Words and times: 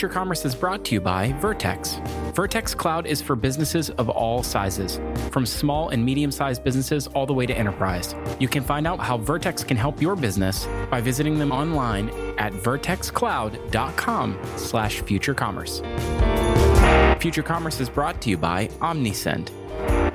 Future 0.00 0.14
Commerce 0.14 0.46
is 0.46 0.54
brought 0.54 0.82
to 0.86 0.94
you 0.94 1.00
by 1.02 1.32
Vertex. 1.42 2.00
Vertex 2.32 2.74
Cloud 2.74 3.06
is 3.06 3.20
for 3.20 3.36
businesses 3.36 3.90
of 3.90 4.08
all 4.08 4.42
sizes, 4.42 4.98
from 5.30 5.44
small 5.44 5.90
and 5.90 6.02
medium 6.02 6.32
sized 6.32 6.64
businesses 6.64 7.06
all 7.08 7.26
the 7.26 7.34
way 7.34 7.44
to 7.44 7.52
enterprise. 7.52 8.14
You 8.38 8.48
can 8.48 8.62
find 8.62 8.86
out 8.86 8.98
how 8.98 9.18
Vertex 9.18 9.62
can 9.62 9.76
help 9.76 10.00
your 10.00 10.16
business 10.16 10.66
by 10.90 11.02
visiting 11.02 11.38
them 11.38 11.52
online 11.52 12.08
at 12.38 12.54
vertexcloud.com 12.54 14.38
slash 14.56 15.02
futurecommerce. 15.02 15.82
Future 17.20 17.42
Commerce 17.42 17.78
is 17.78 17.90
brought 17.90 18.22
to 18.22 18.30
you 18.30 18.38
by 18.38 18.68
Omnisend. 18.80 19.50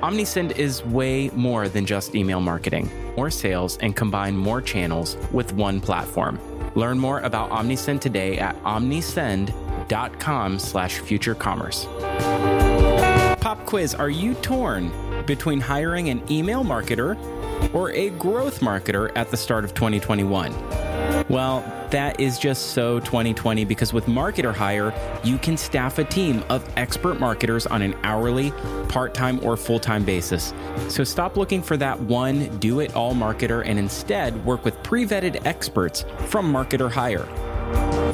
Omnisend 0.00 0.58
is 0.58 0.84
way 0.86 1.30
more 1.32 1.68
than 1.68 1.86
just 1.86 2.16
email 2.16 2.40
marketing 2.40 2.90
or 3.14 3.30
sales 3.30 3.78
and 3.78 3.94
combine 3.94 4.36
more 4.36 4.60
channels 4.60 5.16
with 5.30 5.52
one 5.52 5.80
platform. 5.80 6.40
Learn 6.74 6.98
more 6.98 7.20
about 7.20 7.50
Omnisend 7.50 8.00
today 8.00 8.36
at 8.38 8.60
omnisend.com 8.64 9.65
slash 10.58 11.00
futurecommerce. 11.00 11.86
Pop 13.40 13.64
quiz, 13.66 13.94
are 13.94 14.10
you 14.10 14.34
torn 14.34 14.90
between 15.26 15.60
hiring 15.60 16.08
an 16.08 16.22
email 16.30 16.64
marketer 16.64 17.16
or 17.72 17.90
a 17.92 18.10
growth 18.10 18.60
marketer 18.60 19.10
at 19.16 19.30
the 19.30 19.36
start 19.36 19.64
of 19.64 19.74
2021? 19.74 20.52
Well, 21.28 21.60
that 21.90 22.20
is 22.20 22.38
just 22.38 22.70
so 22.72 23.00
2020 23.00 23.64
because 23.64 23.92
with 23.92 24.06
Marketer 24.06 24.54
Hire, 24.54 24.92
you 25.24 25.38
can 25.38 25.56
staff 25.56 25.98
a 25.98 26.04
team 26.04 26.44
of 26.48 26.68
expert 26.76 27.20
marketers 27.20 27.66
on 27.66 27.82
an 27.82 27.94
hourly, 28.02 28.52
part 28.88 29.14
time, 29.14 29.38
or 29.44 29.56
full 29.56 29.78
time 29.78 30.04
basis. 30.04 30.52
So 30.88 31.04
stop 31.04 31.36
looking 31.36 31.62
for 31.62 31.76
that 31.76 31.98
one 32.00 32.58
do 32.58 32.80
it 32.80 32.94
all 32.94 33.14
marketer 33.14 33.64
and 33.64 33.78
instead 33.78 34.44
work 34.44 34.64
with 34.64 34.80
pre 34.82 35.06
vetted 35.06 35.44
experts 35.46 36.04
from 36.26 36.52
Marketer 36.52 36.90
Hire. 36.90 37.26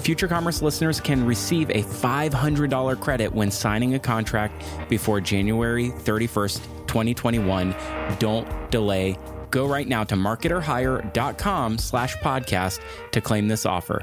Future 0.01 0.29
Commerce 0.29 0.63
listeners 0.63 1.01
can 1.01 1.25
receive 1.25 1.71
a 1.71 1.83
$500 1.83 3.01
credit 3.01 3.33
when 3.33 3.51
signing 3.51 3.95
a 3.95 3.99
contract 3.99 4.65
before 4.89 5.21
January 5.21 5.91
31st, 5.91 6.63
2021. 6.87 7.75
Don't 8.19 8.71
delay 8.71 9.17
Go 9.53 9.67
right 9.67 9.87
now 9.87 10.03
to 10.03 10.17
marketerhire.com 10.17 11.79
slash 11.79 12.17
podcast 12.17 12.81
to 13.13 13.21
claim 13.21 13.49
this 13.49 13.65
offer. 13.65 14.03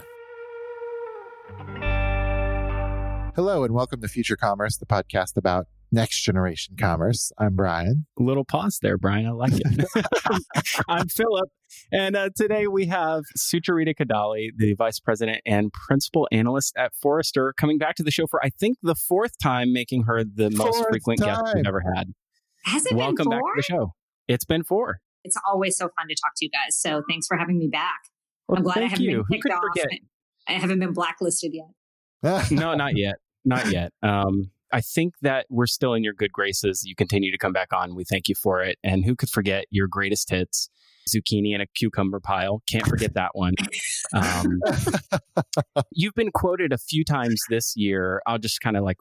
Hello 3.35 3.63
and 3.63 3.73
welcome 3.73 3.99
to 4.01 4.07
Future 4.07 4.37
Commerce, 4.37 4.77
the 4.77 4.85
podcast 4.85 5.37
about 5.37 5.65
next 5.91 6.21
generation 6.21 6.75
commerce. 6.79 7.31
I'm 7.37 7.55
Brian. 7.55 8.05
A 8.19 8.23
little 8.23 8.45
pause 8.45 8.79
there, 8.81 8.97
Brian. 8.97 9.25
I 9.25 9.31
like 9.31 9.53
it. 9.55 9.87
I'm 10.87 11.07
Philip. 11.07 11.49
And 11.91 12.15
uh, 12.15 12.29
today 12.35 12.67
we 12.67 12.85
have 12.87 13.23
Sucharita 13.37 13.95
Kodali, 13.95 14.49
the 14.55 14.73
vice 14.75 14.99
president 14.99 15.41
and 15.45 15.71
principal 15.71 16.27
analyst 16.31 16.73
at 16.77 16.93
Forrester, 17.01 17.53
coming 17.57 17.77
back 17.77 17.95
to 17.95 18.03
the 18.03 18.11
show 18.11 18.27
for, 18.27 18.43
I 18.43 18.49
think, 18.49 18.77
the 18.81 18.95
fourth 18.95 19.37
time, 19.41 19.73
making 19.73 20.03
her 20.03 20.23
the 20.23 20.51
fourth 20.51 20.75
most 20.75 20.89
frequent 20.89 21.19
time. 21.19 21.43
guest 21.43 21.55
we've 21.55 21.67
ever 21.67 21.83
had. 21.95 22.13
Has 22.65 22.85
it 22.85 22.89
been? 22.89 22.97
Welcome 22.97 23.29
back 23.29 23.41
to 23.41 23.53
the 23.55 23.63
show. 23.63 23.93
It's 24.27 24.45
been 24.45 24.63
four. 24.63 24.99
It's 25.23 25.37
always 25.47 25.75
so 25.77 25.89
fun 25.97 26.07
to 26.07 26.15
talk 26.15 26.33
to 26.37 26.45
you 26.45 26.51
guys. 26.51 26.77
So 26.77 27.01
thanks 27.09 27.27
for 27.27 27.37
having 27.37 27.57
me 27.57 27.67
back. 27.67 27.99
Well, 28.47 28.57
I'm 28.57 28.63
glad 28.63 28.79
I 28.79 28.87
haven't 28.87 29.01
you. 29.01 29.23
been 29.29 29.41
kicked 29.41 29.53
off. 29.53 29.61
I 30.47 30.53
haven't 30.53 30.79
been 30.79 30.93
blacklisted 30.93 31.53
yet. 31.53 32.51
no, 32.51 32.73
not 32.75 32.97
yet. 32.97 33.15
Not 33.45 33.71
yet. 33.71 33.91
Um, 34.01 34.51
I 34.71 34.81
think 34.81 35.15
that 35.21 35.45
we're 35.49 35.67
still 35.67 35.93
in 35.93 36.03
your 36.03 36.13
good 36.13 36.31
graces. 36.31 36.83
You 36.85 36.95
continue 36.95 37.31
to 37.31 37.37
come 37.37 37.53
back 37.53 37.73
on. 37.73 37.95
We 37.95 38.03
thank 38.03 38.27
you 38.27 38.35
for 38.35 38.61
it. 38.61 38.77
And 38.83 39.05
who 39.05 39.15
could 39.15 39.29
forget 39.29 39.65
your 39.71 39.87
greatest 39.87 40.29
hits? 40.29 40.69
Zucchini 41.09 41.53
and 41.53 41.61
a 41.61 41.65
cucumber 41.75 42.19
pile. 42.19 42.61
Can't 42.69 42.85
forget 42.85 43.15
that 43.15 43.31
one. 43.33 43.53
Um, 44.13 44.59
you've 45.91 46.13
been 46.13 46.31
quoted 46.31 46.71
a 46.71 46.77
few 46.77 47.03
times 47.03 47.41
this 47.49 47.73
year. 47.75 48.21
I'll 48.27 48.37
just 48.37 48.61
kind 48.61 48.77
of 48.77 48.83
like 48.83 48.97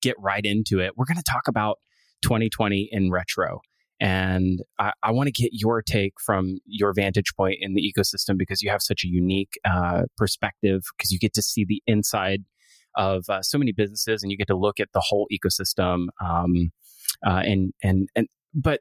get 0.00 0.16
right 0.18 0.44
into 0.44 0.80
it. 0.80 0.92
We're 0.96 1.06
going 1.06 1.16
to 1.16 1.24
talk 1.28 1.48
about 1.48 1.78
2020 2.22 2.88
in 2.92 3.10
retro. 3.10 3.60
And 4.00 4.62
I, 4.78 4.92
I 5.02 5.10
want 5.10 5.26
to 5.26 5.32
get 5.32 5.50
your 5.52 5.82
take 5.82 6.14
from 6.24 6.58
your 6.64 6.94
vantage 6.94 7.34
point 7.36 7.58
in 7.60 7.74
the 7.74 7.82
ecosystem 7.82 8.38
because 8.38 8.62
you 8.62 8.70
have 8.70 8.80
such 8.80 9.04
a 9.04 9.08
unique 9.08 9.58
uh, 9.64 10.04
perspective 10.16 10.82
because 10.96 11.10
you 11.10 11.18
get 11.18 11.34
to 11.34 11.42
see 11.42 11.66
the 11.66 11.82
inside 11.86 12.44
of 12.96 13.24
uh, 13.28 13.42
so 13.42 13.58
many 13.58 13.72
businesses 13.72 14.22
and 14.22 14.30
you 14.30 14.38
get 14.38 14.48
to 14.48 14.56
look 14.56 14.80
at 14.80 14.88
the 14.92 15.00
whole 15.00 15.26
ecosystem. 15.32 16.06
Um, 16.24 16.70
uh, 17.26 17.42
and 17.44 17.72
and 17.82 18.08
and 18.14 18.28
but 18.54 18.80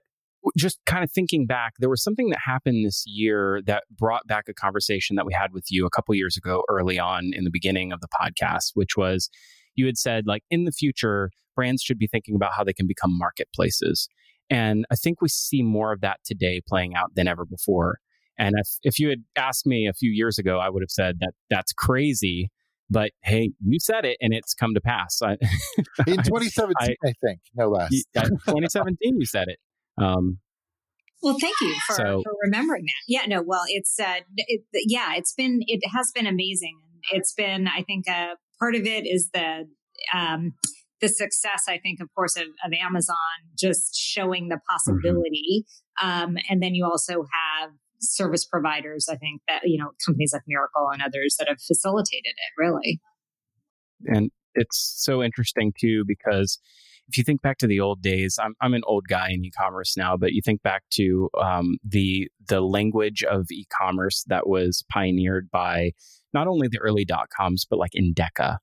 just 0.58 0.80
kind 0.86 1.03
of 1.03 1.12
thinking 1.12 1.46
back, 1.46 1.74
there 1.80 1.90
was 1.90 2.02
something 2.02 2.30
that 2.30 2.40
happened 2.46 2.86
this 2.86 3.03
year 3.06 3.62
that 3.66 3.84
brought 3.92 4.25
back 4.25 4.46
a 4.47 4.53
conversation 4.53 5.16
that 5.18 5.25
we 5.25 5.34
had 5.34 5.52
with 5.52 5.66
you 5.70 5.86
a 5.86 5.90
couple 5.90 6.16
years 6.16 6.38
ago, 6.38 6.64
early 6.70 6.97
on 6.97 7.31
in 7.34 7.44
the 7.44 7.50
beginning 7.52 7.92
of 7.92 8.00
the 8.00 8.08
podcast, 8.08 8.72
which 8.74 8.96
was 8.96 9.30
you 9.75 9.86
had 9.86 9.97
said 9.97 10.26
like 10.28 10.44
in 10.50 10.64
the 10.64 10.72
future 10.72 11.31
brands 11.56 11.81
should 11.81 12.00
be 12.00 12.08
thinking 12.08 12.36
about 12.36 12.53
how 12.53 12.64
they 12.64 12.74
can 12.74 12.88
become 12.88 13.18
marketplaces 13.18 14.08
and 14.50 14.86
I 14.91 14.96
think 14.96 15.22
we 15.22 15.30
see 15.30 15.62
more 15.62 15.91
of 15.91 16.02
that 16.02 16.20
today 16.26 16.62
playing 16.68 16.96
out 16.96 17.14
than 17.16 17.28
ever 17.28 17.46
before. 17.46 18.00
And 18.38 18.56
if, 18.58 18.68
if 18.84 19.00
you 19.00 19.09
had 19.09 19.24
asked 19.36 19.66
me 19.66 19.88
a 19.88 19.94
few 19.94 20.09
years 20.09 20.38
ago, 20.38 20.59
I 20.59 20.70
would 20.70 20.81
have 20.81 20.90
said 20.90 21.20
that 21.20 21.34
that's 21.50 21.74
crazy. 21.74 22.50
But 22.89 23.11
hey, 23.23 23.51
you 23.63 23.79
said 23.79 24.05
it 24.05 24.17
and 24.19 24.33
it's 24.33 24.53
come 24.53 24.73
to 24.73 24.81
pass. 24.81 25.22
I, 25.22 25.33
In 26.07 26.17
2017, 26.17 26.73
I, 26.79 26.95
I, 27.07 27.13
think, 27.23 27.39
no 27.55 27.69
less. 27.69 27.89
2017, 28.16 28.97
you 29.19 29.25
said 29.25 29.47
it. 29.47 29.59
Um, 30.01 30.39
well, 31.22 31.38
thank 31.39 31.55
you 31.61 31.75
for, 31.85 31.94
so, 31.94 32.22
for 32.23 32.31
remembering 32.44 32.83
that. 32.83 33.03
Yeah, 33.07 33.25
no, 33.28 33.44
well, 33.45 33.63
it's, 33.67 33.99
uh, 33.99 34.22
it, 34.38 34.61
yeah, 34.73 35.16
it's 35.16 35.33
been, 35.33 35.59
it 35.67 35.81
has 35.94 36.11
been 36.16 36.25
amazing. 36.25 36.79
It's 37.11 37.33
been, 37.33 37.67
I 37.67 37.83
think, 37.83 38.09
uh, 38.09 38.35
part 38.59 38.75
of 38.75 38.85
it 38.85 39.05
is 39.05 39.29
the, 39.33 39.67
um, 40.16 40.53
the 41.01 41.09
success, 41.09 41.63
I 41.67 41.78
think, 41.78 41.99
of 42.01 42.07
course, 42.16 42.35
of, 42.38 42.47
of 42.66 42.72
Amazon 42.73 43.16
just 43.57 43.95
showing 43.95 44.49
the 44.49 44.55
mm-hmm. 44.55 44.91
possibility. 44.94 45.66
Mm-hmm. 46.01 46.23
Um, 46.23 46.38
and 46.49 46.63
then 46.63 46.75
you 46.75 46.85
also 46.85 47.25
have 47.61 47.72
service 48.01 48.45
providers, 48.45 49.07
I 49.09 49.15
think, 49.15 49.41
that, 49.47 49.61
you 49.65 49.77
know, 49.77 49.91
companies 50.05 50.33
like 50.33 50.43
Mirakl 50.43 50.93
and 50.93 51.01
others 51.01 51.35
that 51.39 51.47
have 51.47 51.61
facilitated 51.61 52.25
it, 52.25 52.53
really. 52.57 52.99
And 54.05 54.31
it's 54.55 54.95
so 54.97 55.21
interesting, 55.21 55.73
too, 55.79 56.03
because 56.07 56.59
if 57.07 57.17
you 57.17 57.23
think 57.23 57.41
back 57.41 57.57
to 57.57 57.67
the 57.67 57.79
old 57.79 58.01
days, 58.01 58.37
I'm, 58.41 58.55
I'm 58.61 58.73
an 58.73 58.83
old 58.85 59.07
guy 59.07 59.29
in 59.31 59.43
e-commerce 59.43 59.97
now, 59.97 60.15
but 60.15 60.31
you 60.31 60.41
think 60.43 60.61
back 60.61 60.83
to 60.91 61.29
um, 61.41 61.77
the 61.83 62.29
the 62.47 62.61
language 62.61 63.23
of 63.23 63.47
e-commerce 63.51 64.23
that 64.27 64.47
was 64.47 64.83
pioneered 64.91 65.49
by 65.51 65.91
not 66.33 66.47
only 66.47 66.67
the 66.67 66.77
early 66.79 67.05
dot 67.05 67.29
coms, 67.35 67.66
but 67.67 67.79
like 67.79 67.93
Endeca 67.97 68.57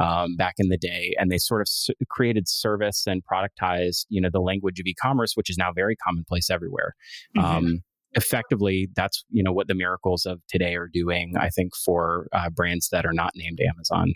um, 0.00 0.34
back 0.36 0.54
in 0.56 0.70
the 0.70 0.78
day, 0.78 1.14
and 1.18 1.30
they 1.30 1.36
sort 1.36 1.60
of 1.60 1.66
s- 1.66 1.90
created 2.08 2.48
service 2.48 3.06
and 3.06 3.22
productized, 3.30 4.06
you 4.08 4.20
know, 4.20 4.30
the 4.32 4.40
language 4.40 4.80
of 4.80 4.86
e-commerce, 4.86 5.32
which 5.34 5.50
is 5.50 5.58
now 5.58 5.70
very 5.70 5.94
commonplace 5.96 6.48
everywhere. 6.48 6.94
Mm-hmm. 7.36 7.46
Um, 7.46 7.82
effectively, 8.12 8.88
that's 8.94 9.24
you 9.30 9.42
know 9.42 9.52
what 9.52 9.68
the 9.68 9.74
Mirakls 9.74 10.26
of 10.26 10.40
today 10.48 10.74
are 10.74 10.88
doing. 10.92 11.34
I 11.38 11.48
think 11.48 11.74
for 11.76 12.28
uh, 12.32 12.50
brands 12.50 12.88
that 12.90 13.06
are 13.06 13.12
not 13.12 13.32
named 13.34 13.60
Amazon. 13.60 14.12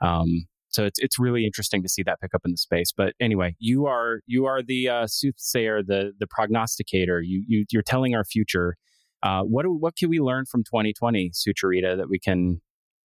Um, 0.00 0.46
so 0.70 0.84
it's 0.84 0.98
it's 0.98 1.18
really 1.18 1.44
interesting 1.44 1.82
to 1.82 1.88
see 1.88 2.02
that 2.04 2.20
pick 2.20 2.34
up 2.34 2.42
in 2.44 2.52
the 2.52 2.56
space. 2.56 2.92
But 2.96 3.14
anyway, 3.20 3.56
you 3.58 3.86
are 3.86 4.20
you 4.26 4.46
are 4.46 4.62
the 4.62 4.88
uh, 4.88 5.06
soothsayer, 5.06 5.82
the 5.82 6.12
the 6.18 6.26
prognosticator. 6.28 7.20
You 7.20 7.44
you 7.46 7.64
you're 7.70 7.82
telling 7.82 8.14
our 8.14 8.24
future. 8.24 8.76
Uh, 9.22 9.42
what 9.42 9.66
what 9.66 9.96
can 9.96 10.08
we 10.08 10.18
learn 10.20 10.46
from 10.46 10.64
2020, 10.64 11.32
Sucharita, 11.34 11.96
that 11.96 12.08
we 12.08 12.18
can 12.18 12.60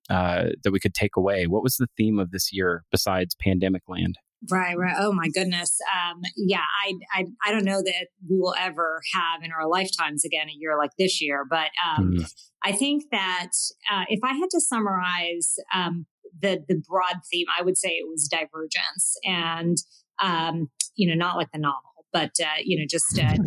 uh, 0.10 0.50
that 0.64 0.72
we 0.72 0.80
could 0.80 0.94
take 0.94 1.18
away? 1.18 1.48
What 1.48 1.64
was 1.64 1.76
the 1.76 1.88
theme 1.98 2.20
of 2.20 2.32
this 2.32 2.54
year 2.54 2.84
besides 2.92 3.36
pandemic 3.36 3.84
land? 3.88 4.16
Right, 4.52 4.78
right. 4.78 4.96
Oh 5.00 5.12
my 5.12 5.28
goodness. 5.30 5.78
Um, 5.92 6.22
yeah, 6.36 6.62
I, 6.86 6.94
I, 7.14 7.26
I 7.46 7.52
don't 7.52 7.66
know 7.66 7.82
that 7.82 8.08
we 8.30 8.40
will 8.40 8.56
ever 8.60 9.02
have 9.14 9.44
in 9.44 9.52
our 9.52 9.68
lifetimes 9.68 10.24
again 10.24 10.50
a 10.50 10.56
year 10.56 10.78
like 10.78 10.92
this 11.00 11.22
year, 11.22 11.46
but 11.50 11.70
um, 11.86 12.14
mm. 12.18 12.34
I 12.64 12.72
think 12.72 13.06
that 13.12 13.52
uh, 13.92 14.04
if 14.08 14.20
I 14.24 14.34
had 14.34 14.50
to 14.52 14.62
summarize 14.62 15.56
um, 15.74 16.06
the 16.42 16.64
the 16.68 16.82
broad 16.88 17.22
theme, 17.32 17.48
I 17.58 17.64
would 17.64 17.78
say 17.78 17.90
it 17.90 18.08
was 18.08 18.28
divergence, 18.28 19.16
and 19.24 19.78
um, 20.22 20.70
you 20.96 21.08
know, 21.08 21.16
not 21.16 21.38
like 21.38 21.52
the 21.52 21.60
novel, 21.60 22.06
but 22.12 22.32
uh, 22.42 22.60
you 22.64 22.80
know, 22.80 22.86
just 22.90 23.20
uh, 23.20 23.38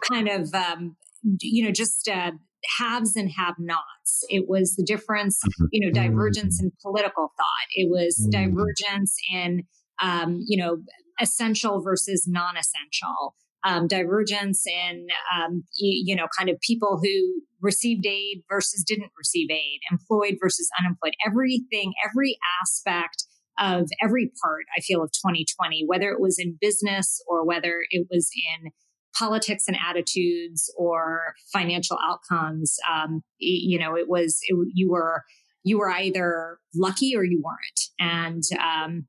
kind 0.12 0.28
of 0.28 0.54
um, 0.54 0.96
you 1.40 1.64
know, 1.64 1.72
just 1.72 2.08
uh, 2.08 2.32
haves 2.78 3.16
and 3.16 3.30
have 3.36 3.54
nots. 3.58 4.24
It 4.28 4.48
was 4.48 4.76
the 4.76 4.84
difference, 4.84 5.40
mm-hmm. 5.42 5.66
you 5.72 5.86
know, 5.86 5.92
divergence 5.92 6.60
in 6.62 6.72
political 6.82 7.32
thought. 7.36 7.68
It 7.74 7.90
was 7.90 8.18
mm-hmm. 8.20 8.30
divergence 8.30 9.16
in, 9.32 9.64
um, 10.02 10.40
you 10.46 10.62
know, 10.62 10.78
essential 11.20 11.82
versus 11.82 12.26
non 12.28 12.56
essential. 12.56 13.34
Um, 13.66 13.86
divergence 13.86 14.66
in, 14.66 15.06
um, 15.34 15.64
you 15.78 16.14
know, 16.14 16.26
kind 16.38 16.50
of 16.50 16.60
people 16.60 17.00
who 17.02 17.40
received 17.62 18.04
aid 18.04 18.42
versus 18.46 18.84
didn't 18.86 19.10
receive 19.16 19.50
aid, 19.50 19.80
employed 19.90 20.36
versus 20.38 20.68
unemployed. 20.78 21.14
Everything, 21.26 21.94
every 22.06 22.36
aspect 22.60 23.24
of 23.58 23.88
every 24.02 24.30
part, 24.42 24.64
I 24.76 24.80
feel, 24.80 25.02
of 25.02 25.12
2020, 25.12 25.84
whether 25.86 26.10
it 26.10 26.20
was 26.20 26.38
in 26.38 26.58
business 26.60 27.22
or 27.26 27.46
whether 27.46 27.78
it 27.88 28.06
was 28.10 28.30
in 28.60 28.70
politics 29.16 29.64
and 29.68 29.76
attitudes 29.88 30.72
or 30.76 31.34
financial 31.52 31.98
outcomes. 32.02 32.76
Um, 32.90 33.22
you 33.38 33.78
know, 33.78 33.96
it 33.96 34.08
was, 34.08 34.38
it, 34.42 34.56
you 34.72 34.90
were, 34.90 35.22
you 35.62 35.78
were 35.78 35.90
either 35.90 36.58
lucky 36.74 37.16
or 37.16 37.24
you 37.24 37.42
weren't. 37.42 37.80
And 37.98 38.42
um, 38.60 39.06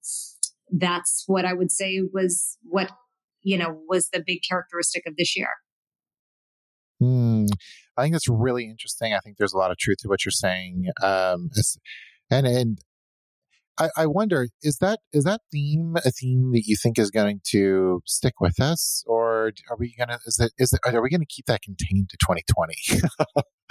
that's 0.72 1.24
what 1.28 1.46
I 1.46 1.54
would 1.54 1.72
say 1.72 2.02
was 2.14 2.58
what, 2.64 2.92
you 3.44 3.58
know, 3.58 3.80
was 3.88 4.10
the 4.10 4.24
big 4.26 4.40
characteristic 4.48 5.04
of 5.06 5.16
this 5.18 5.36
year. 5.36 5.50
Hmm. 7.00 7.46
I 7.98 8.04
think 8.04 8.14
that's 8.14 8.30
really 8.30 8.66
interesting. 8.66 9.14
I 9.14 9.20
think 9.20 9.38
there's 9.38 9.54
a 9.54 9.58
lot 9.58 9.72
of 9.72 9.78
truth 9.78 9.98
to 10.00 10.08
what 10.08 10.26
you're 10.26 10.32
saying. 10.32 10.88
Um, 11.02 11.50
and 12.30 12.48
and 12.48 12.80
I, 13.78 13.90
I, 13.98 14.06
wonder 14.06 14.48
is 14.62 14.78
that 14.78 15.00
is 15.12 15.26
that 15.26 15.42
theme 15.52 15.96
a 16.04 16.12
theme 16.12 16.52
that 16.54 16.64
you 16.66 16.76
think 16.82 16.98
is 16.98 17.12
going 17.12 17.42
to 17.52 18.02
stick 18.06 18.36
with 18.40 18.60
us, 18.60 19.04
or 19.08 19.25
are 19.70 19.78
we 19.78 19.94
gonna 19.98 20.20
is 20.26 20.40
it 20.40 20.52
is 20.58 20.74
it, 20.74 20.80
are 20.86 21.02
we 21.02 21.10
to 21.10 21.26
keep 21.26 21.46
that 21.46 21.62
contained 21.62 22.10
to 22.10 22.18
2020? 22.18 22.76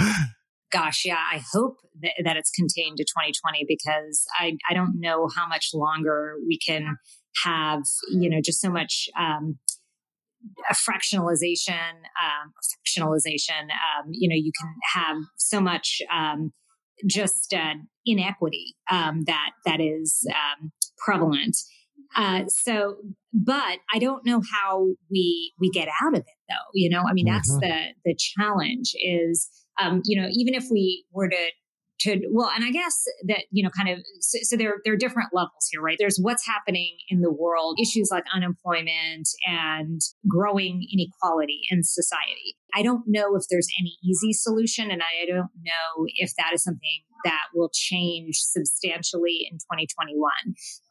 Gosh, 0.73 1.05
yeah, 1.05 1.23
I 1.32 1.41
hope 1.53 1.76
that, 2.00 2.12
that 2.25 2.37
it's 2.37 2.50
contained 2.50 2.97
to 2.97 3.05
2020 3.05 3.65
because 3.69 4.26
I 4.38 4.56
I 4.69 4.75
don't 4.75 5.00
know 5.00 5.29
how 5.35 5.47
much 5.47 5.71
longer 5.73 6.37
we 6.47 6.59
can 6.59 6.97
have 7.44 7.82
you 8.11 8.31
know 8.31 8.41
just 8.43 8.61
so 8.61 8.71
much 8.71 9.09
um, 9.19 9.59
fractionalization, 10.73 11.91
um, 12.21 12.53
fractionalization. 12.87 13.62
Um, 13.62 14.11
you 14.11 14.29
know, 14.29 14.37
you 14.37 14.53
can 14.59 14.75
have 14.94 15.17
so 15.37 15.61
much 15.61 16.00
um, 16.12 16.53
just 17.06 17.53
uh, 17.55 17.75
inequity 18.06 18.75
um, 18.91 19.23
that 19.26 19.50
that 19.67 19.81
is 19.81 20.26
um, 20.31 20.73
prevalent. 20.99 21.56
Uh, 22.14 22.44
so, 22.49 22.96
but 23.32 23.78
I 23.93 23.99
don't 23.99 24.25
know 24.25 24.40
how 24.52 24.87
we 25.11 25.52
we 25.58 25.70
get 25.70 25.88
out 26.02 26.14
of 26.14 26.20
it, 26.20 26.26
though. 26.49 26.70
You 26.72 26.90
know, 26.90 27.02
I 27.08 27.12
mean, 27.12 27.26
that's 27.26 27.50
mm-hmm. 27.50 27.61
the 27.61 27.94
the 28.05 28.16
challenge. 28.16 28.93
Is 28.94 29.49
um, 29.81 30.02
you 30.05 30.20
know, 30.20 30.28
even 30.31 30.55
if 30.55 30.64
we 30.70 31.05
were 31.12 31.28
to 31.28 31.46
to 32.00 32.20
well 32.32 32.50
and 32.55 32.64
i 32.64 32.70
guess 32.70 33.05
that 33.26 33.44
you 33.50 33.62
know 33.62 33.70
kind 33.70 33.88
of 33.88 34.05
so, 34.20 34.38
so, 34.43 34.56
there, 34.56 34.75
there 34.84 34.94
are 34.94 34.96
different 34.96 35.31
levels 35.32 35.69
here 35.70 35.81
right 35.81 35.96
there's 35.99 36.19
what's 36.20 36.46
happening 36.46 36.96
in 37.08 37.20
the 37.20 37.32
world 37.32 37.78
issues 37.81 38.08
like 38.11 38.25
unemployment 38.34 39.28
and 39.46 40.00
growing 40.28 40.87
inequality 40.93 41.61
in 41.70 41.82
society 41.82 42.56
i 42.75 42.82
don't 42.82 43.05
know 43.06 43.37
if 43.37 43.44
there's 43.50 43.69
any 43.78 43.96
easy 44.05 44.32
solution 44.32 44.90
and 44.90 45.02
i 45.02 45.26
don't 45.26 45.50
know 45.64 46.06
if 46.16 46.32
that 46.37 46.50
is 46.52 46.62
something 46.62 47.02
that 47.25 47.44
will 47.55 47.71
change 47.73 48.37
substantially 48.37 49.49
in 49.50 49.59
2021 49.59 50.31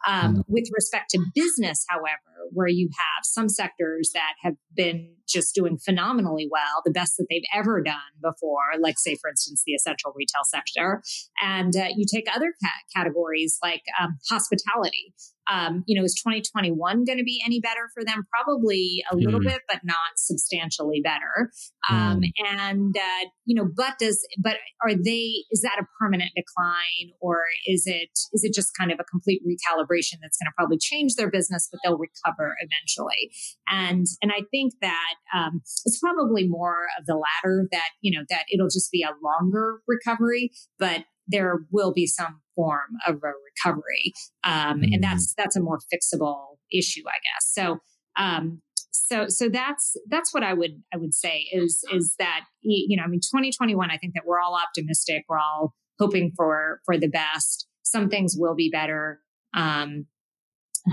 um, 0.08 0.34
mm-hmm. 0.34 0.42
with 0.48 0.70
respect 0.76 1.10
to 1.12 1.20
business 1.34 1.86
however 1.88 2.34
where 2.52 2.68
you 2.68 2.90
have 2.98 3.24
some 3.24 3.50
sectors 3.50 4.12
that 4.14 4.34
have 4.42 4.56
been 4.76 5.16
just 5.28 5.56
doing 5.56 5.78
phenomenally 5.78 6.48
well, 6.50 6.82
the 6.86 6.92
best 6.92 7.18
that 7.18 7.26
they've 7.30 7.44
ever 7.54 7.82
done 7.82 7.96
before, 8.22 8.80
like, 8.80 9.00
say, 9.00 9.16
for 9.16 9.30
instance, 9.30 9.64
the 9.66 9.74
essential 9.74 10.14
retail 10.16 10.44
sector. 10.46 11.02
And 11.42 11.76
uh, 11.76 11.88
you 11.96 12.06
take 12.12 12.28
other 12.34 12.54
categories 12.96 13.58
like 13.64 13.84
um, 14.02 14.18
hospitality, 14.30 15.14
um, 15.51 15.84
you 15.88 16.00
know, 16.00 16.06
is 16.06 16.13
2021 16.16 17.06
going 17.06 17.18
to 17.18 17.24
be 17.24 17.42
any 17.45 17.60
better 17.60 17.90
for 17.94 18.04
them? 18.04 18.24
Probably 18.31 19.04
a 19.12 19.16
little 19.16 19.40
mm. 19.40 19.45
bit, 19.45 19.62
but 19.68 19.81
not 19.84 20.18
substantially 20.18 21.01
better. 21.04 21.51
Um, 21.90 22.22
mm. 22.22 22.31
And 22.60 22.95
uh, 22.95 23.30
you 23.45 23.56
know, 23.56 23.69
but 23.75 23.98
does 24.00 24.25
but 24.38 24.57
are 24.81 24.94
they? 24.94 25.44
Is 25.51 25.62
that 25.62 25.80
a 25.80 25.86
permanent 26.00 26.31
decline, 26.36 27.13
or 27.19 27.42
is 27.68 27.84
it 27.86 28.10
is 28.34 28.44
it 28.44 28.54
just 28.54 28.72
kind 28.78 28.92
of 28.92 29.00
a 29.00 29.04
complete 29.04 29.42
recalibration 29.45 30.19
that's 30.22 30.38
going 30.38 30.48
to 30.48 30.54
probably 30.57 30.78
change 30.78 31.16
their 31.16 31.30
business, 31.30 31.68
but 31.72 31.80
they'll 31.84 31.98
recover 31.98 32.56
eventually? 32.60 33.31
And 33.68 34.06
and 34.22 34.31
I 34.31 34.44
think 34.51 34.74
that 34.81 35.16
um, 35.36 35.62
it's 35.86 36.00
probably 36.00 36.48
more 36.48 36.88
of 37.00 37.06
the 37.06 37.16
latter 37.16 37.68
that 37.72 37.89
you 38.01 38.18
know 38.18 38.25
that 38.30 38.46
it'll 38.51 38.68
just 38.68 38.92
be 38.92 39.04
a 39.04 39.12
longer 39.24 39.81
recovery, 39.88 40.51
but 40.80 41.04
there 41.28 41.60
will 41.72 41.94
be 41.94 42.08
some 42.08 42.42
form 42.56 42.98
of 43.08 43.16
a 43.16 43.31
recovery, 43.66 44.14
um, 44.44 44.81
mm-hmm. 44.81 44.94
and 44.94 45.04
that's 45.04 45.34
that's 45.38 45.56
a 45.56 45.62
more 45.62 45.80
fixable 45.94 46.58
issue, 46.72 47.04
I 47.08 47.18
guess. 47.24 47.52
So, 47.52 47.78
um, 48.18 48.62
so 48.92 49.28
so 49.28 49.50
that's 49.50 49.96
that's 50.10 50.34
what 50.34 50.44
I 50.44 50.54
would 50.54 50.81
I 50.94 50.98
would 50.98 51.14
say 51.14 51.48
is 51.52 51.84
is 51.92 52.16
that 52.20 52.42
you 52.62 52.98
know 52.98 53.04
I 53.04 53.08
mean 53.08 53.22
2021 53.22 53.90
I 53.90 53.98
think 53.98 54.14
that 54.14 54.24
we're 54.25 54.40
all 54.40 54.60
optimistic. 54.60 55.24
We're 55.28 55.40
all 55.40 55.74
hoping 56.00 56.31
for 56.36 56.80
for 56.86 56.98
the 56.98 57.10
best. 57.10 57.68
Some 57.84 58.10
things 58.10 58.36
will 58.38 58.56
be 58.56 58.70
better. 58.72 59.20
Um, 59.54 60.08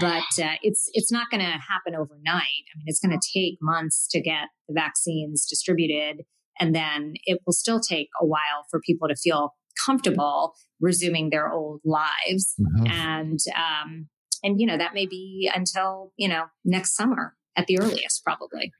but 0.00 0.22
uh, 0.40 0.54
it's 0.62 0.88
it's 0.92 1.10
not 1.10 1.30
going 1.30 1.40
to 1.40 1.50
happen 1.50 1.94
overnight. 1.94 2.64
I 2.72 2.76
mean 2.76 2.86
it's 2.86 3.00
going 3.00 3.18
to 3.18 3.38
take 3.38 3.58
months 3.60 4.06
to 4.12 4.20
get 4.20 4.48
the 4.68 4.74
vaccines 4.74 5.46
distributed 5.46 6.24
and 6.60 6.74
then 6.74 7.14
it 7.24 7.40
will 7.46 7.54
still 7.54 7.80
take 7.80 8.08
a 8.20 8.26
while 8.26 8.66
for 8.70 8.80
people 8.80 9.08
to 9.08 9.16
feel 9.16 9.54
comfortable 9.84 10.54
resuming 10.80 11.30
their 11.30 11.50
old 11.50 11.80
lives. 11.84 12.54
Mm-hmm. 12.60 12.86
And, 12.86 13.38
um, 13.56 14.08
and, 14.42 14.60
you 14.60 14.66
know, 14.66 14.78
that 14.78 14.94
may 14.94 15.06
be 15.06 15.50
until, 15.54 16.12
you 16.16 16.28
know, 16.28 16.44
next 16.64 16.96
summer 16.96 17.34
at 17.56 17.66
the 17.66 17.78
earliest, 17.78 18.24
probably. 18.24 18.72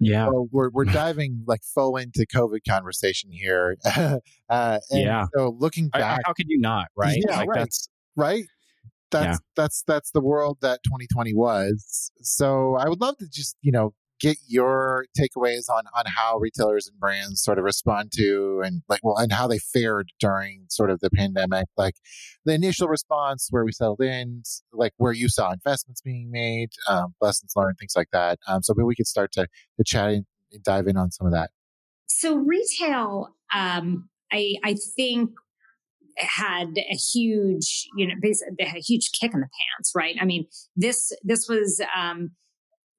Yeah. 0.00 0.26
So 0.26 0.48
we're, 0.50 0.70
we're 0.70 0.84
diving 0.84 1.44
like 1.46 1.62
full 1.62 1.96
into 1.96 2.26
COVID 2.26 2.60
conversation 2.68 3.30
here. 3.30 3.76
uh, 4.48 4.78
yeah. 4.90 5.26
So 5.36 5.56
looking 5.58 5.88
back, 5.88 6.20
how 6.24 6.32
could 6.32 6.46
you 6.48 6.58
not? 6.60 6.88
Right. 6.96 7.18
Yeah. 7.26 7.38
Like 7.38 7.48
right. 7.48 7.58
That's 7.58 7.88
right. 8.16 8.44
That's, 9.10 9.24
yeah. 9.26 9.36
that's, 9.56 9.84
that's 9.86 10.10
the 10.10 10.20
world 10.20 10.58
that 10.62 10.80
2020 10.84 11.34
was. 11.34 12.10
So 12.22 12.76
I 12.76 12.88
would 12.88 13.00
love 13.00 13.16
to 13.18 13.28
just, 13.28 13.56
you 13.62 13.70
know, 13.70 13.94
get 14.20 14.36
your 14.46 15.06
takeaways 15.18 15.68
on 15.68 15.84
on 15.96 16.04
how 16.06 16.38
retailers 16.38 16.88
and 16.88 16.98
brands 16.98 17.42
sort 17.42 17.58
of 17.58 17.64
respond 17.64 18.12
to 18.12 18.62
and 18.64 18.82
like 18.88 19.00
well 19.02 19.16
and 19.16 19.32
how 19.32 19.46
they 19.46 19.58
fared 19.58 20.10
during 20.20 20.64
sort 20.68 20.90
of 20.90 21.00
the 21.00 21.10
pandemic 21.10 21.66
like 21.76 21.94
the 22.44 22.54
initial 22.54 22.88
response 22.88 23.48
where 23.50 23.64
we 23.64 23.72
settled 23.72 24.00
in 24.00 24.42
like 24.72 24.92
where 24.96 25.12
you 25.12 25.28
saw 25.28 25.52
investments 25.52 26.00
being 26.00 26.30
made 26.30 26.70
um, 26.88 27.14
lessons 27.20 27.52
learned 27.56 27.76
things 27.78 27.94
like 27.96 28.08
that 28.12 28.38
um, 28.46 28.62
so 28.62 28.72
maybe 28.76 28.84
we 28.84 28.94
could 28.94 29.06
start 29.06 29.32
to, 29.32 29.46
to 29.76 29.84
chat 29.84 30.10
and 30.10 30.24
dive 30.62 30.86
in 30.86 30.96
on 30.96 31.10
some 31.10 31.26
of 31.26 31.32
that 31.32 31.50
so 32.06 32.36
retail 32.36 33.28
um, 33.52 34.08
i 34.32 34.54
i 34.64 34.74
think 34.96 35.30
had 36.16 36.74
a 36.78 36.94
huge, 36.94 37.88
you 37.96 38.06
know, 38.06 38.14
a 38.60 38.80
huge 38.80 39.10
kick 39.20 39.34
in 39.34 39.40
the 39.40 39.48
pants, 39.48 39.92
right? 39.94 40.16
I 40.20 40.24
mean, 40.24 40.46
this 40.76 41.12
this 41.22 41.48
was 41.48 41.80
um, 41.96 42.30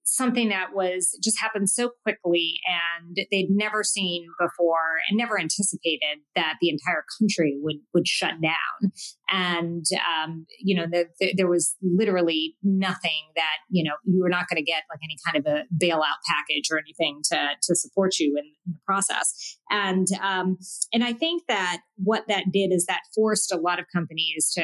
something 0.06 0.50
that 0.50 0.68
was 0.74 1.18
just 1.22 1.40
happened 1.40 1.70
so 1.70 1.90
quickly 2.04 2.60
and 2.68 3.18
they'd 3.32 3.50
never 3.50 3.84
seen 3.84 4.28
before 4.40 4.98
and 5.10 5.18
never 5.18 5.40
anticipated 5.40 6.20
that 6.36 6.54
the 6.62 6.70
entire 6.70 7.04
country 7.20 7.58
would 7.62 7.78
would 7.94 8.08
shut 8.08 8.34
down. 8.42 8.92
And 9.30 9.86
um, 10.24 10.46
you 10.60 10.76
know 10.76 10.86
the, 10.90 11.08
the, 11.20 11.34
there 11.36 11.50
was 11.50 11.76
literally 11.82 12.56
nothing 12.64 13.32
that 13.36 13.58
you 13.70 13.84
know 13.84 13.96
you 14.06 14.22
were 14.22 14.30
not 14.30 14.48
going 14.48 14.64
to 14.64 14.72
get 14.72 14.84
like 14.90 15.00
any 15.04 15.18
kind 15.26 15.46
of 15.46 15.52
a 15.52 15.64
bailout 15.84 16.22
package 16.28 16.70
or 16.72 16.78
anything 16.78 17.22
to 17.32 17.38
to 17.64 17.76
support 17.76 18.20
you 18.20 18.38
in, 18.38 18.46
in 18.66 18.74
the 18.74 18.80
process. 18.86 19.58
And 19.72 20.08
um, 20.22 20.58
and 20.94 21.04
I 21.04 21.14
think 21.14 21.44
that 21.48 21.80
what 21.96 22.28
that 22.28 22.46
did 22.54 22.72
is 22.72 22.86
that 22.86 23.02
forced 23.16 23.52
a 23.52 23.58
lot 23.58 23.80
of 23.80 23.86
companies 23.94 24.52
to 24.54 24.64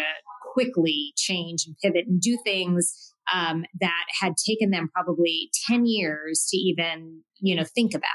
quickly 0.54 1.14
change 1.16 1.66
and 1.66 1.76
pivot 1.82 2.08
and 2.08 2.22
do 2.22 2.38
things 2.44 3.14
um, 3.34 3.64
that 3.80 4.06
had 4.20 4.34
taken 4.38 4.72
them 4.72 4.90
probably 4.94 5.50
10 5.68 5.86
years 5.86 6.48
to 6.50 6.58
even, 6.58 7.22
you 7.40 7.56
know, 7.56 7.64
think 7.64 7.94
about. 7.94 8.06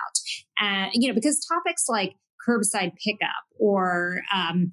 And, 0.59 0.91
you 0.95 1.09
know, 1.09 1.15
because 1.15 1.45
topics 1.47 1.85
like 1.89 2.15
curbside 2.49 2.93
pickup 3.05 3.45
or, 3.59 4.23
um, 4.35 4.73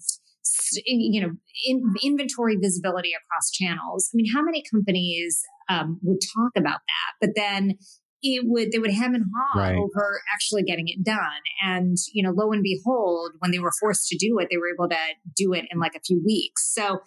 you 0.86 1.22
know, 1.22 1.32
in, 1.66 1.82
inventory 2.04 2.58
visibility 2.58 3.12
across 3.12 3.52
channels. 3.52 4.10
I 4.14 4.18
mean, 4.18 4.32
how 4.34 4.44
many 4.44 4.64
companies 4.72 5.42
um, 5.70 6.00
would 6.04 6.20
talk 6.36 6.52
about 6.58 6.80
that? 6.80 7.14
But 7.22 7.30
then 7.36 7.78
it 8.24 8.44
would 8.46 8.72
they 8.72 8.80
would 8.80 8.92
hem 8.92 9.14
and 9.14 9.26
haw 9.36 9.60
right. 9.60 9.76
over 9.76 10.22
actually 10.34 10.64
getting 10.64 10.88
it 10.88 11.04
done. 11.04 11.44
And 11.62 11.98
you 12.14 12.24
know, 12.24 12.32
lo 12.32 12.52
and 12.52 12.64
behold, 12.64 13.32
when 13.40 13.52
they 13.52 13.60
were 13.60 13.74
forced 13.80 14.08
to 14.08 14.18
do 14.18 14.40
it, 14.40 14.48
they 14.50 14.58
were 14.58 14.74
able 14.74 14.90
to 14.90 14.98
do 15.36 15.54
it 15.54 15.66
in 15.70 15.80
like 15.80 15.96
a 15.96 16.02
few 16.06 16.22
weeks. 16.26 16.74
So 16.74 17.00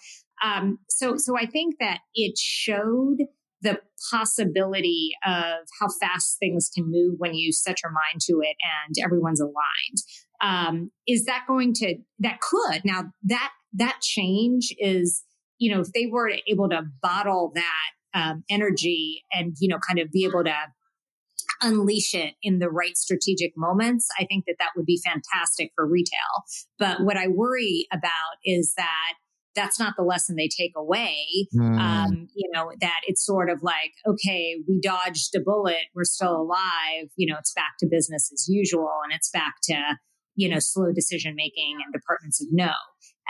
um, 0.42 0.78
so, 0.88 1.16
so 1.16 1.36
I 1.38 1.46
think 1.46 1.76
that 1.80 2.00
it 2.14 2.36
showed 2.38 3.18
the 3.62 3.78
possibility 4.10 5.10
of 5.26 5.66
how 5.80 5.88
fast 6.00 6.38
things 6.38 6.70
can 6.74 6.84
move 6.86 7.14
when 7.18 7.34
you 7.34 7.52
set 7.52 7.82
your 7.82 7.92
mind 7.92 8.20
to 8.22 8.34
it 8.42 8.56
and 8.86 8.94
everyone's 9.02 9.40
aligned. 9.40 10.02
Um, 10.42 10.90
is 11.06 11.24
that 11.24 11.44
going 11.46 11.72
to 11.74 11.96
that 12.18 12.40
could 12.40 12.82
now 12.84 13.04
that 13.24 13.52
that 13.72 14.00
change 14.02 14.74
is 14.78 15.24
you 15.56 15.74
know 15.74 15.80
if 15.80 15.92
they 15.92 16.04
were 16.04 16.30
able 16.46 16.68
to 16.68 16.82
bottle 17.02 17.52
that 17.54 17.90
um, 18.12 18.44
energy 18.50 19.24
and 19.32 19.56
you 19.58 19.68
know 19.68 19.78
kind 19.78 19.98
of 19.98 20.12
be 20.12 20.26
able 20.26 20.44
to 20.44 20.54
unleash 21.62 22.14
it 22.14 22.34
in 22.42 22.58
the 22.58 22.68
right 22.68 22.96
strategic 22.98 23.52
moments, 23.56 24.08
I 24.18 24.26
think 24.26 24.44
that 24.46 24.56
that 24.58 24.70
would 24.76 24.84
be 24.84 25.00
fantastic 25.02 25.70
for 25.74 25.86
retail. 25.86 26.44
But 26.78 27.00
what 27.00 27.16
I 27.16 27.28
worry 27.28 27.86
about 27.92 28.36
is 28.44 28.74
that 28.76 29.14
that's 29.56 29.80
not 29.80 29.94
the 29.96 30.04
lesson 30.04 30.36
they 30.36 30.48
take 30.48 30.72
away. 30.76 31.16
Mm. 31.54 31.80
Um, 31.80 32.28
you 32.34 32.48
know, 32.52 32.70
that 32.80 33.00
it's 33.06 33.24
sort 33.24 33.50
of 33.50 33.62
like, 33.62 33.92
okay, 34.06 34.56
we 34.68 34.78
dodged 34.80 35.34
a 35.34 35.40
bullet, 35.40 35.86
we're 35.94 36.04
still 36.04 36.36
alive. 36.36 37.08
You 37.16 37.32
know, 37.32 37.38
it's 37.38 37.52
back 37.54 37.74
to 37.80 37.88
business 37.90 38.30
as 38.32 38.46
usual 38.48 38.90
and 39.02 39.12
it's 39.12 39.30
back 39.30 39.54
to, 39.64 39.98
you 40.36 40.48
know, 40.48 40.58
slow 40.60 40.92
decision 40.94 41.34
making 41.34 41.78
and 41.84 41.92
departments 41.92 42.40
of 42.40 42.48
no. 42.52 42.72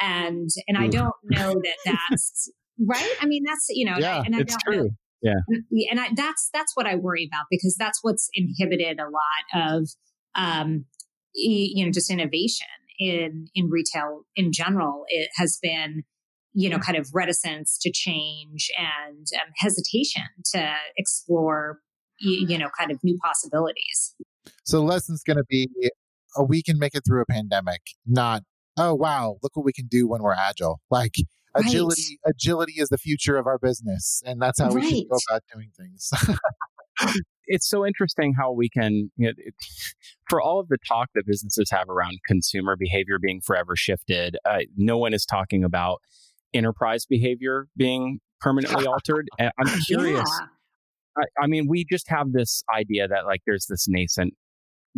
and 0.01 0.51
and 0.69 0.77
I 0.77 0.89
don't 0.89 1.15
know 1.25 1.55
that 1.55 1.77
that's 1.85 2.51
right. 2.87 3.15
I 3.23 3.27
mean, 3.27 3.45
that's 3.47 3.67
you 3.71 3.87
know, 3.87 3.97
yeah, 3.99 4.23
and 4.25 4.25
I, 4.25 4.27
and 4.27 4.37
I 4.37 4.41
it's 4.41 4.57
true. 4.65 4.83
Know, 4.85 4.91
yeah, 5.23 5.91
and 5.91 6.01
I, 6.01 6.09
that's 6.15 6.51
that's 6.53 6.73
what 6.75 6.87
I 6.87 6.97
worry 6.97 7.29
about 7.31 7.47
because 7.51 7.77
that's 7.79 8.01
what's 8.03 8.29
inhibited 8.35 8.99
a 9.01 9.05
lot 9.05 9.71
of 9.73 9.89
um, 10.35 10.85
you 11.35 11.85
know 11.85 11.93
just 11.93 12.11
innovation 12.11 12.67
in 12.99 13.49
in 13.55 13.71
retail 13.71 14.23
in 14.35 14.53
general. 14.53 15.05
It 15.09 15.31
has 15.37 15.59
been 15.63 16.05
you 16.57 16.71
know 16.71 16.79
kind 16.79 16.97
of 16.97 17.09
reticence 17.13 17.79
to 17.83 17.93
change 17.93 18.71
and 18.79 19.27
um, 19.35 19.53
hesitation 19.57 20.25
to 20.53 20.75
explore 20.97 21.81
you, 22.19 22.47
you 22.49 22.59
know 22.59 22.69
kind 22.79 22.91
of 22.91 22.99
new 23.05 23.19
possibilities. 23.23 24.15
So 24.65 24.79
the 24.79 24.85
lesson's 24.85 25.23
going 25.23 25.37
to 25.37 25.45
be 25.49 25.69
oh, 26.37 26.45
we 26.45 26.63
can 26.63 26.79
make 26.79 26.95
it 26.95 27.03
through 27.07 27.23
a 27.23 27.27
pandemic, 27.27 27.83
not 28.07 28.43
oh 28.79 28.95
wow, 28.95 29.37
look 29.43 29.55
what 29.55 29.67
we 29.67 29.73
can 29.73 29.87
do 29.87 30.09
when 30.09 30.23
we're 30.23 30.35
agile. 30.35 30.81
Like 30.91 31.15
agility, 31.55 32.19
right. 32.25 32.35
agility 32.35 32.75
is 32.79 32.89
the 32.89 32.99
future 32.99 33.37
of 33.37 33.47
our 33.47 33.59
business, 33.59 34.23
and 34.25 34.41
that's 34.41 34.59
how 34.59 34.71
right. 34.71 34.83
we 34.83 34.91
should 34.91 35.09
go 35.11 35.19
about 35.31 35.43
doing 35.53 35.71
things. 35.77 36.11
it's 37.47 37.69
so 37.69 37.87
interesting 37.87 38.35
how 38.39 38.51
we 38.51 38.71
can, 38.71 39.11
you 39.17 39.27
know, 39.27 39.33
it, 39.37 39.55
for 40.29 40.41
all 40.41 40.59
of 40.59 40.69
the 40.69 40.79
talk 40.89 41.11
that 41.15 41.27
businesses 41.27 41.69
have 41.71 41.89
around 41.91 42.19
consumer 42.27 42.77
behavior 42.79 43.19
being 43.21 43.43
forever 43.43 43.77
shifted, 43.77 44.39
uh, 44.45 44.61
no 44.77 44.97
one 44.97 45.13
is 45.13 45.27
talking 45.27 45.63
about 45.63 46.01
enterprise 46.57 47.07
behavior 47.07 47.69
being 47.77 48.21
permanently 48.41 48.87
altered. 48.87 49.29
I'm 49.39 49.81
curious. 49.87 50.31
Yeah. 50.41 50.47
I, 51.19 51.45
I, 51.45 51.47
mean, 51.47 51.67
we 51.69 51.87
just 51.91 52.09
have 52.09 52.33
this 52.33 52.63
idea 52.75 53.09
that 53.09 53.25
like 53.25 53.41
there's 53.47 53.67
this 53.69 53.87
nascent 53.89 54.35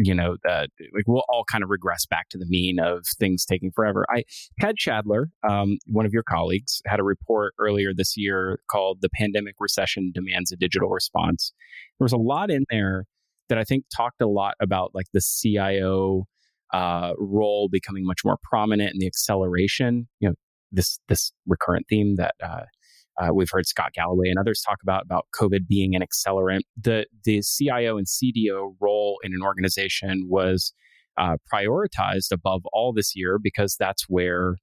you 0.01 0.15
know, 0.15 0.37
uh, 0.49 0.67
like 0.95 1.05
we'll 1.09 1.25
all 1.29 1.45
kind 1.51 1.65
of 1.65 1.71
regress 1.71 2.07
back 2.07 2.29
to 2.29 2.39
the 2.39 2.47
mean 2.47 2.79
of 2.79 3.05
things 3.19 3.45
taking 3.45 3.73
forever. 3.73 4.07
I 4.09 4.23
Ted 4.61 4.77
Schadler, 4.77 5.27
um, 5.49 5.79
one 5.89 6.07
of 6.07 6.13
your 6.13 6.23
colleagues, 6.23 6.81
had 6.87 7.01
a 7.01 7.03
report 7.03 7.53
earlier 7.59 7.93
this 7.93 8.17
year 8.17 8.61
called 8.71 8.99
"The 9.03 9.09
Pandemic 9.13 9.57
Recession 9.59 10.13
Demands 10.15 10.53
a 10.53 10.57
Digital 10.57 10.89
Response." 10.89 11.53
There 11.99 12.05
was 12.05 12.13
a 12.13 12.17
lot 12.17 12.51
in 12.51 12.65
there 12.71 13.07
that 13.49 13.59
I 13.59 13.65
think 13.65 13.87
talked 13.95 14.21
a 14.21 14.29
lot 14.29 14.55
about 14.61 14.93
like 14.95 15.07
the 15.13 15.21
CIO 15.21 16.27
uh, 16.73 17.15
role 17.19 17.69
becoming 17.71 18.07
much 18.07 18.25
more 18.25 18.39
prominent 18.43 18.93
and 18.93 19.01
the 19.01 19.07
acceleration. 19.07 20.07
You 20.21 20.29
know, 20.29 20.35
this 20.73 20.99
this 21.09 21.33
recurrent 21.47 21.87
theme 21.89 22.17
that 22.17 22.35
uh, 22.43 22.63
uh, 23.19 23.33
we've 23.35 23.51
heard 23.51 23.67
Scott 23.67 23.93
Galloway 23.95 24.29
and 24.29 24.39
others 24.39 24.63
talk 24.63 24.79
about 24.83 25.03
about 25.03 25.27
COVID 25.35 25.67
being 25.67 25.95
an 25.95 26.03
accelerant. 26.03 26.61
The 26.81 27.07
the 27.25 27.43
CIO 27.43 27.99
and 27.99 28.07
CDO 28.07 28.75
role 28.81 29.19
in 29.23 29.33
an 29.33 29.43
organization 29.43 30.27
was 30.29 30.73
uh, 31.17 31.37
prioritized 31.53 32.31
above 32.33 32.63
all 32.73 32.93
this 32.93 33.15
year 33.17 33.39
because 33.43 33.77
that's 33.79 34.05
where 34.09 34.57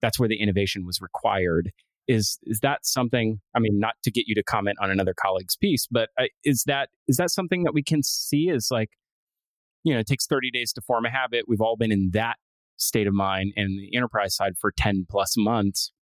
that's 0.00 0.18
where 0.18 0.28
the 0.28 0.40
innovation 0.40 0.86
was 0.86 1.00
required. 1.00 1.72
Is 2.06 2.38
is 2.44 2.60
that 2.60 2.86
something? 2.86 3.40
I 3.54 3.58
mean, 3.58 3.80
not 3.80 3.94
to 4.04 4.10
get 4.12 4.24
you 4.28 4.34
to 4.36 4.42
comment 4.42 4.78
on 4.80 4.90
another 4.90 5.14
colleague's 5.20 5.56
piece, 5.56 5.88
but 5.90 6.10
uh, 6.18 6.26
is 6.44 6.62
that 6.66 6.90
is 7.08 7.16
that 7.16 7.30
something 7.30 7.64
that 7.64 7.74
we 7.74 7.82
can 7.82 8.02
see 8.04 8.48
is 8.48 8.68
like, 8.70 8.90
you 9.82 9.92
know, 9.92 9.98
it 9.98 10.06
takes 10.06 10.26
thirty 10.26 10.52
days 10.52 10.72
to 10.74 10.80
form 10.80 11.04
a 11.04 11.10
habit. 11.10 11.46
We've 11.48 11.60
all 11.60 11.76
been 11.76 11.90
in 11.90 12.10
that 12.12 12.36
state 12.76 13.06
of 13.06 13.14
mind 13.14 13.52
and 13.56 13.78
the 13.78 13.96
enterprise 13.96 14.34
side 14.34 14.54
for 14.58 14.72
ten 14.72 15.06
plus 15.08 15.34
months 15.36 15.92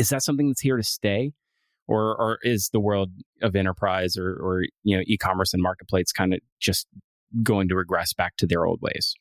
is 0.00 0.08
that 0.08 0.22
something 0.22 0.48
that's 0.48 0.62
here 0.62 0.78
to 0.78 0.82
stay? 0.82 1.32
Or, 1.86 2.16
or 2.16 2.38
is 2.42 2.70
the 2.72 2.80
world 2.80 3.10
of 3.42 3.56
enterprise 3.56 4.16
or, 4.16 4.30
or 4.30 4.62
you 4.84 4.96
know 4.96 5.02
e-commerce 5.06 5.52
and 5.52 5.62
marketplace 5.62 6.12
kind 6.12 6.32
of 6.32 6.40
just 6.60 6.86
going 7.42 7.68
to 7.68 7.74
regress 7.74 8.12
back 8.12 8.36
to 8.36 8.46
their 8.46 8.64
old 8.64 8.80
ways? 8.80 9.14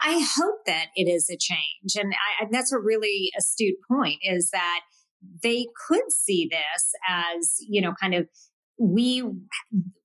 I 0.00 0.26
hope 0.38 0.60
that 0.64 0.86
it 0.96 1.06
is 1.06 1.28
a 1.28 1.36
change, 1.36 1.96
and, 1.96 2.14
I, 2.14 2.44
and 2.44 2.54
that's 2.54 2.72
a 2.72 2.78
really 2.78 3.30
astute 3.38 3.76
point. 3.86 4.20
Is 4.22 4.48
that 4.52 4.80
they 5.42 5.66
could 5.86 6.10
see 6.10 6.48
this 6.50 6.92
as 7.06 7.56
you 7.68 7.82
know 7.82 7.92
kind 8.00 8.14
of 8.14 8.26
we 8.78 9.22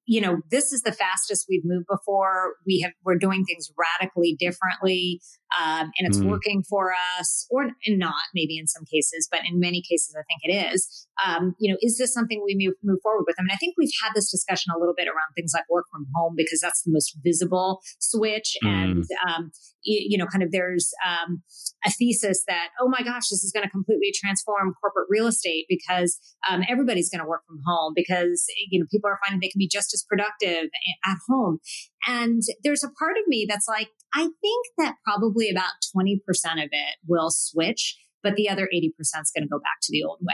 you 0.05 0.21
know, 0.21 0.37
this 0.51 0.71
is 0.71 0.81
the 0.81 0.91
fastest 0.91 1.47
we've 1.49 1.65
moved 1.65 1.87
before. 1.89 2.53
We 2.65 2.81
have, 2.81 2.93
we're 3.03 3.17
doing 3.17 3.43
things 3.43 3.71
radically 3.77 4.35
differently. 4.39 5.21
Um, 5.59 5.91
and 5.97 6.07
it's 6.07 6.19
mm. 6.19 6.29
working 6.29 6.63
for 6.67 6.93
us 7.17 7.47
or 7.49 7.71
not 7.87 8.23
maybe 8.33 8.57
in 8.57 8.67
some 8.67 8.83
cases, 8.85 9.27
but 9.31 9.41
in 9.49 9.59
many 9.59 9.81
cases, 9.81 10.15
I 10.15 10.23
think 10.27 10.41
it 10.43 10.73
is. 10.73 11.07
Um, 11.25 11.55
you 11.59 11.71
know, 11.71 11.77
is 11.81 11.97
this 11.97 12.13
something 12.13 12.41
we 12.43 12.55
move, 12.55 12.75
move 12.83 12.99
forward 13.01 13.23
with? 13.25 13.35
I 13.39 13.43
mean, 13.43 13.51
I 13.53 13.57
think 13.57 13.75
we've 13.77 13.93
had 14.03 14.11
this 14.13 14.29
discussion 14.29 14.73
a 14.75 14.79
little 14.79 14.93
bit 14.95 15.07
around 15.07 15.33
things 15.35 15.51
like 15.53 15.63
work 15.69 15.85
from 15.91 16.05
home 16.13 16.33
because 16.35 16.59
that's 16.61 16.83
the 16.83 16.91
most 16.91 17.17
visible 17.23 17.81
switch. 17.99 18.57
Mm. 18.63 18.69
And, 18.69 19.03
um, 19.27 19.51
you, 19.83 20.05
you, 20.09 20.17
know, 20.17 20.25
kind 20.25 20.43
of 20.43 20.51
there's, 20.51 20.91
um, 21.05 21.41
a 21.85 21.91
thesis 21.91 22.43
that, 22.47 22.69
oh 22.81 22.89
my 22.89 23.01
gosh, 23.03 23.29
this 23.29 23.43
is 23.43 23.51
going 23.53 23.63
to 23.63 23.69
completely 23.69 24.11
transform 24.13 24.73
corporate 24.81 25.07
real 25.09 25.27
estate 25.27 25.65
because, 25.69 26.19
um, 26.49 26.63
everybody's 26.69 27.09
going 27.09 27.21
to 27.21 27.27
work 27.27 27.43
from 27.47 27.59
home 27.65 27.93
because, 27.95 28.45
you 28.69 28.79
know, 28.79 28.85
people 28.91 29.09
are 29.09 29.19
finding 29.25 29.39
they 29.39 29.49
can 29.49 29.59
be 29.59 29.69
just 29.71 29.94
as 29.95 30.05
productive 30.07 30.69
at 31.05 31.17
home. 31.27 31.59
And 32.07 32.41
there's 32.63 32.83
a 32.83 32.91
part 32.99 33.17
of 33.17 33.27
me 33.27 33.45
that's 33.49 33.67
like, 33.67 33.89
I 34.13 34.21
think 34.21 34.67
that 34.77 34.95
probably 35.03 35.49
about 35.49 35.71
20% 35.95 36.17
of 36.63 36.69
it 36.71 36.95
will 37.07 37.31
switch 37.31 37.97
but 38.25 38.35
the 38.35 38.49
other 38.49 38.67
80% 38.73 38.89
is 38.97 39.31
going 39.35 39.43
to 39.43 39.47
go 39.47 39.59
back 39.59 39.77
to 39.83 39.91
the 39.91 40.03
old 40.03 40.17
way. 40.21 40.33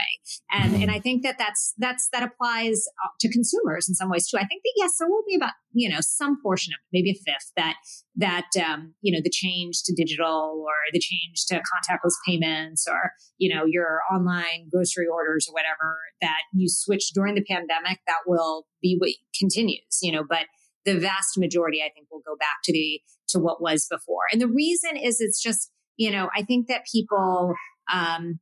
And, 0.50 0.82
and 0.82 0.90
I 0.90 0.98
think 0.98 1.22
that 1.24 1.36
that's, 1.38 1.74
that's, 1.76 2.08
that 2.14 2.22
applies 2.22 2.86
uh, 3.04 3.08
to 3.20 3.30
consumers 3.30 3.86
in 3.86 3.94
some 3.94 4.08
ways 4.08 4.26
too. 4.26 4.38
I 4.38 4.46
think 4.46 4.62
that 4.64 4.72
yes, 4.76 4.92
there 4.98 5.08
will 5.10 5.22
be 5.28 5.36
about, 5.36 5.52
you 5.72 5.90
know, 5.90 5.98
some 6.00 6.40
portion 6.42 6.72
of 6.72 6.78
it, 6.80 6.96
maybe 6.96 7.10
a 7.10 7.20
fifth 7.30 7.52
that, 7.58 7.74
that, 8.16 8.48
um, 8.64 8.94
you 9.02 9.12
know, 9.12 9.20
the 9.22 9.30
change 9.30 9.82
to 9.84 9.94
digital 9.94 10.64
or 10.66 10.72
the 10.94 11.00
change 11.00 11.44
to 11.48 11.56
contactless 11.56 12.14
payments 12.26 12.86
or, 12.88 13.12
you 13.36 13.54
know, 13.54 13.64
your 13.66 14.00
online 14.10 14.70
grocery 14.72 15.06
orders 15.06 15.46
or 15.46 15.52
whatever 15.52 15.98
that 16.22 16.40
you 16.54 16.68
switched 16.70 17.12
during 17.14 17.34
the 17.34 17.44
pandemic, 17.44 18.00
that 18.06 18.20
will 18.26 18.64
be 18.80 18.96
what 18.98 19.10
continues, 19.38 19.98
you 20.00 20.12
know, 20.12 20.24
but 20.26 20.46
the 20.86 20.98
vast 20.98 21.36
majority, 21.36 21.82
I 21.82 21.92
think, 21.92 22.06
will 22.10 22.22
go 22.26 22.36
back 22.36 22.56
to 22.64 22.72
the, 22.72 23.02
to 23.28 23.38
what 23.38 23.60
was 23.60 23.86
before. 23.90 24.22
And 24.32 24.40
the 24.40 24.48
reason 24.48 24.96
is 24.96 25.20
it's 25.20 25.42
just, 25.42 25.70
you 25.96 26.10
know, 26.10 26.30
I 26.34 26.42
think 26.42 26.68
that 26.68 26.86
people 26.90 27.54
um, 27.92 28.40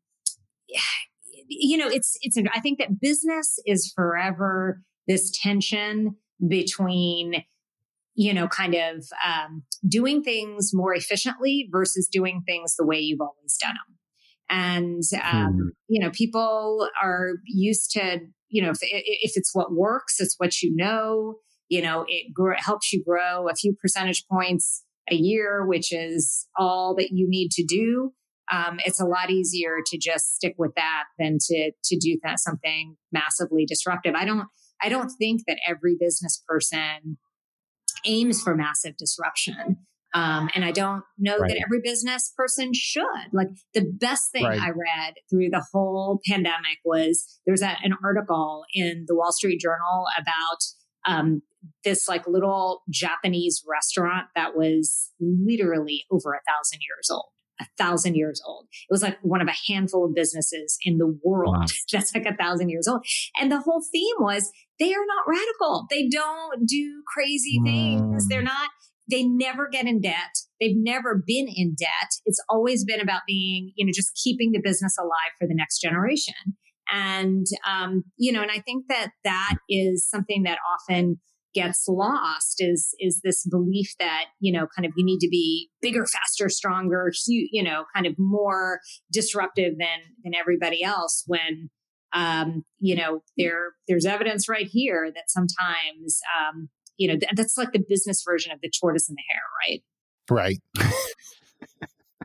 you 1.49 1.77
know, 1.77 1.89
it's 1.89 2.17
it's. 2.23 2.39
I 2.55 2.61
think 2.61 2.79
that 2.79 3.01
business 3.01 3.59
is 3.67 3.93
forever 3.95 4.83
this 5.09 5.31
tension 5.43 6.17
between 6.47 7.45
you 8.21 8.35
know, 8.35 8.49
kind 8.49 8.75
of 8.75 9.07
um, 9.27 9.63
doing 9.89 10.23
things 10.23 10.73
more 10.75 10.95
efficiently 10.95 11.69
versus 11.73 12.07
doing 12.07 12.43
things 12.47 12.77
the 12.77 12.85
way 12.85 12.99
you've 12.99 13.21
always 13.21 13.57
done 13.57 13.75
them. 13.75 13.97
And, 14.51 15.03
um, 15.23 15.53
mm. 15.55 15.69
you 15.89 16.01
know, 16.01 16.11
people 16.11 16.87
are 17.03 17.35
used 17.47 17.93
to, 17.93 18.21
you 18.49 18.63
know, 18.63 18.71
if, 18.71 18.79
if, 18.83 19.33
it's 19.37 19.55
what 19.55 19.73
works, 19.73 20.21
it's 20.21 20.35
what 20.39 20.61
you 20.61 20.75
know, 20.77 21.37
you 21.69 21.81
know, 21.81 22.05
it 22.09 22.35
gr- 22.35 22.53
helps 22.59 22.93
you 22.93 23.03
grow 23.03 23.49
a 23.49 23.55
few 23.55 23.75
percentage 23.81 24.25
points 24.31 24.85
a 25.11 25.15
year, 25.15 25.65
which 25.67 25.91
is 25.91 26.47
all 26.59 26.95
that 26.97 27.11
you 27.13 27.27
need 27.27 27.51
to 27.53 27.65
do 27.65 28.13
um, 28.51 28.79
it's 28.85 29.01
a 29.01 29.05
lot 29.05 29.31
easier 29.31 29.77
to 29.87 29.99
just 29.99 30.35
stick 30.35 30.55
with 30.59 30.73
that 30.77 31.05
than 31.19 31.39
to 31.41 31.73
to 31.85 31.97
do 31.99 32.19
that 32.23 32.41
something 32.41 32.97
massively 33.13 33.65
disruptive. 33.65 34.15
I 34.15 34.25
don't 34.25 34.47
I 34.83 34.89
don't 34.89 35.11
think 35.11 35.43
that 35.47 35.59
every 35.67 35.97
business 35.99 36.43
person 36.49 37.19
aims 38.05 38.43
for 38.43 38.55
massive 38.55 38.97
disruption. 38.97 39.79
Um, 40.13 40.51
and 40.57 40.65
I 40.65 40.73
don't 40.73 41.05
know 41.19 41.39
right. 41.39 41.49
that 41.49 41.65
every 41.65 41.81
business 41.85 42.33
person 42.37 42.73
should. 42.75 43.05
Like 43.33 43.49
the 43.75 43.83
best 43.83 44.33
thing 44.33 44.45
right. 44.45 44.61
I 44.61 44.71
read 44.71 45.15
through 45.31 45.51
the 45.51 45.65
whole 45.73 46.21
pandemic 46.27 46.79
was 46.85 47.39
there's 47.47 47.63
a, 47.63 47.77
an 47.85 47.95
article 48.03 48.65
in 48.75 49.05
the 49.07 49.15
Wall 49.15 49.31
Street 49.31 49.61
Journal 49.61 50.07
about 50.19 50.59
um, 51.07 51.43
this 51.85 52.09
like 52.09 52.27
little 52.27 52.83
Japanese 52.91 53.63
restaurant 53.71 54.27
that 54.35 54.57
was 54.57 55.11
literally 55.21 56.07
over 56.11 56.33
a 56.33 56.41
thousand 56.51 56.81
years 56.81 57.09
old 57.09 57.31
a 57.61 57.67
thousand 57.79 58.15
years 58.15 58.43
old. 58.47 58.67
It 58.71 58.93
was 58.93 59.03
like 59.03 59.19
one 59.23 59.41
of 59.41 59.49
a 59.49 59.73
handful 59.73 60.05
of 60.05 60.15
businesses 60.15 60.79
in 60.85 60.99
the 60.99 61.19
world 61.23 61.57
wow. 61.57 61.67
that's 61.93 62.15
like 62.15 62.27
a 62.27 62.37
thousand 62.37 62.71
years 62.71 62.89
old. 62.89 63.05
And 63.41 63.51
the 63.51 63.61
whole 63.61 63.83
theme 63.93 64.17
was 64.19 64.51
they 64.79 64.93
are 64.93 65.07
not 65.07 65.25
radical. 65.29 65.87
They 65.91 66.09
don't 66.09 66.67
do 66.67 67.03
crazy 67.07 67.61
things. 67.65 68.29
They're 68.29 68.43
not, 68.43 68.71
they 69.11 69.25
never 69.25 69.69
get 69.69 69.87
in 69.87 70.01
debt. 70.01 70.15
They've 70.61 70.77
never 70.77 71.23
been 71.27 71.49
in 71.55 71.75
debt. 71.79 72.09
It's 72.25 72.43
always 72.49 72.85
been 72.85 73.01
about 73.01 73.23
being, 73.27 73.73
you 73.77 73.85
know, 73.85 73.93
just 73.95 74.19
keeping 74.23 74.53
the 74.53 74.61
business 74.63 74.97
alive 74.99 75.33
for 75.39 75.47
the 75.47 75.55
next 75.55 75.81
generation. 75.81 76.35
And, 76.93 77.47
um, 77.69 78.05
you 78.17 78.33
know, 78.33 78.43
and 78.43 78.51
I 78.51 78.61
think 78.61 78.87
that 78.89 79.11
that 79.25 79.55
is 79.69 80.09
something 80.09 80.43
that 80.45 80.59
often 80.75 81.21
gets 81.55 81.87
lost 81.89 82.57
is 82.59 82.95
is 82.99 83.21
this 83.23 83.47
belief 83.47 83.95
that 83.99 84.27
you 84.39 84.53
know 84.53 84.67
kind 84.75 84.87
of 84.87 84.93
you 84.97 85.05
need 85.05 85.19
to 85.19 85.29
be 85.29 85.69
bigger 85.83 86.07
faster 86.07 86.49
stronger 86.49 87.11
you 87.27 87.63
know 87.63 87.85
kind 87.95 88.07
of 88.07 88.15
more 88.19 88.81
disruptive 89.13 89.75
than 89.79 90.01
than 90.23 90.35
everybody 90.35 90.83
else 90.83 91.25
when 91.27 91.69
um 92.13 92.65
you 92.79 92.95
know 92.95 93.23
there 93.37 93.73
there's 93.89 94.07
evidence 94.07 94.49
right 94.49 94.69
here 94.71 95.11
that 95.15 95.29
sometimes 95.29 96.21
um 96.39 96.69
you 96.97 97.09
know 97.09 97.19
th- 97.19 97.33
that's 97.35 97.57
like 97.57 97.73
the 97.73 97.83
business 97.89 98.23
version 98.25 98.53
of 98.53 98.61
the 98.61 98.71
tortoise 98.81 99.09
and 99.09 99.17
the 99.17 99.23
hare 99.29 99.43
right 99.69 100.59
right 100.79 100.93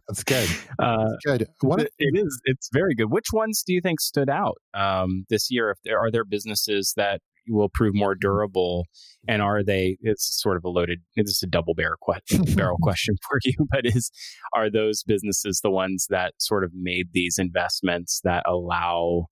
That's 0.08 0.24
good. 0.24 0.48
Uh, 0.78 1.06
That's 1.10 1.26
good. 1.26 1.48
What 1.62 1.82
it, 1.82 1.92
it 1.98 2.20
is. 2.20 2.40
It's 2.46 2.70
very 2.72 2.94
good. 2.94 3.10
Which 3.10 3.34
ones 3.34 3.64
do 3.66 3.74
you 3.74 3.82
think 3.82 4.00
stood 4.00 4.30
out 4.30 4.58
um, 4.74 5.26
this 5.30 5.50
year? 5.50 5.72
If 5.72 5.80
there 5.84 6.00
are 6.00 6.12
there 6.12 6.24
businesses 6.24 6.94
that 6.96 7.22
will 7.48 7.70
prove 7.70 7.96
more 7.96 8.16
durable, 8.16 8.86
and 9.28 9.42
are 9.42 9.64
they? 9.64 9.98
It's 10.02 10.42
sort 10.42 10.58
of 10.58 10.64
a 10.66 10.70
loaded. 10.70 11.02
This 11.16 11.30
is 11.30 11.44
a 11.44 11.48
double 11.48 11.74
barrel 11.74 11.98
question, 12.02 12.44
barrel 12.56 12.78
question 12.82 13.16
for 13.28 13.40
you. 13.44 13.54
But 13.72 13.86
is 13.86 14.12
are 14.54 14.70
those 14.70 15.04
businesses 15.04 15.62
the 15.62 15.72
ones 15.72 16.08
that 16.10 16.34
sort 16.40 16.64
of 16.64 16.72
made 16.74 17.08
these 17.14 17.38
investments 17.38 18.22
that 18.24 18.44
allow 18.46 19.28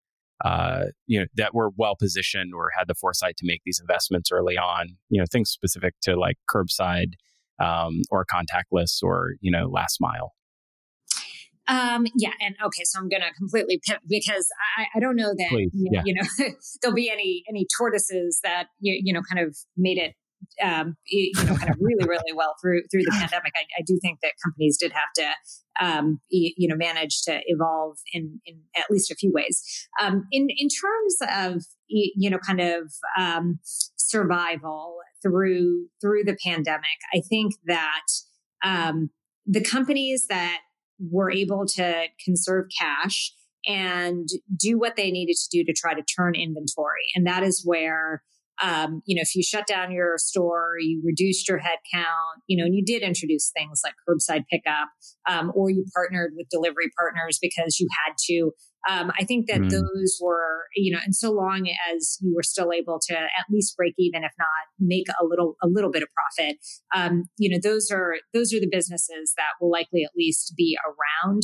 uh, 0.45 0.87
you 1.07 1.21
know, 1.21 1.27
that 1.37 1.55
were 1.55 1.71
well 1.77 1.95
positioned 1.97 2.53
or 2.53 2.71
had 2.77 2.89
the 2.89 2.95
foresight 2.95 3.37
to 3.37 3.47
make 3.47 3.63
these 3.65 3.79
investments 3.81 4.33
early 4.33 4.59
on. 4.59 4.89
You 5.09 5.21
know, 5.21 5.27
things 5.31 5.51
specific 5.51 5.95
to 6.03 6.17
like 6.17 6.37
curbside 6.53 7.13
um, 7.63 8.03
or 8.11 8.25
contactless 8.25 9.03
or 9.03 9.35
you 9.41 9.51
know 9.51 9.69
last 9.69 9.99
mile. 10.01 10.33
Um, 11.69 12.07
yeah, 12.17 12.33
and 12.41 12.57
okay, 12.65 12.83
so 12.85 12.99
I'm 12.99 13.09
going 13.09 13.23
to 13.23 13.33
completely 13.39 13.81
pivot 13.87 14.03
because 14.09 14.49
I, 14.77 14.87
I 14.97 15.01
don't 15.01 15.17
know 15.17 15.33
that 15.37 15.49
Please, 15.49 15.71
you, 15.73 15.91
yeah. 15.93 16.03
you, 16.05 16.15
know 16.15 16.49
there'll 16.83 16.95
be 16.95 17.11
any 17.11 17.45
any 17.49 17.67
tortoises 17.79 18.41
that 18.43 18.67
you, 18.81 19.01
you 19.05 19.13
know 19.13 19.23
kind 19.31 19.47
of 19.47 19.57
made 19.77 19.99
it 19.99 20.15
um, 20.63 20.97
you 21.07 21.33
know, 21.45 21.57
kind 21.57 21.71
of 21.71 21.77
really, 21.81 22.07
really 22.07 22.33
well 22.35 22.55
through 22.61 22.83
through 22.91 23.03
the 23.03 23.13
pandemic. 23.13 23.53
I, 23.57 23.65
I 23.79 23.83
do 23.87 23.99
think 24.03 24.21
that 24.23 24.33
companies 24.45 24.77
did 24.79 24.93
have 24.93 25.13
to, 25.17 25.85
um, 25.85 26.21
you 26.29 26.69
know, 26.69 26.77
manage 26.77 27.23
to 27.23 27.41
evolve 27.47 27.99
in 28.13 28.41
in 28.47 28.61
at 28.77 28.91
least 28.91 29.11
a 29.11 29.15
few 29.15 29.33
ways. 29.33 29.63
Um, 30.01 30.25
in 30.33 30.49
in 30.57 30.69
terms 30.69 31.17
of 31.37 31.63
you 31.89 32.31
know, 32.31 32.39
kind 32.39 32.61
of 32.61 32.93
um, 33.19 33.59
survival 33.97 34.97
through 35.23 35.87
through 36.01 36.25
the 36.25 36.37
pandemic, 36.45 36.99
I 37.15 37.21
think 37.29 37.55
that 37.67 38.07
um, 38.65 39.11
the 39.47 39.63
companies 39.63 40.27
that 40.29 40.59
were 41.11 41.31
able 41.31 41.65
to 41.67 42.05
conserve 42.25 42.67
cash 42.79 43.33
and 43.67 44.29
do 44.57 44.79
what 44.79 44.97
they 44.97 45.11
needed 45.11 45.37
to 45.37 45.49
do 45.59 45.65
to 45.65 45.73
try 45.73 45.95
to 45.95 46.03
turn 46.03 46.35
inventory, 46.35 47.05
and 47.15 47.27
that 47.27 47.43
is 47.43 47.63
where 47.65 48.23
um, 48.61 49.03
you 49.07 49.17
know, 49.17 49.23
if 49.23 49.35
you 49.35 49.43
shut 49.43 49.67
down 49.67 49.91
your 49.91 50.15
store, 50.19 50.75
you 50.79 51.03
reduced 51.05 51.49
your 51.49 51.59
head 51.59 51.79
count, 51.93 52.43
you 52.47 52.57
know, 52.57 52.65
and 52.65 52.75
you 52.75 52.85
did 52.85 53.03
introduce 53.03 53.51
things 53.51 53.81
like 53.83 53.95
curbside 54.09 54.45
pickup, 54.51 54.89
um, 55.29 55.51
or 55.55 55.71
you 55.71 55.85
partnered 55.95 56.33
with 56.37 56.49
delivery 56.51 56.91
partners 56.97 57.39
because 57.41 57.81
you 57.81 57.89
had 58.05 58.15
to 58.29 58.53
um, 58.89 59.13
I 59.19 59.25
think 59.25 59.47
that 59.49 59.61
mm. 59.61 59.71
those 59.71 60.19
were, 60.21 60.65
you 60.75 60.93
know, 60.93 60.99
and 61.05 61.15
so 61.15 61.31
long 61.31 61.69
as 61.93 62.19
you 62.21 62.35
were 62.35 62.43
still 62.43 62.73
able 62.73 62.99
to 63.09 63.15
at 63.15 63.47
least 63.51 63.77
break 63.77 63.95
even, 63.99 64.25
if 64.25 64.33
not 64.39 64.49
make 64.79 65.07
a 65.21 65.25
little 65.25 65.57
a 65.63 65.69
little 65.69 65.91
bit 65.91 66.03
of 66.03 66.09
profit, 66.15 66.59
um, 66.95 67.25
you 67.39 67.49
know, 67.51 67.59
those 67.63 67.91
are 67.91 68.17
those 68.35 68.53
are 68.53 68.61
the 68.61 68.69
businesses 68.71 69.35
that 69.37 69.55
will 69.61 69.71
likely 69.71 70.03
at 70.05 70.11
least 70.17 70.55
be 70.57 70.77
around. 70.87 71.43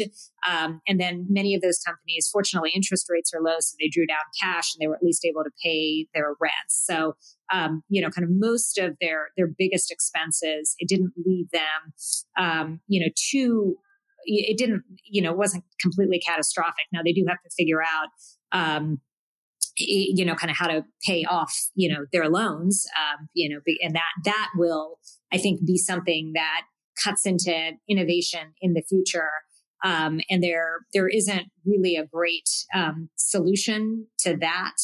Um, 0.49 0.80
and 0.88 1.00
then 1.00 1.26
many 1.28 1.54
of 1.54 1.62
those 1.62 1.78
companies, 1.78 2.28
fortunately, 2.33 2.71
interest 2.75 3.07
rates 3.11 3.33
are 3.35 3.42
low, 3.42 3.57
so 3.61 3.76
they 3.80 3.88
drew 3.88 4.07
down 4.07 4.18
cash 4.40 4.75
and 4.75 4.80
they 4.80 4.88
were 4.88 4.97
at 4.97 5.02
least 5.02 5.25
able 5.25 5.45
to 5.45 5.50
pay 5.62 6.07
their 6.14 6.35
rents. 6.40 6.85
So 6.87 7.14
um, 7.52 7.83
you 7.88 8.02
know, 8.02 8.11
kind 8.11 8.25
of 8.25 8.30
most 8.33 8.78
of 8.78 8.97
their 9.00 9.28
their 9.37 9.49
biggest 9.49 9.90
expenses. 9.90 10.75
It 10.78 10.88
didn't 10.88 11.12
leave 11.25 11.50
them, 11.50 11.92
um, 12.38 12.80
you 12.88 13.00
know, 13.00 13.12
too 13.16 13.78
it 14.28 14.58
didn't, 14.58 14.82
you 15.04 15.23
know, 15.23 15.32
wasn't 15.32 15.64
completely 15.80 16.20
catastrophic. 16.20 16.87
Now 16.92 17.00
they 17.04 17.12
do 17.12 17.25
have 17.28 17.38
to 17.42 17.50
figure 17.56 17.82
out, 17.82 18.08
um, 18.52 19.00
you 19.76 20.25
know, 20.25 20.35
kind 20.35 20.50
of 20.50 20.56
how 20.56 20.66
to 20.66 20.85
pay 21.06 21.25
off, 21.25 21.54
you 21.75 21.88
know, 21.88 22.06
their 22.12 22.28
loans, 22.28 22.87
um, 22.97 23.28
you 23.32 23.49
know, 23.49 23.60
and 23.82 23.95
that 23.95 24.10
that 24.25 24.50
will, 24.56 24.99
I 25.32 25.38
think, 25.38 25.64
be 25.64 25.78
something 25.78 26.32
that 26.34 26.62
cuts 27.02 27.25
into 27.25 27.73
innovation 27.88 28.54
in 28.60 28.75
the 28.75 28.82
future. 28.88 29.30
Um, 29.84 30.21
and 30.28 30.43
there 30.43 30.80
there 30.93 31.08
isn't 31.08 31.47
really 31.64 31.97
a 31.97 32.06
great 32.06 32.49
um, 32.75 33.08
solution 33.17 34.06
to 34.21 34.36
that. 34.38 34.75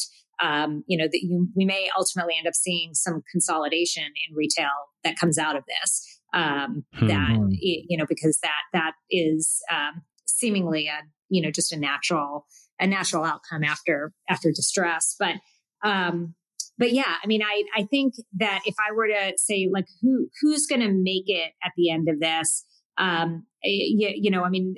Um, 0.41 0.83
you 0.87 0.97
know 0.97 1.05
that 1.05 1.19
you 1.21 1.47
we 1.55 1.65
may 1.65 1.89
ultimately 1.97 2.33
end 2.37 2.47
up 2.47 2.55
seeing 2.55 2.93
some 2.93 3.21
consolidation 3.31 4.03
in 4.03 4.35
retail 4.35 4.69
that 5.03 5.17
comes 5.17 5.37
out 5.37 5.55
of 5.55 5.63
this 5.65 6.14
um, 6.35 6.83
mm-hmm. 6.95 7.07
that 7.07 7.57
you 7.59 7.97
know 7.97 8.05
because 8.07 8.37
that 8.43 8.61
that 8.73 8.91
is 9.09 9.61
um, 9.71 10.03
seemingly 10.25 10.87
a 10.87 10.99
you 11.29 11.41
know 11.41 11.49
just 11.49 11.71
a 11.71 11.77
natural 11.77 12.45
a 12.79 12.85
natural 12.85 13.23
outcome 13.23 13.63
after 13.63 14.11
after 14.29 14.51
distress 14.51 15.15
but 15.17 15.35
um 15.83 16.35
but 16.77 16.91
yeah 16.91 17.15
i 17.23 17.27
mean 17.27 17.41
i 17.41 17.63
i 17.75 17.83
think 17.83 18.15
that 18.33 18.61
if 18.65 18.75
i 18.79 18.93
were 18.93 19.07
to 19.07 19.33
say 19.37 19.67
like 19.71 19.85
who 20.01 20.27
who's 20.41 20.67
going 20.67 20.81
to 20.81 20.91
make 20.91 21.23
it 21.27 21.53
at 21.63 21.71
the 21.77 21.89
end 21.89 22.07
of 22.09 22.19
this 22.19 22.65
um 22.97 23.45
you, 23.63 24.11
you 24.13 24.29
know 24.29 24.43
i 24.43 24.49
mean 24.49 24.75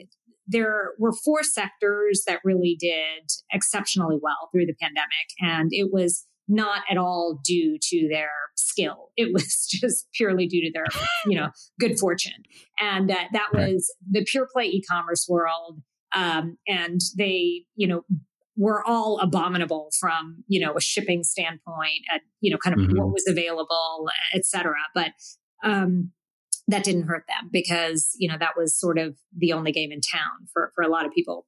there 0.50 0.92
were 0.98 1.12
four 1.26 1.44
sectors 1.44 2.24
that 2.26 2.40
really 2.46 2.78
did 2.80 3.30
exceptionally 3.52 4.18
well 4.22 4.50
through 4.52 4.66
the 4.66 4.76
pandemic 4.80 5.28
and 5.42 5.70
it 5.74 5.90
was 5.92 6.26
not 6.48 6.84
at 6.90 6.98
all 6.98 7.40
due 7.44 7.78
to 7.82 8.08
their 8.10 8.30
skill. 8.56 9.10
It 9.16 9.34
was 9.34 9.68
just 9.70 10.08
purely 10.14 10.48
due 10.48 10.62
to 10.62 10.72
their, 10.74 10.86
you 11.26 11.38
know, 11.38 11.50
good 11.80 12.00
fortune. 12.00 12.44
And 12.80 13.12
uh, 13.12 13.16
that 13.34 13.50
was 13.54 13.94
the 14.10 14.26
pure 14.26 14.48
play 14.52 14.66
e-commerce 14.66 15.26
world. 15.30 15.82
Um, 16.16 16.58
and 16.68 17.02
they, 17.18 17.66
you 17.76 17.88
know, 17.88 18.02
were 18.56 18.84
all 18.88 19.20
abominable 19.20 19.90
from, 20.00 20.44
you 20.48 20.66
know, 20.66 20.74
a 20.76 20.82
shipping 20.82 21.24
standpoint 21.24 22.04
at, 22.14 22.22
you 22.40 22.52
know, 22.52 22.58
kind 22.58 22.76
of 22.76 22.82
mm-hmm. 22.82 22.98
what 22.98 23.10
was 23.10 23.26
available, 23.28 24.08
et 24.34 24.46
cetera. 24.46 24.78
But, 24.96 25.12
um, 25.64 26.12
that 26.70 26.84
didn't 26.84 27.08
hurt 27.08 27.24
them 27.28 27.50
because, 27.52 28.12
you 28.18 28.28
know, 28.28 28.38
that 28.40 28.58
was 28.58 28.78
sort 28.78 28.98
of 28.98 29.16
the 29.36 29.54
only 29.54 29.72
game 29.72 29.92
in 29.92 30.02
town 30.02 30.48
for, 30.52 30.72
for 30.76 30.84
a 30.84 30.90
lot 30.90 31.06
of 31.06 31.14
people. 31.14 31.46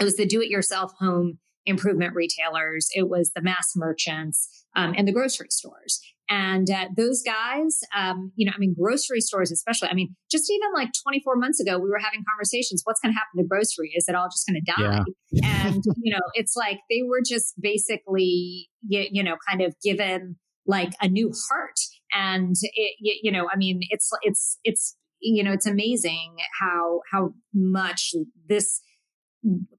It 0.00 0.04
was 0.04 0.16
the 0.16 0.26
do 0.26 0.40
it 0.40 0.48
yourself 0.48 0.92
home 0.98 1.38
improvement 1.68 2.14
retailers, 2.14 2.88
it 2.94 3.08
was 3.08 3.32
the 3.34 3.42
mass 3.42 3.72
merchants, 3.76 4.48
um, 4.74 4.94
and 4.96 5.06
the 5.06 5.12
grocery 5.12 5.48
stores. 5.50 6.00
And 6.30 6.70
uh, 6.70 6.88
those 6.94 7.22
guys, 7.22 7.80
um, 7.96 8.32
you 8.36 8.44
know, 8.44 8.52
I 8.54 8.58
mean, 8.58 8.74
grocery 8.78 9.20
stores, 9.20 9.50
especially. 9.50 9.88
I 9.88 9.94
mean, 9.94 10.14
just 10.30 10.50
even 10.50 10.74
like 10.74 10.90
24 11.02 11.36
months 11.36 11.58
ago, 11.58 11.78
we 11.78 11.88
were 11.88 11.98
having 11.98 12.22
conversations. 12.28 12.82
What's 12.84 13.00
going 13.00 13.14
to 13.14 13.18
happen 13.18 13.42
to 13.42 13.48
grocery? 13.48 13.92
Is 13.96 14.08
it 14.08 14.14
all 14.14 14.26
just 14.26 14.46
going 14.46 14.60
to 14.62 14.72
die? 14.72 15.04
Yeah. 15.30 15.62
and 15.62 15.82
you 16.02 16.12
know, 16.12 16.20
it's 16.34 16.54
like 16.54 16.80
they 16.90 17.00
were 17.02 17.22
just 17.26 17.54
basically, 17.60 18.68
you, 18.86 19.06
you 19.10 19.22
know, 19.22 19.36
kind 19.48 19.62
of 19.62 19.74
given 19.82 20.36
like 20.66 20.92
a 21.00 21.08
new 21.08 21.32
heart. 21.48 21.78
And 22.12 22.54
it, 22.60 23.18
you 23.22 23.32
know, 23.32 23.48
I 23.50 23.56
mean, 23.56 23.80
it's 23.90 24.10
it's 24.22 24.58
it's 24.64 24.96
you 25.20 25.42
know, 25.42 25.52
it's 25.52 25.66
amazing 25.66 26.36
how 26.60 27.00
how 27.10 27.30
much 27.54 28.12
this 28.48 28.80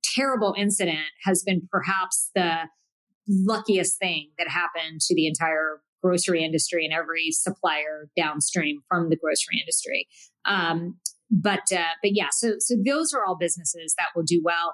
terrible 0.04 0.54
incident 0.58 1.08
has 1.24 1.44
been 1.44 1.68
perhaps 1.72 2.32
the 2.36 2.68
luckiest 3.28 4.00
thing 4.00 4.32
that 4.38 4.48
happened 4.48 5.02
to 5.02 5.16
the 5.16 5.28
entire 5.28 5.82
grocery 6.02 6.44
industry 6.44 6.86
and 6.86 6.94
every 6.94 7.30
supplier 7.32 8.10
downstream 8.16 8.80
from 8.88 9.10
the 9.10 9.18
grocery 9.18 9.60
industry. 9.62 10.08
Um, 10.46 10.98
but 11.30 11.72
uh, 11.72 11.94
but 12.02 12.12
yeah, 12.14 12.30
so 12.32 12.56
so 12.60 12.76
those 12.84 13.14
are 13.14 13.24
all 13.24 13.38
businesses 13.38 13.94
that 13.98 14.08
will 14.16 14.24
do 14.24 14.42
well. 14.44 14.74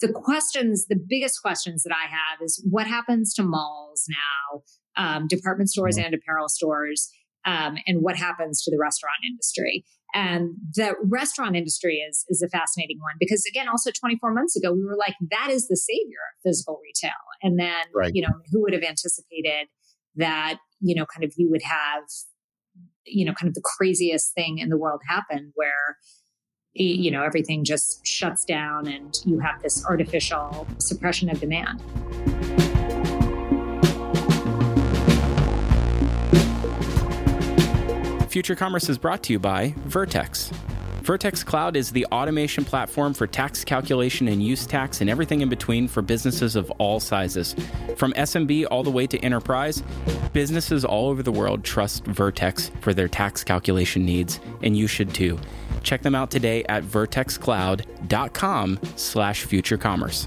The 0.00 0.12
questions, 0.12 0.86
the 0.88 0.98
biggest 1.08 1.40
questions 1.40 1.82
that 1.82 1.92
I 1.92 2.08
have 2.08 2.40
is 2.44 2.62
what 2.70 2.86
happens 2.86 3.32
to 3.34 3.42
malls 3.42 4.06
now, 4.08 4.62
um, 4.96 5.26
department 5.26 5.70
stores 5.70 5.96
mm-hmm. 5.96 6.06
and 6.06 6.14
apparel 6.14 6.48
stores, 6.48 7.10
um, 7.44 7.78
and 7.86 8.02
what 8.02 8.16
happens 8.16 8.62
to 8.62 8.70
the 8.70 8.78
restaurant 8.78 9.16
industry. 9.26 9.84
And 10.14 10.54
the 10.74 10.94
restaurant 11.04 11.56
industry 11.56 11.96
is, 11.96 12.24
is 12.28 12.42
a 12.42 12.48
fascinating 12.48 12.98
one 13.00 13.14
because 13.18 13.44
again, 13.48 13.68
also 13.68 13.90
24 13.90 14.32
months 14.32 14.56
ago, 14.56 14.72
we 14.72 14.84
were 14.84 14.96
like, 14.96 15.14
that 15.30 15.50
is 15.50 15.68
the 15.68 15.76
savior 15.76 16.18
of 16.32 16.48
physical 16.48 16.80
retail. 16.82 17.10
And 17.42 17.58
then, 17.58 17.84
right. 17.94 18.12
you 18.14 18.22
know, 18.22 18.32
who 18.50 18.62
would 18.62 18.72
have 18.72 18.82
anticipated 18.82 19.68
that, 20.16 20.58
you 20.80 20.94
know, 20.94 21.06
kind 21.06 21.24
of 21.24 21.32
you 21.36 21.50
would 21.50 21.62
have, 21.62 22.04
you 23.04 23.24
know, 23.24 23.34
kind 23.34 23.48
of 23.48 23.54
the 23.54 23.62
craziest 23.76 24.34
thing 24.34 24.58
in 24.58 24.68
the 24.68 24.78
world 24.78 25.00
happen 25.08 25.52
where, 25.54 25.98
you 26.72 27.10
know, 27.10 27.22
everything 27.22 27.64
just 27.64 28.06
shuts 28.06 28.44
down 28.44 28.86
and 28.86 29.18
you 29.24 29.38
have 29.38 29.62
this 29.62 29.84
artificial 29.86 30.66
suppression 30.78 31.30
of 31.30 31.40
demand. 31.40 31.82
Future 38.36 38.54
Commerce 38.54 38.90
is 38.90 38.98
brought 38.98 39.22
to 39.22 39.32
you 39.32 39.38
by 39.38 39.72
Vertex. 39.86 40.50
Vertex 41.00 41.42
Cloud 41.42 41.74
is 41.74 41.90
the 41.90 42.04
automation 42.12 42.66
platform 42.66 43.14
for 43.14 43.26
tax 43.26 43.64
calculation 43.64 44.28
and 44.28 44.42
use 44.42 44.66
tax 44.66 45.00
and 45.00 45.08
everything 45.08 45.40
in 45.40 45.48
between 45.48 45.88
for 45.88 46.02
businesses 46.02 46.54
of 46.54 46.70
all 46.72 47.00
sizes. 47.00 47.56
From 47.96 48.12
SMB 48.12 48.66
all 48.70 48.82
the 48.82 48.90
way 48.90 49.06
to 49.06 49.18
enterprise, 49.20 49.82
businesses 50.34 50.84
all 50.84 51.08
over 51.08 51.22
the 51.22 51.32
world 51.32 51.64
trust 51.64 52.04
Vertex 52.04 52.70
for 52.82 52.92
their 52.92 53.08
tax 53.08 53.42
calculation 53.42 54.04
needs, 54.04 54.38
and 54.62 54.76
you 54.76 54.86
should 54.86 55.14
too. 55.14 55.38
Check 55.82 56.02
them 56.02 56.14
out 56.14 56.30
today 56.30 56.62
at 56.68 56.84
vertexcloud.com 56.84 58.80
slash 58.96 59.46
futurecommerce. 59.46 60.26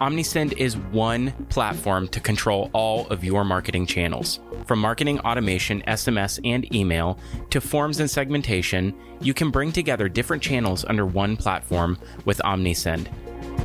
OmniSend 0.00 0.54
is 0.56 0.76
one 0.76 1.32
platform 1.50 2.08
to 2.08 2.18
control 2.18 2.68
all 2.72 3.06
of 3.08 3.22
your 3.22 3.44
marketing 3.44 3.86
channels. 3.86 4.40
From 4.66 4.80
marketing 4.80 5.20
automation, 5.20 5.82
SMS, 5.82 6.40
and 6.44 6.72
email 6.74 7.18
to 7.50 7.60
forms 7.60 8.00
and 8.00 8.10
segmentation, 8.10 8.92
you 9.20 9.32
can 9.32 9.50
bring 9.50 9.70
together 9.70 10.08
different 10.08 10.42
channels 10.42 10.84
under 10.84 11.06
one 11.06 11.36
platform 11.36 11.96
with 12.24 12.38
OmniSend. 12.44 13.08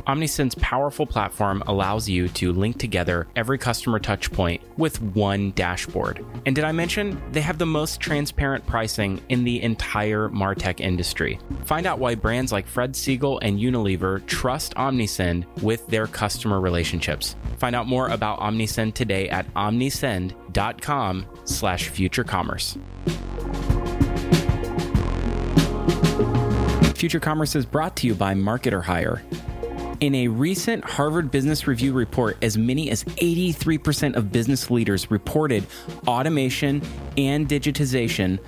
OmniSend's 0.06 0.54
powerful 0.56 1.06
platform 1.06 1.62
allows 1.66 2.08
you 2.08 2.28
to 2.28 2.52
link 2.52 2.78
together 2.78 3.28
every 3.36 3.58
customer 3.58 3.98
touchpoint 4.00 4.60
with 4.76 5.00
one 5.00 5.52
dashboard. 5.52 6.24
And 6.46 6.54
did 6.54 6.64
I 6.64 6.72
mention 6.72 7.20
they 7.32 7.40
have 7.40 7.58
the 7.58 7.66
most 7.66 8.00
transparent 8.00 8.66
pricing 8.66 9.20
in 9.28 9.44
the 9.44 9.62
entire 9.62 10.28
Martech 10.28 10.80
industry? 10.80 11.38
Find 11.64 11.86
out 11.86 11.98
why 11.98 12.14
brands 12.14 12.52
like 12.52 12.66
Fred 12.66 12.94
Segal 12.94 13.38
and 13.42 13.58
Unilever 13.58 14.26
trust 14.26 14.74
OmniSend 14.74 15.44
with 15.62 15.86
their 15.86 16.06
customer 16.06 16.60
relationships. 16.60 17.36
Find 17.58 17.76
out 17.76 17.86
more 17.86 18.08
about 18.08 18.40
OmniSend 18.40 18.94
today 18.94 19.28
at 19.28 19.52
omnisend.com 19.54 21.26
slash 21.44 21.88
future 21.88 22.24
commerce. 22.24 22.76
Future 27.00 27.18
Commerce 27.20 27.56
is 27.56 27.64
brought 27.64 27.96
to 27.96 28.06
you 28.06 28.14
by 28.14 28.34
Marketer 28.34 28.82
Hire. 28.82 29.22
In 30.00 30.14
a 30.14 30.28
recent 30.28 30.82
Harvard 30.82 31.30
Business 31.30 31.66
Review 31.66 31.92
report, 31.92 32.38
as 32.40 32.56
many 32.56 32.90
as 32.90 33.04
83% 33.04 34.16
of 34.16 34.32
business 34.32 34.70
leaders 34.70 35.10
reported 35.10 35.66
automation 36.08 36.80
and 37.18 37.46
digitization 37.46 38.38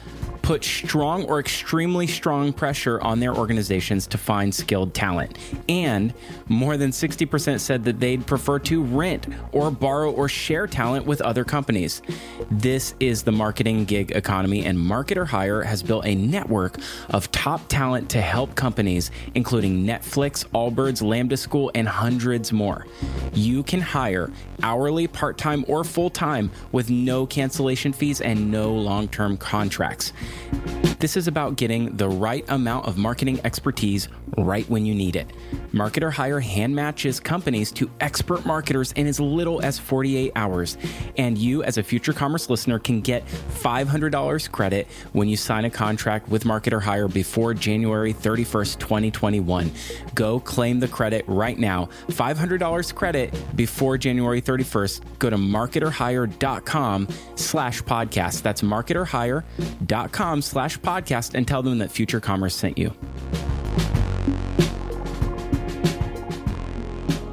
put 0.42 0.64
strong 0.64 1.24
or 1.24 1.40
extremely 1.40 2.07
strong 2.07 2.52
pressure 2.52 3.00
on 3.00 3.20
their 3.20 3.35
organizations 3.35 4.07
to 4.09 4.18
find 4.18 4.55
skilled 4.55 4.92
talent. 4.92 5.38
And 5.68 6.12
more 6.48 6.76
than 6.76 6.90
60% 6.90 7.61
said 7.61 7.85
that 7.85 8.00
they'd 8.00 8.26
prefer 8.26 8.59
to 8.61 8.83
rent 8.83 9.26
or 9.52 9.70
borrow 9.70 10.11
or 10.11 10.28
share 10.28 10.66
talent 10.66 11.07
with 11.07 11.20
other 11.20 11.44
companies. 11.44 12.02
This 12.50 12.94
is 13.00 13.22
the 13.22 13.33
marketing 13.33 13.85
gig 13.85 14.11
economy, 14.12 14.64
and 14.64 14.78
Marketer 14.78 15.26
Hire 15.26 15.62
has 15.62 15.83
built 15.83 16.05
a 16.05 16.14
network 16.14 16.78
of 17.11 17.31
top 17.31 17.68
talent 17.68 18.11
to 18.11 18.20
help 18.20 18.55
companies, 18.55 19.11
including 19.35 19.85
Netflix, 19.85 20.44
Allbirds, 20.48 21.02
Lambda 21.02 21.37
School, 21.37 21.70
and 21.74 21.88
hundreds 21.88 22.52
more. 22.52 22.87
You 23.33 23.62
can 23.62 23.81
hire 23.81 24.31
hourly, 24.62 25.07
part 25.07 25.38
time, 25.38 25.64
or 25.68 25.85
full 25.85 26.11
time 26.11 26.50
with 26.72 26.90
no 26.90 27.26
cancellation 27.26 27.92
fees 27.92 28.20
and 28.20 28.50
no 28.50 28.72
long 28.72 29.09
term 29.09 29.37
contracts. 29.37 30.12
Thank 30.33 30.87
you. 30.87 30.91
This 31.02 31.16
is 31.16 31.26
about 31.26 31.56
getting 31.56 31.96
the 31.96 32.08
right 32.08 32.44
amount 32.48 32.86
of 32.86 32.96
marketing 32.96 33.40
expertise 33.42 34.06
right 34.38 34.68
when 34.70 34.86
you 34.86 34.94
need 34.94 35.16
it. 35.16 35.32
Marketer 35.72 36.12
Hire 36.12 36.38
hand 36.38 36.76
matches 36.76 37.18
companies 37.18 37.72
to 37.72 37.90
expert 37.98 38.46
marketers 38.46 38.92
in 38.92 39.08
as 39.08 39.18
little 39.18 39.60
as 39.62 39.80
48 39.80 40.30
hours. 40.36 40.78
And 41.18 41.36
you, 41.36 41.64
as 41.64 41.76
a 41.76 41.82
future 41.82 42.12
commerce 42.12 42.48
listener, 42.48 42.78
can 42.78 43.00
get 43.00 43.26
$500 43.26 44.52
credit 44.52 44.86
when 45.12 45.26
you 45.26 45.36
sign 45.36 45.64
a 45.64 45.70
contract 45.70 46.28
with 46.28 46.44
Marketer 46.44 46.80
Hire 46.80 47.08
before 47.08 47.52
January 47.52 48.14
31st, 48.14 48.78
2021. 48.78 49.72
Go 50.14 50.38
claim 50.38 50.78
the 50.78 50.86
credit 50.86 51.24
right 51.26 51.58
now. 51.58 51.88
$500 52.10 52.94
credit 52.94 53.34
before 53.56 53.98
January 53.98 54.40
31st. 54.40 55.00
Go 55.18 55.30
to 55.30 55.36
marketerhire.com 55.36 57.08
slash 57.34 57.82
podcast. 57.82 58.42
That's 58.42 58.62
marketerhire.com 58.62 60.42
slash 60.42 60.78
podcast 60.78 60.91
and 61.35 61.46
tell 61.46 61.62
them 61.62 61.78
that 61.78 61.90
Future 61.90 62.20
Commerce 62.20 62.55
sent 62.55 62.78
you. 62.78 62.92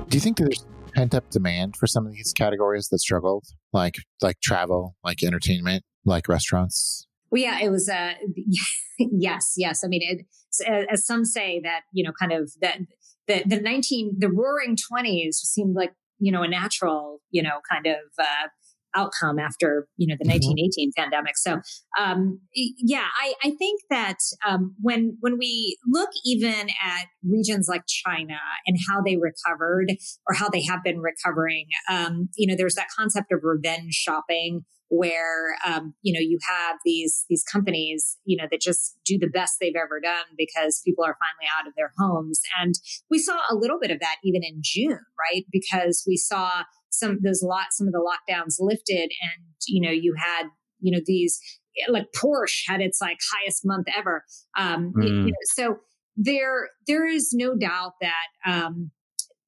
Do 0.10 0.18
you 0.18 0.22
think 0.22 0.38
there's 0.38 0.66
pent 0.96 1.14
up 1.14 1.30
demand 1.30 1.76
for 1.76 1.86
some 1.86 2.08
of 2.08 2.14
these 2.14 2.34
categories 2.34 2.88
that 2.90 3.00
struggled, 3.00 3.46
like 3.74 3.96
like 4.22 4.40
travel, 4.42 4.96
like 5.04 5.24
entertainment, 5.24 5.84
like 6.06 6.28
restaurants? 6.28 7.08
Well, 7.32 7.42
yeah, 7.42 7.60
it 7.62 7.70
was. 7.70 7.88
Uh, 7.90 8.14
yes, 8.98 9.54
yes. 9.56 9.84
I 9.84 9.88
mean, 9.88 10.02
it, 10.04 10.88
as 10.90 11.06
some 11.06 11.26
say 11.26 11.62
that 11.64 11.82
you 11.94 12.04
know, 12.04 12.12
kind 12.20 12.32
of 12.32 12.52
that 12.62 12.80
the 13.28 13.44
the 13.46 13.60
nineteen 13.62 14.16
the 14.18 14.30
Roaring 14.30 14.76
Twenties 14.76 15.38
seemed 15.38 15.76
like 15.76 15.94
you 16.20 16.32
know 16.32 16.42
a 16.42 16.48
natural 16.48 17.20
you 17.30 17.44
know 17.44 17.60
kind 17.70 17.86
of 17.86 17.98
uh, 18.18 18.48
outcome 18.96 19.40
after 19.40 19.88
you 19.98 20.08
know 20.08 20.16
the 20.20 20.28
1918 20.28 20.90
mm-hmm. 20.90 21.02
pandemic. 21.02 21.38
So 21.38 21.62
um, 22.00 22.40
yeah 22.54 23.08
I, 23.20 23.34
I 23.44 23.52
think 23.52 23.82
that 23.90 24.18
um, 24.48 24.76
when 24.82 25.18
when 25.20 25.38
we 25.38 25.78
look 25.88 26.10
even 26.26 26.70
at 26.70 27.08
regions 27.24 27.68
like 27.68 27.84
china 27.88 28.38
and 28.66 28.78
how 28.90 29.02
they 29.02 29.18
recovered 29.18 29.92
or 30.28 30.34
how 30.34 30.50
they 30.50 30.64
have 30.64 30.84
been 30.84 31.00
recovering 31.00 31.68
um, 31.90 32.30
you 32.36 32.48
know 32.48 32.56
there's 32.58 32.76
that 32.76 32.88
concept 32.98 33.32
of 33.32 33.40
revenge 33.44 33.94
shopping 33.94 34.62
where 34.90 35.56
um, 35.66 35.94
you 36.02 36.14
know 36.14 36.20
you 36.20 36.40
have 36.48 36.78
these 36.84 37.26
these 37.30 37.44
companies 37.44 38.18
you 38.26 38.36
know 38.38 38.48
that 38.50 38.62
just 38.62 38.98
do 39.06 39.18
the 39.20 39.28
best 39.28 39.56
they've 39.62 39.76
ever 39.76 40.00
done 40.00 40.26
because 40.38 40.82
people 40.84 41.04
are 41.04 41.16
finally 41.20 41.50
out 41.60 41.68
of 41.68 41.74
their 41.76 41.94
homes. 41.98 42.42
And 42.60 42.74
we 43.10 43.20
saw 43.20 43.40
a 43.50 43.56
little 43.56 43.80
bit 43.80 43.92
of 43.92 44.00
that 44.00 44.16
even 44.24 44.42
in 44.44 44.62
june 44.62 45.00
right? 45.32 45.46
Because 45.52 46.04
we 46.08 46.18
saw 46.18 46.64
some 46.90 47.18
those 47.24 47.44
lot 47.44 47.68
some 47.72 47.88
of 47.88 47.94
the 47.94 48.00
lockdowns 48.00 48.56
lifted 48.60 49.12
and 49.22 49.44
you 49.68 49.82
know 49.82 49.92
you 49.92 50.16
had 50.18 50.48
you 50.80 50.92
know 50.92 51.02
these 51.06 51.40
like 51.88 52.08
Porsche 52.16 52.64
had 52.68 52.82
its 52.82 53.00
like 53.02 53.20
highest 53.32 53.62
month 53.66 53.88
ever 53.96 54.24
um 54.58 54.94
mm. 54.96 55.08
you 55.08 55.26
know, 55.26 55.34
so 55.44 55.78
there 56.18 56.70
there 56.88 57.08
is 57.08 57.34
no 57.34 57.56
doubt 57.56 57.94
that 58.02 58.52
um 58.52 58.92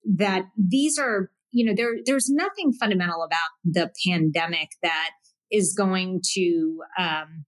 that 0.06 0.46
these 0.58 0.98
are 0.98 1.30
you 1.52 1.66
know 1.66 1.74
there 1.76 1.94
there's 2.06 2.30
nothing 2.30 2.72
fundamental 2.74 3.24
about 3.24 3.50
the 3.66 3.92
pandemic 4.08 4.70
that 4.82 5.12
is 5.52 5.76
going 5.78 6.22
to 6.34 6.80
um 6.98 7.46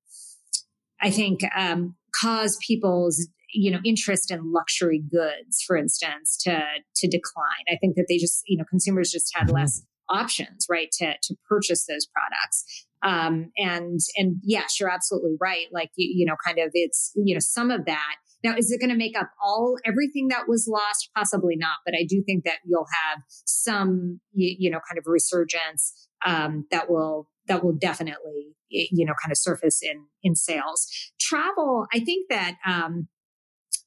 I 1.02 1.10
think 1.10 1.42
um 1.58 1.96
cause 2.20 2.58
people's 2.66 3.28
you 3.54 3.72
know 3.72 3.80
interest 3.86 4.32
in 4.32 4.52
luxury 4.52 5.04
goods 5.12 5.64
for 5.66 5.78
instance 5.78 6.38
to 6.44 6.62
to 6.96 7.08
decline. 7.08 7.66
I 7.70 7.78
think 7.80 7.96
that 7.96 8.06
they 8.10 8.18
just 8.18 8.44
you 8.48 8.58
know 8.58 8.66
consumers 8.70 9.12
just 9.12 9.32
had 9.36 9.48
mm-hmm. 9.48 9.58
less 9.58 9.84
options 10.10 10.66
right 10.70 10.90
to 11.00 11.14
to 11.22 11.36
purchase 11.48 11.86
those 11.86 12.08
products. 12.08 12.88
Um 13.04 13.52
and 13.58 14.00
and 14.18 14.38
yes 14.44 14.80
you're 14.80 14.90
absolutely 14.90 15.36
right. 15.40 15.68
Like 15.72 15.92
you, 15.96 16.12
you 16.14 16.26
know 16.26 16.36
kind 16.46 16.60
of 16.60 16.72
it's 16.74 17.12
you 17.16 17.36
know 17.36 17.40
some 17.40 17.72
of 17.72 17.86
that. 17.86 18.16
Now 18.44 18.56
is 18.58 18.72
it 18.72 18.80
going 18.80 18.90
to 18.90 18.98
make 18.98 19.18
up 19.18 19.30
all 19.42 19.78
everything 19.86 20.28
that 20.28 20.50
was 20.50 20.68
lost? 20.70 21.10
Possibly 21.16 21.56
not 21.56 21.78
but 21.86 21.94
i 21.96 22.06
do 22.08 22.24
think 22.26 22.44
that 22.46 22.58
you'll 22.66 22.88
have 23.10 23.24
some 23.46 24.20
you, 24.34 24.56
you 24.60 24.70
know 24.70 24.80
kind 24.90 24.98
of 24.98 25.06
resurgence 25.08 26.08
um 26.26 26.66
that 26.72 26.90
will 26.90 27.30
that 27.48 27.64
will 27.64 27.74
definitely 27.74 28.56
you 28.70 29.06
know 29.06 29.14
kind 29.22 29.32
of 29.32 29.38
surface 29.38 29.82
in 29.82 30.06
in 30.24 30.36
sales. 30.36 30.88
Travel 31.20 31.88
i 31.94 32.00
think 32.00 32.30
that 32.30 32.56
um 32.66 33.08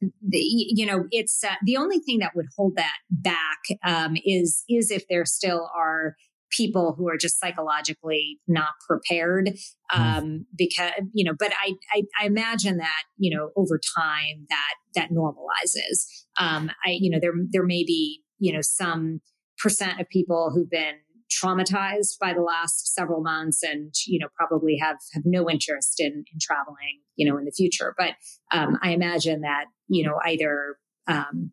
the, 0.01 0.39
you 0.39 0.87
know, 0.87 1.05
it's 1.11 1.43
uh, 1.45 1.55
the 1.65 1.77
only 1.77 1.99
thing 1.99 2.19
that 2.19 2.33
would 2.35 2.47
hold 2.57 2.75
that 2.77 2.97
back 3.11 3.59
um, 3.85 4.17
is 4.25 4.65
is 4.69 4.91
if 4.91 5.05
there 5.09 5.25
still 5.25 5.69
are 5.77 6.17
people 6.51 6.95
who 6.97 7.09
are 7.09 7.17
just 7.17 7.41
psychologically 7.41 8.39
not 8.47 8.71
prepared 8.89 9.51
mm-hmm. 9.93 10.03
um, 10.03 10.47
because 10.57 10.93
you 11.13 11.25
know 11.25 11.35
but 11.39 11.53
I, 11.53 11.73
I, 11.93 12.03
I 12.23 12.27
imagine 12.27 12.79
that 12.79 13.03
you 13.17 13.37
know 13.37 13.51
over 13.57 13.81
time 13.99 14.47
that 14.49 14.75
that 14.95 15.11
normalizes 15.11 16.07
um 16.41 16.71
i 16.85 16.91
you 16.91 17.11
know 17.11 17.19
there 17.21 17.33
there 17.51 17.65
may 17.65 17.85
be 17.85 18.23
you 18.39 18.53
know 18.53 18.61
some 18.63 19.21
percent 19.59 20.01
of 20.01 20.09
people 20.09 20.53
who've 20.55 20.71
been 20.71 20.95
traumatized 21.31 22.19
by 22.21 22.33
the 22.33 22.41
last 22.41 22.95
several 22.95 23.21
months 23.21 23.63
and 23.63 23.93
you 24.07 24.19
know 24.19 24.29
probably 24.37 24.77
have 24.77 24.97
have 25.13 25.25
no 25.25 25.51
interest 25.51 25.99
in 25.99 26.25
in 26.33 26.39
traveling 26.41 27.01
you 27.17 27.29
know 27.29 27.37
in 27.37 27.45
the 27.45 27.53
future 27.53 27.95
but 27.99 28.11
um, 28.53 28.79
i 28.83 28.91
imagine 28.91 29.41
that 29.41 29.65
you 29.89 30.05
know 30.05 30.19
either 30.25 30.77
um, 31.09 31.51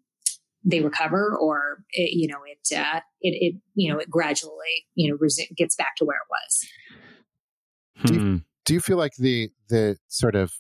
they 0.64 0.80
recover 0.80 1.36
or 1.36 1.84
it, 1.92 2.12
you 2.14 2.28
know 2.28 2.40
it, 2.46 2.78
uh, 2.78 3.00
it 3.22 3.32
it 3.32 3.56
you 3.74 3.92
know 3.92 4.00
it 4.00 4.10
gradually 4.10 4.86
you 4.96 5.10
know 5.10 5.18
res- 5.20 5.48
gets 5.58 5.76
back 5.76 5.96
to 5.98 6.06
where 6.06 6.18
it 6.18 6.30
was 6.30 6.68
do, 8.06 8.14
you, 8.14 8.20
hmm. 8.20 8.36
do 8.66 8.74
you 8.74 8.80
feel 8.80 8.98
like 8.98 9.14
the 9.18 9.50
the 9.70 9.98
sort 10.08 10.36
of 10.36 10.52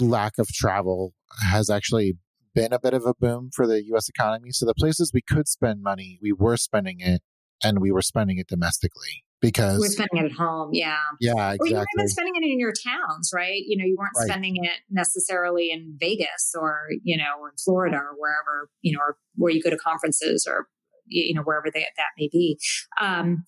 lack 0.00 0.38
of 0.38 0.46
travel 0.48 1.14
has 1.50 1.70
actually 1.70 2.16
been 2.54 2.72
a 2.72 2.78
bit 2.78 2.94
of 2.94 3.04
a 3.04 3.14
boom 3.14 3.50
for 3.54 3.66
the 3.66 3.84
US 3.94 4.08
economy. 4.08 4.50
So 4.50 4.66
the 4.66 4.74
places 4.74 5.10
we 5.12 5.22
could 5.22 5.48
spend 5.48 5.82
money, 5.82 6.18
we 6.22 6.32
were 6.32 6.56
spending 6.56 7.00
it 7.00 7.22
and 7.62 7.80
we 7.80 7.92
were 7.92 8.02
spending 8.02 8.38
it 8.38 8.46
domestically 8.48 9.24
because 9.40 9.78
we're 9.78 9.88
spending 9.88 10.24
it 10.24 10.32
at 10.32 10.32
home. 10.32 10.70
Yeah. 10.72 10.96
Yeah. 11.20 11.32
Exactly. 11.32 11.58
Or 11.58 11.66
you 11.66 11.74
weren't 11.76 11.88
even 11.98 12.08
spending 12.08 12.34
it 12.36 12.44
in 12.44 12.58
your 12.58 12.72
towns, 12.72 13.30
right? 13.34 13.62
You 13.66 13.76
know, 13.76 13.84
you 13.84 13.96
weren't 13.98 14.12
right. 14.16 14.26
spending 14.26 14.56
it 14.56 14.80
necessarily 14.90 15.70
in 15.70 15.96
Vegas 15.98 16.54
or, 16.58 16.88
you 17.02 17.16
know, 17.16 17.40
or 17.40 17.50
in 17.50 17.56
Florida 17.62 17.96
or 17.96 18.14
wherever, 18.16 18.70
you 18.80 18.92
know, 18.92 19.00
or 19.00 19.16
where 19.36 19.52
you 19.52 19.62
go 19.62 19.70
to 19.70 19.76
conferences 19.76 20.46
or, 20.48 20.68
you 21.06 21.34
know, 21.34 21.42
wherever 21.42 21.66
they, 21.72 21.80
that 21.80 22.12
may 22.18 22.28
be. 22.32 22.58
Um, 23.00 23.44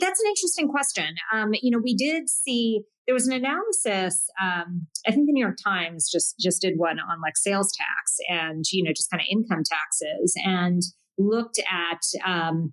that's 0.00 0.20
an 0.20 0.26
interesting 0.28 0.68
question. 0.68 1.14
Um, 1.32 1.50
you 1.60 1.70
know, 1.70 1.80
we 1.82 1.94
did 1.94 2.28
see 2.28 2.82
there 3.06 3.14
was 3.14 3.28
an 3.28 3.34
analysis. 3.34 4.28
Um, 4.42 4.86
I 5.06 5.12
think 5.12 5.26
the 5.26 5.32
New 5.32 5.44
York 5.44 5.58
Times 5.62 6.10
just 6.10 6.36
just 6.40 6.62
did 6.62 6.74
one 6.76 6.98
on 6.98 7.20
like 7.20 7.36
sales 7.36 7.72
tax 7.76 8.16
and 8.28 8.64
you 8.72 8.82
know 8.82 8.92
just 8.92 9.10
kind 9.10 9.20
of 9.20 9.26
income 9.30 9.62
taxes, 9.64 10.34
and 10.44 10.82
looked 11.18 11.58
at, 11.70 12.00
um, 12.26 12.72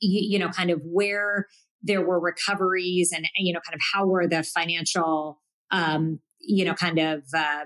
you, 0.00 0.36
you 0.36 0.38
know, 0.38 0.48
kind 0.48 0.70
of 0.70 0.80
where 0.84 1.46
there 1.82 2.04
were 2.04 2.20
recoveries 2.20 3.12
and, 3.14 3.26
you 3.38 3.52
know, 3.52 3.60
kind 3.60 3.74
of 3.74 3.80
how 3.92 4.06
were 4.06 4.26
the 4.26 4.42
financial, 4.42 5.40
um, 5.70 6.20
you 6.40 6.64
know, 6.64 6.74
kind 6.74 6.98
of 6.98 7.22
uh, 7.36 7.64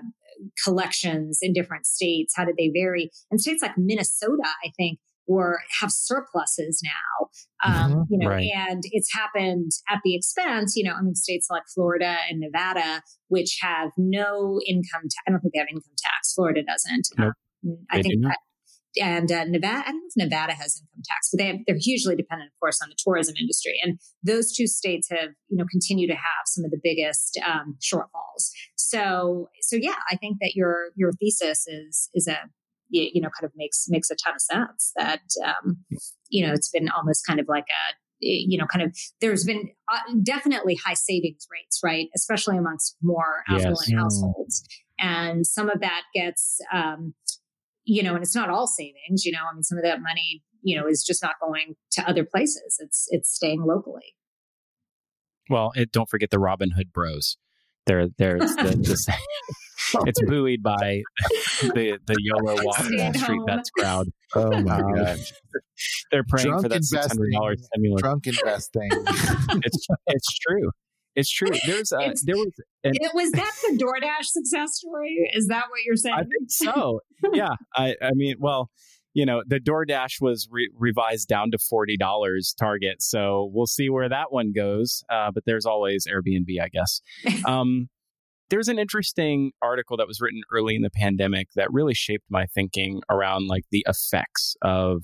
collections 0.63 1.39
in 1.41 1.53
different 1.53 1.85
states? 1.85 2.33
How 2.35 2.45
did 2.45 2.55
they 2.57 2.69
vary? 2.69 3.11
And 3.31 3.39
states 3.39 3.61
like 3.61 3.77
Minnesota, 3.77 4.49
I 4.65 4.71
think, 4.77 4.99
or 5.29 5.59
have 5.79 5.91
surpluses 5.91 6.81
now. 6.83 7.27
Um, 7.63 7.91
mm-hmm, 7.91 8.01
you 8.09 8.17
know, 8.17 8.29
right. 8.29 8.49
and 8.67 8.81
it's 8.91 9.13
happened 9.13 9.71
at 9.89 9.99
the 10.03 10.15
expense, 10.15 10.75
you 10.75 10.83
know, 10.83 10.93
I 10.93 11.01
mean, 11.01 11.13
states 11.13 11.47
like 11.51 11.63
Florida 11.73 12.17
and 12.29 12.39
Nevada, 12.39 13.03
which 13.27 13.59
have 13.61 13.91
no 13.95 14.59
income, 14.67 15.03
ta- 15.03 15.23
I 15.27 15.31
don't 15.31 15.39
think 15.41 15.53
they 15.53 15.59
have 15.59 15.67
income 15.69 15.93
tax. 15.97 16.33
Florida 16.33 16.61
doesn't. 16.63 17.07
Nope. 17.17 17.33
Um, 17.63 17.77
I 17.91 18.01
think 18.01 18.23
that, 18.23 18.39
and 18.99 19.31
uh, 19.31 19.43
Nevada, 19.45 19.83
I 19.85 19.91
don't 19.91 19.97
know 19.97 20.07
if 20.07 20.17
Nevada 20.17 20.53
has 20.53 20.81
income 20.81 21.03
tax, 21.05 21.29
but 21.31 21.37
they 21.37 21.47
have, 21.47 21.57
they're 21.67 21.77
hugely 21.79 22.15
dependent, 22.15 22.49
of 22.49 22.59
course, 22.59 22.81
on 22.81 22.89
the 22.89 22.95
tourism 22.97 23.35
industry. 23.39 23.79
And 23.83 23.99
those 24.23 24.51
two 24.51 24.65
states 24.65 25.09
have, 25.11 25.29
you 25.49 25.57
know, 25.57 25.65
continue 25.69 26.07
to 26.07 26.15
have 26.15 26.43
some 26.47 26.65
of 26.65 26.71
the 26.71 26.79
biggest 26.83 27.39
um, 27.45 27.77
shortfalls. 27.79 28.49
So, 28.77 29.49
so 29.61 29.75
yeah, 29.75 29.99
I 30.09 30.15
think 30.15 30.37
that 30.41 30.53
your 30.55 30.89
your 30.95 31.11
thesis 31.13 31.67
is 31.67 32.09
is 32.15 32.27
a 32.27 32.49
you, 32.89 33.09
you 33.13 33.21
know 33.21 33.29
kind 33.29 33.45
of 33.45 33.51
makes 33.55 33.85
makes 33.89 34.09
a 34.09 34.15
ton 34.15 34.35
of 34.35 34.41
sense 34.41 34.91
that 34.95 35.21
um, 35.45 35.77
you 36.29 36.45
know 36.45 36.53
it's 36.53 36.69
been 36.69 36.89
almost 36.89 37.25
kind 37.25 37.39
of 37.39 37.47
like 37.47 37.65
a 37.65 37.95
you 38.19 38.57
know 38.57 38.65
kind 38.65 38.83
of 38.83 38.95
there's 39.21 39.45
been 39.45 39.69
uh, 39.91 40.13
definitely 40.23 40.75
high 40.75 40.93
savings 40.93 41.47
rates 41.51 41.79
right? 41.83 42.07
Especially 42.15 42.57
amongst 42.57 42.97
more 43.01 43.43
affluent 43.47 43.87
yes. 43.87 43.99
households. 43.99 44.67
And 45.01 45.47
some 45.47 45.69
of 45.69 45.79
that 45.79 46.01
gets 46.13 46.59
um, 46.73 47.13
you 47.85 48.03
know 48.03 48.13
and 48.13 48.23
it's 48.23 48.35
not 48.35 48.49
all 48.49 48.67
savings 48.67 49.25
you 49.25 49.31
know 49.31 49.39
i 49.49 49.53
mean 49.53 49.63
some 49.63 49.77
of 49.77 49.83
that 49.83 50.01
money 50.01 50.43
you 50.61 50.79
know 50.79 50.87
is 50.87 51.03
just 51.05 51.23
not 51.23 51.35
going 51.41 51.75
to 51.91 52.07
other 52.07 52.25
places. 52.25 52.77
It's 52.79 53.07
it's 53.09 53.33
staying 53.33 53.63
locally. 53.63 54.15
Well 55.49 55.71
it, 55.75 55.91
don't 55.91 56.09
forget 56.09 56.29
the 56.29 56.37
Robinhood 56.37 56.91
bros. 56.93 57.37
They're 57.85 58.07
they're 58.17 58.39
the, 58.39 58.45
the 58.45 59.17
it's 60.05 60.21
buoyed 60.21 60.61
by 60.61 61.01
the 61.61 61.97
the 62.05 62.15
YOLO 62.19 62.63
Wall 62.63 62.73
Street 63.13 63.41
bets 63.45 63.69
crowd. 63.71 64.07
Oh 64.35 64.49
my 64.61 64.81
god! 64.81 65.19
They're 66.11 66.23
praying 66.27 66.49
drunk 66.49 66.63
for 66.63 66.69
that 66.69 66.83
six 66.83 67.07
hundred 67.07 67.31
dollars 67.33 67.65
stimulus. 67.65 68.01
Drunk 68.01 68.27
investing. 68.27 68.89
it's 69.63 69.87
it's 70.07 70.39
true. 70.39 70.71
It's 71.15 71.29
true. 71.29 71.49
There's 71.65 71.91
a 71.91 72.13
there 72.23 72.35
was 72.35 72.51
an, 72.83 72.93
it 72.95 73.11
was 73.13 73.31
that 73.31 73.51
the 73.67 73.77
DoorDash 73.77 74.25
success 74.25 74.75
story. 74.75 75.29
Is 75.33 75.47
that 75.47 75.65
what 75.69 75.79
you're 75.85 75.95
saying? 75.95 76.15
I 76.15 76.23
think 76.23 76.49
so. 76.49 77.01
yeah. 77.33 77.55
I 77.75 77.95
I 78.01 78.11
mean, 78.13 78.35
well, 78.39 78.69
you 79.13 79.25
know, 79.25 79.41
the 79.45 79.59
DoorDash 79.59 80.21
was 80.21 80.47
re- 80.51 80.71
revised 80.77 81.27
down 81.27 81.51
to 81.51 81.57
forty 81.57 81.97
dollars 81.97 82.53
target, 82.57 83.01
so 83.01 83.49
we'll 83.53 83.67
see 83.67 83.89
where 83.89 84.07
that 84.07 84.31
one 84.31 84.51
goes. 84.55 85.03
Uh, 85.09 85.31
but 85.33 85.43
there's 85.45 85.65
always 85.65 86.05
Airbnb, 86.07 86.61
I 86.61 86.69
guess. 86.69 87.01
Um, 87.45 87.89
there's 88.49 88.67
an 88.67 88.79
interesting 88.79 89.51
article 89.61 89.97
that 89.97 90.07
was 90.07 90.19
written 90.19 90.41
early 90.51 90.75
in 90.75 90.81
the 90.81 90.89
pandemic 90.89 91.49
that 91.55 91.71
really 91.71 91.93
shaped 91.93 92.25
my 92.29 92.45
thinking 92.47 93.01
around 93.09 93.47
like 93.47 93.65
the 93.71 93.85
effects 93.87 94.55
of 94.61 95.03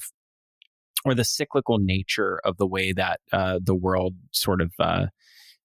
or 1.06 1.14
the 1.14 1.24
cyclical 1.24 1.78
nature 1.78 2.40
of 2.44 2.58
the 2.58 2.66
way 2.66 2.92
that 2.92 3.20
uh, 3.32 3.60
the 3.64 3.76
world 3.76 4.16
sort 4.32 4.60
of 4.60 4.72
uh, 4.80 5.06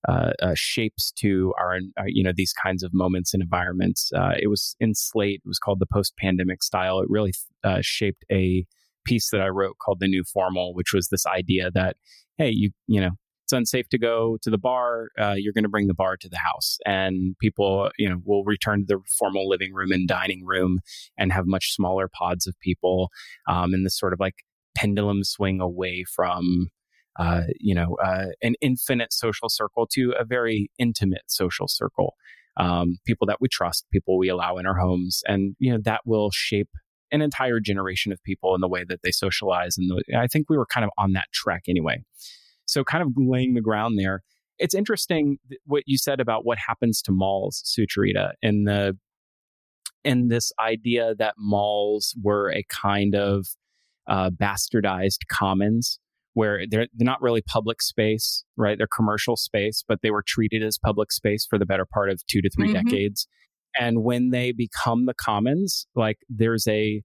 uh, 0.09 0.33
uh 0.43 0.53
shapes 0.55 1.13
to 1.13 1.53
our, 1.59 1.79
uh, 1.99 2.05
you 2.07 2.23
know, 2.23 2.33
these 2.35 2.53
kinds 2.53 2.83
of 2.83 2.93
moments 2.93 3.33
and 3.33 3.43
environments. 3.43 4.11
Uh, 4.15 4.33
it 4.41 4.49
was 4.49 4.77
in 4.81 4.95
Slate. 4.95 5.41
It 5.45 5.49
was 5.49 5.59
called 5.59 5.79
the 5.79 5.87
post-pandemic 5.91 6.63
style. 6.63 7.01
It 7.01 7.09
really 7.09 7.33
shaped 7.81 8.25
a 8.31 8.67
piece 9.07 9.31
that 9.31 9.41
I 9.41 9.49
wrote 9.49 9.79
called 9.79 10.01
the 10.01 10.09
new 10.09 10.25
formal, 10.25 10.75
which 10.75 10.93
was 10.93 11.09
this 11.09 11.27
idea 11.27 11.71
that 11.73 11.97
hey, 12.37 12.51
you 12.51 12.71
you 12.87 13.01
know, 13.01 13.13
it's 13.51 13.57
unsafe 13.57 13.89
to 13.89 13.99
go 13.99 14.39
to 14.43 14.51
the 14.51 14.59
bar, 14.59 15.09
uh, 15.21 15.35
you're 15.37 15.53
going 15.53 15.65
to 15.65 15.71
bring 15.71 15.89
the 15.89 15.95
bar 15.95 16.17
to 16.17 16.29
the 16.29 16.39
house, 16.39 16.79
and 16.87 17.37
people, 17.41 17.91
you 17.99 18.09
know, 18.09 18.21
will 18.25 18.45
return 18.45 18.87
to 18.87 18.97
the 18.97 19.01
formal 19.19 19.49
living 19.49 19.73
room 19.75 19.91
and 19.91 20.07
dining 20.07 20.45
room 20.45 20.79
and 21.19 21.33
have 21.33 21.47
much 21.47 21.75
smaller 21.75 22.09
pods 22.09 22.47
of 22.47 22.59
people, 22.61 23.11
um, 23.49 23.75
and 23.75 23.85
this 23.85 23.99
sort 23.99 24.13
of 24.13 24.21
like 24.21 24.45
pendulum 24.77 25.25
swing 25.25 25.61
away 25.61 26.05
from. 26.05 26.69
Uh, 27.19 27.43
you 27.59 27.75
know, 27.75 27.97
uh, 28.03 28.27
an 28.41 28.55
infinite 28.63 29.13
social 29.13 29.49
circle 29.49 29.87
to 29.87 30.15
a 30.19 30.25
very 30.25 30.71
intimate 30.79 31.25
social 31.27 31.67
circle. 31.67 32.15
Um, 32.57 32.99
people 33.05 33.27
that 33.27 33.39
we 33.41 33.49
trust, 33.49 33.85
people 33.93 34.17
we 34.17 34.29
allow 34.29 34.57
in 34.59 34.65
our 34.65 34.79
homes, 34.79 35.23
and 35.27 35.57
you 35.59 35.73
know 35.73 35.81
that 35.85 36.03
will 36.07 36.31
shape 36.31 36.69
an 37.11 37.21
entire 37.21 37.59
generation 37.61 38.13
of 38.13 38.23
people 38.23 38.55
in 38.55 38.61
the 38.61 38.69
way 38.69 38.85
that 38.89 39.01
they 39.03 39.11
socialize. 39.11 39.77
And 39.77 39.91
the, 39.91 40.17
I 40.17 40.29
think 40.29 40.49
we 40.49 40.57
were 40.57 40.67
kind 40.67 40.85
of 40.85 40.91
on 40.97 41.13
that 41.15 41.27
track 41.33 41.65
anyway. 41.69 42.05
So, 42.71 42.85
kind 42.85 43.03
of 43.03 43.11
laying 43.17 43.55
the 43.55 43.61
ground 43.61 43.99
there. 43.99 44.23
It's 44.59 44.75
interesting 44.75 45.39
what 45.65 45.85
you 45.87 45.97
said 45.97 46.21
about 46.21 46.45
what 46.45 46.59
happens 46.59 47.01
to 47.03 47.13
malls, 47.13 47.63
Sucharita, 47.65 48.33
and 48.43 48.67
the 48.67 48.97
and 50.05 50.31
this 50.31 50.53
idea 50.59 51.15
that 51.19 51.35
malls 51.39 52.15
were 52.23 52.51
a 52.53 52.65
kind 52.69 53.15
of 53.15 53.47
uh, 54.09 54.31
bastardized 54.31 55.27
commons 55.31 55.99
where 56.35 56.65
they're, 56.69 56.87
they're 56.95 57.05
not 57.05 57.21
really 57.21 57.43
public 57.43 57.83
space, 57.83 58.45
right? 58.57 58.79
They're 58.79 58.87
commercial 58.87 59.37
space, 59.37 59.85
but 59.87 59.99
they 60.03 60.11
were 60.11 60.25
treated 60.27 60.63
as 60.63 60.79
public 60.79 61.13
space 61.13 61.47
for 61.49 61.59
the 61.59 61.67
better 61.67 61.85
part 61.85 62.09
of 62.09 62.25
two 62.27 62.41
to 62.41 62.49
3 62.49 62.69
mm-hmm. 62.69 62.85
decades. 62.89 63.27
And 63.79 64.03
when 64.03 64.31
they 64.31 64.53
become 64.53 65.07
the 65.07 65.15
commons, 65.15 65.87
like 65.95 66.19
there's 66.29 66.67
a 66.67 67.03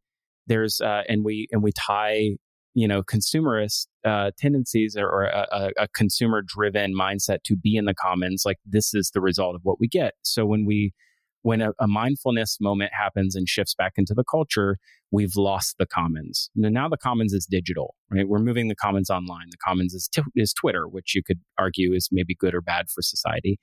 there's 0.47 0.79
uh, 0.79 1.01
and 1.09 1.25
we 1.25 1.47
and 1.51 1.63
we 1.63 1.71
tie 1.71 2.37
you 2.75 2.87
know 2.87 3.01
consumerist 3.01 3.87
uh, 4.05 4.29
tendencies 4.37 4.95
or, 4.95 5.07
or 5.07 5.23
a, 5.23 5.71
a 5.79 5.87
consumer 5.95 6.43
driven 6.45 6.93
mindset 6.93 7.39
to 7.45 7.55
be 7.55 7.75
in 7.75 7.85
the 7.85 7.95
commons 7.95 8.43
like 8.45 8.57
this 8.65 8.93
is 8.93 9.09
the 9.13 9.21
result 9.21 9.55
of 9.55 9.61
what 9.63 9.79
we 9.79 9.87
get. 9.87 10.13
So 10.21 10.45
when 10.45 10.65
we 10.65 10.93
when 11.41 11.61
a, 11.61 11.73
a, 11.79 11.87
mindfulness 11.87 12.57
moment 12.59 12.91
happens 12.91 13.35
and 13.35 13.47
shifts 13.47 13.75
back 13.75 13.93
into 13.97 14.15
the 14.15 14.23
culture 14.23 14.77
we've 15.11 15.35
lost 15.35 15.75
the 15.77 15.85
commons. 15.85 16.49
Now 16.55 16.69
now 16.69 16.89
the 16.89 16.97
commons 16.97 17.33
is 17.33 17.47
digital 17.49 17.95
right? 18.11 18.27
We're 18.27 18.39
moving 18.39 18.67
the 18.67 18.75
commons 18.75 19.09
online. 19.09 19.47
The 19.49 19.57
commons 19.57 19.93
is, 19.93 20.07
t- 20.07 20.21
is 20.35 20.53
twitter 20.53 20.87
which 20.87 21.15
you 21.15 21.23
could 21.23 21.39
argue 21.57 21.93
is 21.93 22.09
maybe 22.11 22.35
good 22.35 22.53
or 22.53 22.61
bad 22.61 22.89
for 22.93 23.01
society. 23.01 23.57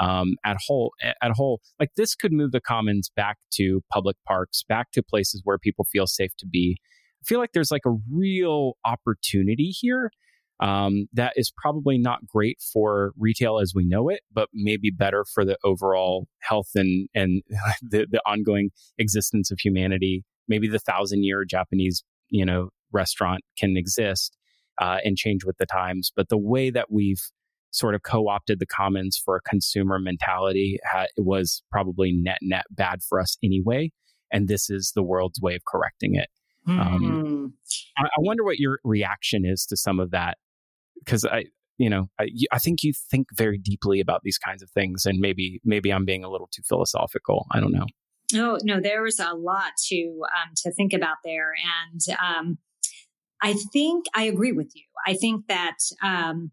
Um, 0.00 0.36
at 0.44 0.56
whole 0.66 0.92
at 1.02 1.32
whole 1.32 1.60
like 1.78 1.90
this 1.96 2.14
could 2.14 2.32
move 2.32 2.52
the 2.52 2.60
commons 2.60 3.10
back 3.14 3.36
to 3.54 3.82
public 3.92 4.16
parks 4.26 4.64
back 4.66 4.90
to 4.92 5.02
places 5.02 5.42
where 5.44 5.58
people 5.58 5.84
feel 5.84 6.06
safe 6.06 6.34
to 6.38 6.46
be 6.46 6.78
feel 7.26 7.38
like 7.38 7.52
there's 7.52 7.70
like 7.70 7.86
a 7.86 7.96
real 8.10 8.74
opportunity 8.84 9.70
here 9.70 10.10
um, 10.60 11.06
that 11.12 11.32
is 11.36 11.52
probably 11.56 11.98
not 11.98 12.26
great 12.26 12.58
for 12.72 13.12
retail 13.18 13.58
as 13.58 13.72
we 13.74 13.84
know 13.84 14.08
it, 14.08 14.20
but 14.32 14.48
maybe 14.52 14.90
better 14.90 15.24
for 15.24 15.44
the 15.44 15.58
overall 15.64 16.26
health 16.40 16.70
and 16.74 17.08
and 17.14 17.42
the, 17.82 18.06
the 18.10 18.20
ongoing 18.26 18.70
existence 18.98 19.50
of 19.50 19.58
humanity. 19.58 20.24
Maybe 20.48 20.68
the 20.68 20.78
thousand 20.78 21.24
year 21.24 21.44
Japanese 21.44 22.04
you 22.28 22.44
know 22.44 22.70
restaurant 22.92 23.42
can 23.58 23.76
exist 23.76 24.36
uh, 24.80 24.98
and 25.04 25.16
change 25.16 25.44
with 25.44 25.56
the 25.58 25.66
times, 25.66 26.12
but 26.14 26.28
the 26.28 26.38
way 26.38 26.70
that 26.70 26.90
we've 26.90 27.22
sort 27.70 27.96
of 27.96 28.02
co-opted 28.04 28.60
the 28.60 28.66
commons 28.66 29.20
for 29.22 29.34
a 29.34 29.40
consumer 29.40 29.98
mentality 29.98 30.78
ha- 30.88 31.06
was 31.16 31.62
probably 31.72 32.12
net 32.12 32.38
net 32.40 32.64
bad 32.70 33.00
for 33.02 33.20
us 33.20 33.36
anyway, 33.42 33.90
and 34.32 34.46
this 34.46 34.70
is 34.70 34.92
the 34.94 35.02
world's 35.02 35.40
way 35.40 35.56
of 35.56 35.62
correcting 35.66 36.14
it. 36.14 36.28
Um, 36.66 36.78
mm. 36.78 37.04
Um, 37.04 37.54
I, 37.98 38.04
I, 38.04 38.20
wonder 38.20 38.44
what 38.44 38.58
your 38.58 38.78
reaction 38.84 39.44
is 39.44 39.66
to 39.66 39.76
some 39.76 40.00
of 40.00 40.10
that, 40.12 40.38
because 40.98 41.24
I, 41.24 41.44
you 41.78 41.90
know, 41.90 42.08
I, 42.18 42.28
I 42.52 42.58
think 42.58 42.82
you 42.82 42.92
think 43.10 43.28
very 43.36 43.58
deeply 43.58 44.00
about 44.00 44.20
these 44.24 44.38
kinds 44.38 44.62
of 44.62 44.70
things, 44.70 45.04
and 45.04 45.18
maybe 45.18 45.60
maybe 45.64 45.92
I'm 45.92 46.04
being 46.04 46.24
a 46.24 46.30
little 46.30 46.48
too 46.52 46.62
philosophical. 46.66 47.46
I 47.50 47.60
don't 47.60 47.72
know. 47.72 47.86
Oh 48.34 48.58
no, 48.62 48.80
there's 48.80 49.20
a 49.20 49.34
lot 49.34 49.72
to 49.88 50.22
um, 50.36 50.52
to 50.56 50.72
think 50.72 50.92
about 50.92 51.16
there, 51.24 51.52
and 51.92 52.00
um, 52.20 52.58
I 53.42 53.54
think 53.72 54.06
I 54.14 54.24
agree 54.24 54.52
with 54.52 54.72
you. 54.74 54.84
I 55.06 55.14
think 55.14 55.46
that 55.48 55.76
um, 56.02 56.50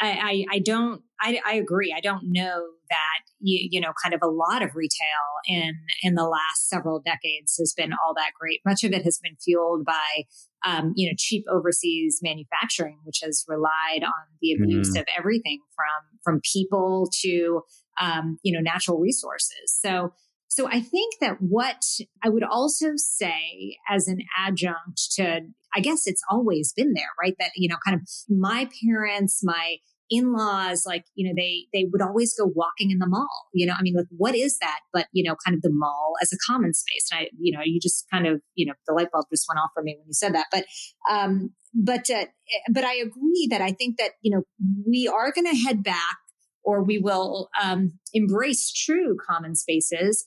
I, 0.00 0.44
I, 0.50 0.56
I 0.56 0.58
don't 0.58 1.02
I, 1.20 1.40
I 1.46 1.54
agree. 1.54 1.94
I 1.96 2.00
don't 2.00 2.24
know 2.24 2.62
that 2.90 3.20
you, 3.40 3.68
you 3.70 3.80
know 3.80 3.92
kind 4.02 4.14
of 4.14 4.20
a 4.22 4.28
lot 4.28 4.62
of 4.62 4.74
retail 4.74 4.98
in 5.46 5.72
in 6.02 6.14
the 6.14 6.24
last 6.24 6.68
several 6.68 7.00
decades 7.00 7.56
has 7.58 7.72
been 7.76 7.92
all 7.92 8.14
that 8.14 8.32
great. 8.38 8.60
Much 8.66 8.84
of 8.84 8.92
it 8.92 9.04
has 9.04 9.18
been 9.22 9.36
fueled 9.42 9.84
by 9.84 10.24
um, 10.66 10.92
you 10.96 11.08
know 11.08 11.14
cheap 11.16 11.44
overseas 11.50 12.20
manufacturing, 12.22 12.98
which 13.04 13.20
has 13.22 13.44
relied 13.48 14.02
on 14.02 14.12
the 14.40 14.52
abuse 14.52 14.90
mm-hmm. 14.90 15.00
of 15.00 15.06
everything 15.16 15.60
from 15.74 16.18
from 16.22 16.40
people 16.52 17.08
to 17.22 17.62
um, 18.00 18.38
you 18.42 18.52
know 18.52 18.60
natural 18.60 18.98
resources. 18.98 19.66
So 19.66 20.12
so 20.48 20.68
I 20.68 20.80
think 20.80 21.14
that 21.20 21.38
what 21.40 21.82
I 22.22 22.28
would 22.28 22.44
also 22.44 22.92
say 22.96 23.76
as 23.90 24.06
an 24.06 24.18
adjunct 24.38 25.00
to, 25.16 25.40
I 25.74 25.80
guess 25.80 26.06
it's 26.06 26.22
always 26.30 26.72
been 26.72 26.92
there, 26.94 27.10
right? 27.20 27.34
That, 27.38 27.50
you 27.56 27.68
know, 27.68 27.76
kind 27.84 28.00
of 28.00 28.08
my 28.28 28.68
parents, 28.82 29.40
my 29.42 29.76
in-laws 30.10 30.84
like 30.86 31.04
you 31.14 31.26
know 31.26 31.32
they 31.36 31.66
they 31.72 31.86
would 31.90 32.02
always 32.02 32.34
go 32.38 32.50
walking 32.54 32.90
in 32.90 32.98
the 32.98 33.06
mall 33.06 33.48
you 33.54 33.66
know 33.66 33.72
i 33.78 33.82
mean 33.82 33.94
like 33.96 34.06
what 34.10 34.34
is 34.34 34.58
that 34.58 34.80
but 34.92 35.06
you 35.12 35.24
know 35.24 35.34
kind 35.44 35.54
of 35.56 35.62
the 35.62 35.70
mall 35.72 36.12
as 36.22 36.32
a 36.32 36.36
common 36.46 36.74
space 36.74 37.08
and 37.10 37.20
i 37.20 37.28
you 37.38 37.56
know 37.56 37.62
you 37.64 37.80
just 37.80 38.04
kind 38.12 38.26
of 38.26 38.40
you 38.54 38.66
know 38.66 38.74
the 38.86 38.92
light 38.92 39.08
bulb 39.12 39.24
just 39.32 39.46
went 39.48 39.58
off 39.58 39.70
for 39.72 39.82
me 39.82 39.96
when 39.98 40.06
you 40.06 40.12
said 40.12 40.34
that 40.34 40.46
but 40.52 40.64
um 41.10 41.50
but 41.74 42.10
uh, 42.10 42.26
but 42.70 42.84
i 42.84 42.94
agree 42.94 43.48
that 43.50 43.62
i 43.62 43.72
think 43.72 43.96
that 43.98 44.10
you 44.20 44.30
know 44.30 44.42
we 44.86 45.08
are 45.08 45.32
going 45.32 45.46
to 45.46 45.56
head 45.56 45.82
back 45.82 46.18
or 46.62 46.82
we 46.82 46.98
will 46.98 47.48
um 47.62 47.92
embrace 48.12 48.70
true 48.70 49.16
common 49.26 49.54
spaces 49.54 50.24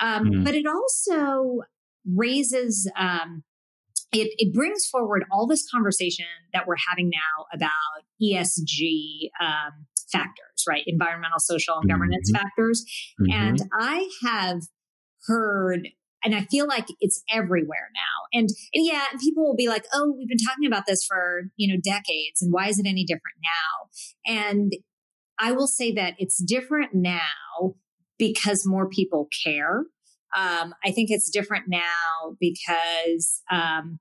um 0.00 0.24
mm. 0.26 0.44
but 0.44 0.54
it 0.54 0.66
also 0.66 1.62
raises 2.14 2.88
um 2.96 3.42
it, 4.16 4.34
it 4.38 4.54
brings 4.54 4.86
forward 4.86 5.24
all 5.30 5.46
this 5.46 5.68
conversation 5.70 6.26
that 6.52 6.66
we're 6.66 6.76
having 6.88 7.10
now 7.10 7.46
about 7.52 7.70
ESG 8.22 9.30
um, 9.40 9.86
factors, 10.10 10.64
right? 10.68 10.82
Environmental, 10.86 11.38
social, 11.38 11.78
and 11.78 11.90
governance 11.90 12.30
mm-hmm. 12.30 12.42
factors. 12.42 12.84
Mm-hmm. 13.20 13.32
And 13.32 13.62
I 13.78 14.08
have 14.22 14.62
heard 15.26 15.88
and 16.24 16.34
I 16.34 16.42
feel 16.42 16.66
like 16.66 16.86
it's 17.00 17.22
everywhere 17.32 17.90
now. 17.94 18.38
And, 18.38 18.48
and 18.74 18.84
yeah, 18.84 19.04
people 19.20 19.46
will 19.46 19.54
be 19.54 19.68
like, 19.68 19.84
"Oh, 19.94 20.12
we've 20.18 20.28
been 20.28 20.38
talking 20.44 20.66
about 20.66 20.84
this 20.86 21.04
for 21.06 21.44
you 21.56 21.72
know 21.72 21.80
decades, 21.82 22.42
and 22.42 22.52
why 22.52 22.68
is 22.68 22.80
it 22.80 22.86
any 22.86 23.04
different 23.04 23.36
now?" 23.44 24.34
And 24.40 24.72
I 25.38 25.52
will 25.52 25.68
say 25.68 25.92
that 25.92 26.14
it's 26.18 26.42
different 26.42 26.94
now 26.94 27.76
because 28.18 28.66
more 28.66 28.88
people 28.88 29.28
care. 29.44 29.84
Um, 30.36 30.74
I 30.84 30.90
think 30.90 31.10
it's 31.10 31.30
different 31.30 31.66
now 31.68 32.36
because 32.40 33.42
um, 33.50 34.00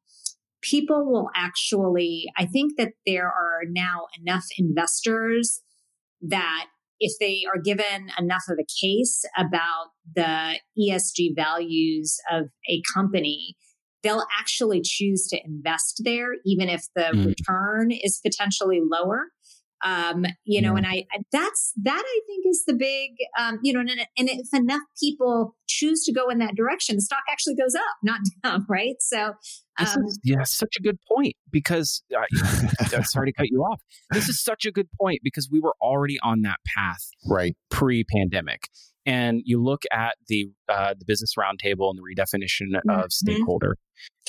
people 0.69 1.05
will 1.05 1.29
actually, 1.35 2.25
I 2.37 2.45
think 2.45 2.73
that 2.77 2.93
there 3.05 3.27
are 3.27 3.61
now 3.67 4.07
enough 4.19 4.45
investors 4.57 5.61
that 6.21 6.67
if 6.99 7.13
they 7.19 7.43
are 7.53 7.61
given 7.61 8.09
enough 8.17 8.43
of 8.49 8.57
a 8.59 8.85
case 8.85 9.23
about 9.37 9.87
the 10.15 10.59
ESG 10.79 11.35
values 11.35 12.17
of 12.31 12.45
a 12.69 12.81
company, 12.93 13.55
they'll 14.01 14.25
actually 14.39 14.81
choose 14.83 15.27
to 15.27 15.39
invest 15.43 16.01
there, 16.05 16.35
even 16.45 16.69
if 16.69 16.85
the 16.95 17.11
mm. 17.13 17.25
return 17.25 17.91
is 17.91 18.19
potentially 18.23 18.79
lower. 18.81 19.25
Um, 19.85 20.25
you 20.45 20.61
know, 20.61 20.71
yeah. 20.71 20.77
and 20.77 20.87
I, 20.87 21.05
that's, 21.31 21.71
that 21.83 22.03
I 22.03 22.19
think 22.25 22.45
is 22.47 22.63
the 22.65 22.73
big, 22.73 23.11
um, 23.39 23.59
you 23.61 23.71
know, 23.71 23.81
and, 23.81 23.89
and 23.91 24.07
if 24.17 24.47
enough 24.51 24.81
people 24.99 25.55
choose 25.67 26.03
to 26.05 26.11
go 26.11 26.29
in 26.29 26.39
that 26.39 26.55
direction, 26.55 26.95
the 26.95 27.01
stock 27.01 27.21
actually 27.31 27.55
goes 27.55 27.75
up, 27.75 27.95
not 28.03 28.19
down, 28.43 28.65
right? 28.67 28.95
So, 28.99 29.33
this 29.79 29.95
um, 29.95 30.05
is 30.05 30.19
yeah, 30.23 30.43
such 30.43 30.75
a 30.79 30.81
good 30.81 30.97
point 31.07 31.35
because 31.51 32.01
uh, 32.17 33.03
sorry 33.03 33.31
to 33.31 33.33
cut 33.33 33.47
you 33.49 33.61
off. 33.61 33.81
This 34.11 34.29
is 34.29 34.41
such 34.41 34.65
a 34.65 34.71
good 34.71 34.87
point 34.99 35.19
because 35.23 35.49
we 35.51 35.59
were 35.59 35.75
already 35.81 36.17
on 36.23 36.41
that 36.41 36.57
path, 36.75 37.09
right, 37.27 37.55
pre-pandemic. 37.69 38.69
And 39.05 39.41
you 39.45 39.61
look 39.61 39.83
at 39.91 40.15
the 40.27 40.49
uh, 40.67 40.95
the 40.97 41.05
business 41.05 41.33
roundtable 41.37 41.91
and 41.91 41.99
the 41.99 42.01
redefinition 42.01 42.73
mm-hmm. 42.73 42.89
of 42.89 43.11
stakeholder, 43.11 43.77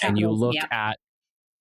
and 0.03 0.19
you 0.19 0.31
look 0.31 0.55
yeah. 0.55 0.67
at 0.71 0.99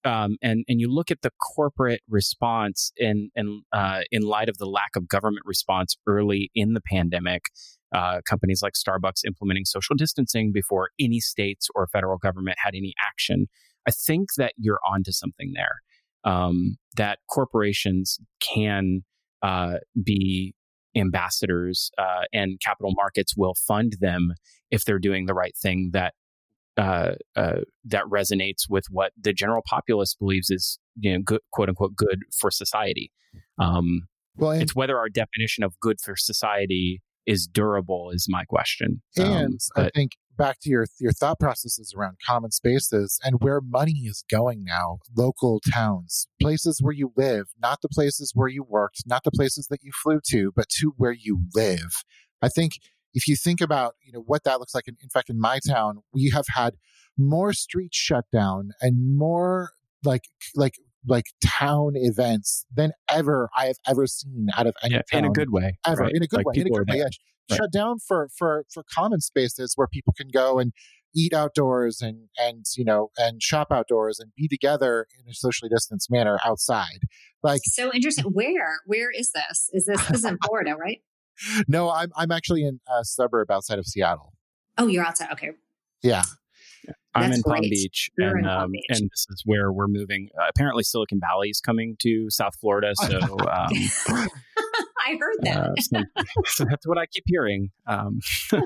um, 0.06 0.38
and 0.42 0.64
and 0.68 0.80
you 0.80 0.92
look 0.92 1.12
at 1.12 1.22
the 1.22 1.32
corporate 1.56 2.02
response 2.08 2.92
in 2.98 3.30
in 3.36 3.64
uh, 3.74 4.02
in 4.12 4.22
light 4.22 4.50
of 4.50 4.58
the 4.58 4.66
lack 4.66 4.96
of 4.96 5.08
government 5.08 5.44
response 5.46 5.98
early 6.08 6.52
in 6.56 6.74
the 6.74 6.82
pandemic. 6.82 7.44
Uh, 7.94 8.20
companies 8.28 8.62
like 8.62 8.74
Starbucks 8.74 9.22
implementing 9.26 9.64
social 9.64 9.96
distancing 9.96 10.52
before 10.52 10.90
any 11.00 11.20
states 11.20 11.70
or 11.76 11.88
federal 11.88 12.18
government 12.18 12.58
had 12.62 12.76
any 12.76 12.94
action. 13.06 13.48
I 13.88 13.92
think 13.92 14.30
that 14.38 14.54
you're 14.58 14.80
onto 14.86 15.12
something 15.12 15.54
there. 15.56 15.82
Um, 16.26 16.78
that 16.98 17.20
corporations 17.30 18.20
can 18.42 19.04
uh, 19.44 19.76
be 20.04 20.56
ambassadors 20.96 21.92
uh, 21.98 22.24
and 22.34 22.60
capital 22.60 22.94
markets 22.96 23.36
will 23.38 23.54
fund 23.54 23.94
them 24.00 24.34
if 24.72 24.86
they're 24.86 25.00
doing 25.00 25.26
the 25.26 25.34
right 25.34 25.56
thing 25.56 25.92
that 25.94 26.14
uh, 26.78 27.14
uh, 27.36 27.60
that 27.86 28.04
resonates 28.06 28.70
with 28.70 28.86
what 28.90 29.12
the 29.20 29.34
general 29.34 29.62
populace 29.66 30.16
believes 30.16 30.50
is, 30.50 30.80
you 31.00 31.14
know, 31.14 31.20
good, 31.24 31.42
quote 31.52 31.70
unquote, 31.70 31.96
good 31.96 32.24
for 32.38 32.52
society. 32.52 33.12
Um, 33.58 34.08
well, 34.38 34.52
and, 34.52 34.62
it's 34.62 34.76
whether 34.76 34.98
our 34.98 35.10
definition 35.10 35.64
of 35.64 35.80
good 35.80 35.98
for 36.02 36.16
society 36.16 37.02
is 37.26 37.48
durable 37.48 38.12
is 38.12 38.28
my 38.30 38.44
question. 38.46 39.02
And 39.18 39.28
um, 39.28 39.58
but, 39.76 39.86
I 39.86 39.90
think 39.96 40.12
back 40.38 40.60
to 40.62 40.70
your 40.70 40.86
your 41.00 41.12
thought 41.12 41.40
processes 41.40 41.94
around 41.98 42.18
common 42.26 42.52
spaces 42.52 43.20
and 43.24 43.38
where 43.40 43.62
money 43.62 44.04
is 44.06 44.24
going 44.30 44.64
now 44.64 45.00
local 45.16 45.62
towns 45.74 46.28
places 46.42 46.82
where 46.82 46.94
you 46.94 47.14
live 47.16 47.48
not 47.62 47.80
the 47.82 47.90
places 47.90 48.32
where 48.36 48.48
you 48.48 48.64
worked 48.64 49.04
not 49.06 49.24
the 49.24 49.32
places 49.32 49.68
that 49.70 49.82
you 49.82 49.92
flew 50.04 50.20
to 50.24 50.52
but 50.56 50.68
to 50.68 50.94
where 50.98 51.14
you 51.14 51.40
live 51.54 52.04
i 52.42 52.50
think 52.50 52.74
if 53.16 53.28
you 53.28 53.36
think 53.36 53.62
about 53.62 53.96
you 54.06 54.12
know 54.12 54.24
what 54.28 54.44
that 54.44 54.60
looks 54.60 54.76
like 54.76 54.88
in, 54.88 54.96
in 55.02 55.10
fact 55.10 55.30
in 55.30 55.40
my 55.40 55.60
town 55.68 56.00
we 56.14 56.30
have 56.30 56.46
had 56.54 56.76
more 57.18 57.54
streets 57.54 57.98
shut 57.98 58.26
down 58.32 58.72
and 58.82 59.18
more 59.18 59.72
like 60.04 60.26
like 60.56 60.76
like 61.08 61.26
town 61.44 61.94
events 61.96 62.66
than 62.76 62.92
ever 63.10 63.50
I 63.56 63.68
have 63.68 63.78
ever 63.88 64.06
seen 64.06 64.48
out 64.56 64.68
of 64.68 64.76
any 64.84 64.96
yeah, 64.96 65.18
in 65.18 65.26
a 65.26 65.30
good 65.30 65.52
way 65.52 65.78
ever 65.86 66.04
right? 66.04 66.12
in 66.14 66.22
a 66.22 66.28
good 66.28 66.38
like 66.38 66.46
way 66.48 66.54
in 66.58 66.68
a 66.68 66.70
good 66.70 66.90
way 66.90 66.98
yeah. 66.98 67.04
right. 67.04 67.58
shut 67.58 67.72
down 67.72 68.00
for 68.00 68.30
for 68.38 68.66
for 68.72 68.84
common 68.94 69.22
spaces 69.22 69.74
where 69.76 69.88
people 69.88 70.14
can 70.16 70.28
go 70.32 70.60
and 70.60 70.74
eat 71.16 71.34
outdoors 71.34 72.02
and 72.02 72.28
and 72.38 72.66
you 72.76 72.84
know 72.84 73.10
and 73.18 73.42
shop 73.42 73.68
outdoors 73.72 74.20
and 74.20 74.32
be 74.36 74.48
together 74.48 75.08
in 75.20 75.30
a 75.30 75.34
socially 75.34 75.70
distanced 75.70 76.12
manner 76.12 76.38
outside 76.44 77.00
like 77.44 77.62
so 77.64 77.92
interesting 77.94 78.26
where 78.26 78.80
where 78.86 79.10
is 79.12 79.32
this 79.32 79.70
is 79.74 79.86
this, 79.86 80.06
this 80.08 80.20
is 80.20 80.26
in 80.26 80.38
Florida 80.46 80.76
right 80.76 81.02
no, 81.68 81.92
I'm 81.92 82.12
I'm 82.16 82.32
actually 82.32 82.66
in 82.66 82.80
a 82.88 83.04
suburb 83.04 83.52
outside 83.52 83.80
of 83.80 83.86
Seattle. 83.86 84.34
Oh, 84.78 84.88
you're 84.88 85.06
outside. 85.06 85.32
Okay. 85.34 85.52
Yeah. 86.04 86.24
I'm 87.16 87.32
in 87.32 87.42
Palm 87.44 87.62
Beach, 87.62 88.12
and 88.18 88.46
Palm 88.46 88.64
um, 88.64 88.72
Beach. 88.72 88.86
and 88.90 89.10
this 89.10 89.26
is 89.30 89.42
where 89.46 89.72
we're 89.72 89.88
moving. 89.88 90.28
Uh, 90.38 90.48
apparently, 90.50 90.84
Silicon 90.84 91.20
Valley 91.20 91.50
is 91.50 91.62
coming 91.62 91.96
to 92.02 92.30
South 92.30 92.56
Florida, 92.60 92.94
so 92.96 93.18
um, 93.18 93.70
I 95.08 95.18
heard 95.20 95.38
that. 95.42 95.58
Uh, 95.58 95.74
so, 95.80 96.00
so, 96.46 96.66
that's 96.66 96.86
what 96.86 96.98
I 96.98 97.06
keep 97.06 97.24
hearing. 97.26 97.70
Um, 97.88 98.20
yeah, 98.52 98.60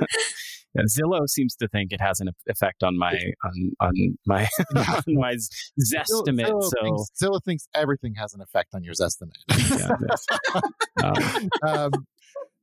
Zillow 1.00 1.28
seems 1.28 1.56
to 1.58 1.68
think 1.68 1.92
it 1.92 2.02
has 2.02 2.20
an 2.20 2.30
effect 2.48 2.82
on 2.84 2.98
my 2.98 3.14
on 3.44 3.72
on 3.80 4.18
my 4.26 4.48
on 4.76 5.04
my 5.08 5.36
zestimate. 5.36 6.48
Zillow, 6.48 6.64
so 6.64 6.82
thinks, 6.82 7.12
Zillow 7.22 7.44
thinks 7.44 7.68
everything 7.76 8.16
has 8.16 8.34
an 8.34 8.42
effect 8.42 8.74
on 8.74 8.84
your 8.84 8.94
zestimate. 8.94 9.38
yeah, 9.80 11.04
um, 11.04 11.50
um, 11.68 11.92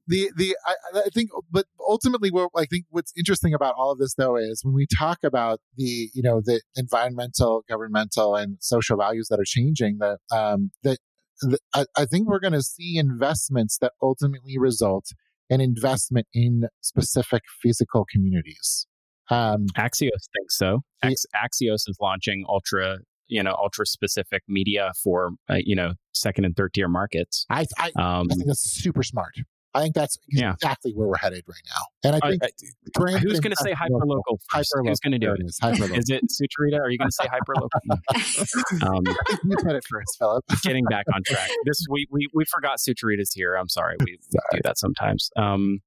the 0.07 0.31
the 0.37 0.57
I, 0.65 0.75
I, 0.95 1.09
think 1.13 1.31
but 1.51 1.67
ultimately 1.81 2.31
what 2.31 2.51
i 2.57 2.65
think 2.65 2.85
what's 2.91 3.13
interesting 3.17 3.55
about 3.55 3.75
all 3.77 3.91
of 3.91 3.99
this 3.99 4.15
though 4.15 4.37
is 4.37 4.63
when 4.65 4.75
we 4.75 4.87
talk 4.87 5.19
about 5.25 5.61
the 5.77 6.11
you 6.15 6.23
know 6.23 6.41
the 6.45 6.61
environmental 6.77 7.65
governmental 7.69 8.35
and 8.35 8.59
social 8.61 8.97
values 8.97 9.29
that 9.29 9.41
are 9.41 9.45
changing 9.45 9.99
that 9.99 10.19
um 10.33 10.71
that, 10.83 10.99
that 11.43 11.61
I, 11.75 11.85
I 11.97 12.05
think 12.07 12.29
we're 12.29 12.41
going 12.41 12.53
to 12.53 12.63
see 12.63 12.97
investments 12.97 13.79
that 13.81 13.93
ultimately 14.03 14.59
result 14.59 15.07
in 15.51 15.61
investment 15.61 16.27
in 16.33 16.65
specific 16.81 17.43
physical 17.63 18.07
communities. 18.11 18.87
Um 19.31 19.67
axios 19.77 20.29
thinks 20.35 20.57
so. 20.57 20.81
Ax- 21.03 21.27
axios 21.35 21.89
is 21.89 21.97
launching 22.01 22.45
ultra 22.49 22.99
you 23.27 23.43
know 23.43 23.57
ultra 23.59 23.85
specific 23.87 24.43
media 24.49 24.93
for 25.03 25.33
uh, 25.51 25.57
you 25.59 25.75
know 25.75 25.95
second 26.13 26.45
and 26.45 26.57
third 26.57 26.73
tier 26.75 26.89
markets. 26.89 27.45
I, 27.51 27.67
I, 27.79 27.89
um, 27.97 28.29
I 28.31 28.35
think 28.35 28.47
that's 28.47 28.63
super 28.63 29.03
smart 29.03 29.35
I 29.77 29.83
think 29.83 29.95
that's 29.95 30.19
exactly 30.31 30.93
yeah. 30.93 30.99
where 30.99 31.09
we're 31.09 31.19
headed 31.19 31.45
right 31.47 31.61
now. 31.67 32.09
And 32.09 32.17
I 32.23 32.31
think 32.31 32.43
uh, 32.43 33.19
who's 33.19 33.41
going 33.41 33.55
to 33.55 33.63
say 33.63 33.73
hyperlocal 33.73 34.39
first? 34.49 34.73
Hyper 34.73 34.89
who's 34.89 35.01
going 35.01 35.13
to 35.13 35.19
do 35.19 35.33
it? 35.33 35.41
Is, 35.45 35.59
is 35.63 36.11
it 36.11 36.25
Sucharita? 36.31 36.81
Are 36.81 36.91
you 36.91 36.99
going 36.99 37.11
to 37.11 37.13
say 37.13 37.27
hyperlocal? 37.27 38.87
um, 38.89 39.05
you 39.45 39.57
said 39.61 39.77
it 39.77 39.85
first, 39.89 40.17
Philip. 40.19 40.45
getting 40.63 40.85
back 40.87 41.05
on 41.15 41.23
track. 41.25 41.51
This 41.65 41.85
we 41.91 42.07
we 42.11 42.29
we 42.33 42.45
forgot 42.47 42.79
Sucharita's 42.79 43.33
here. 43.35 43.55
I'm 43.55 43.69
sorry. 43.69 43.97
We, 44.01 44.19
we 44.33 44.39
do 44.53 44.61
that 44.65 44.79
sometimes. 44.79 45.31
Um, 45.37 45.81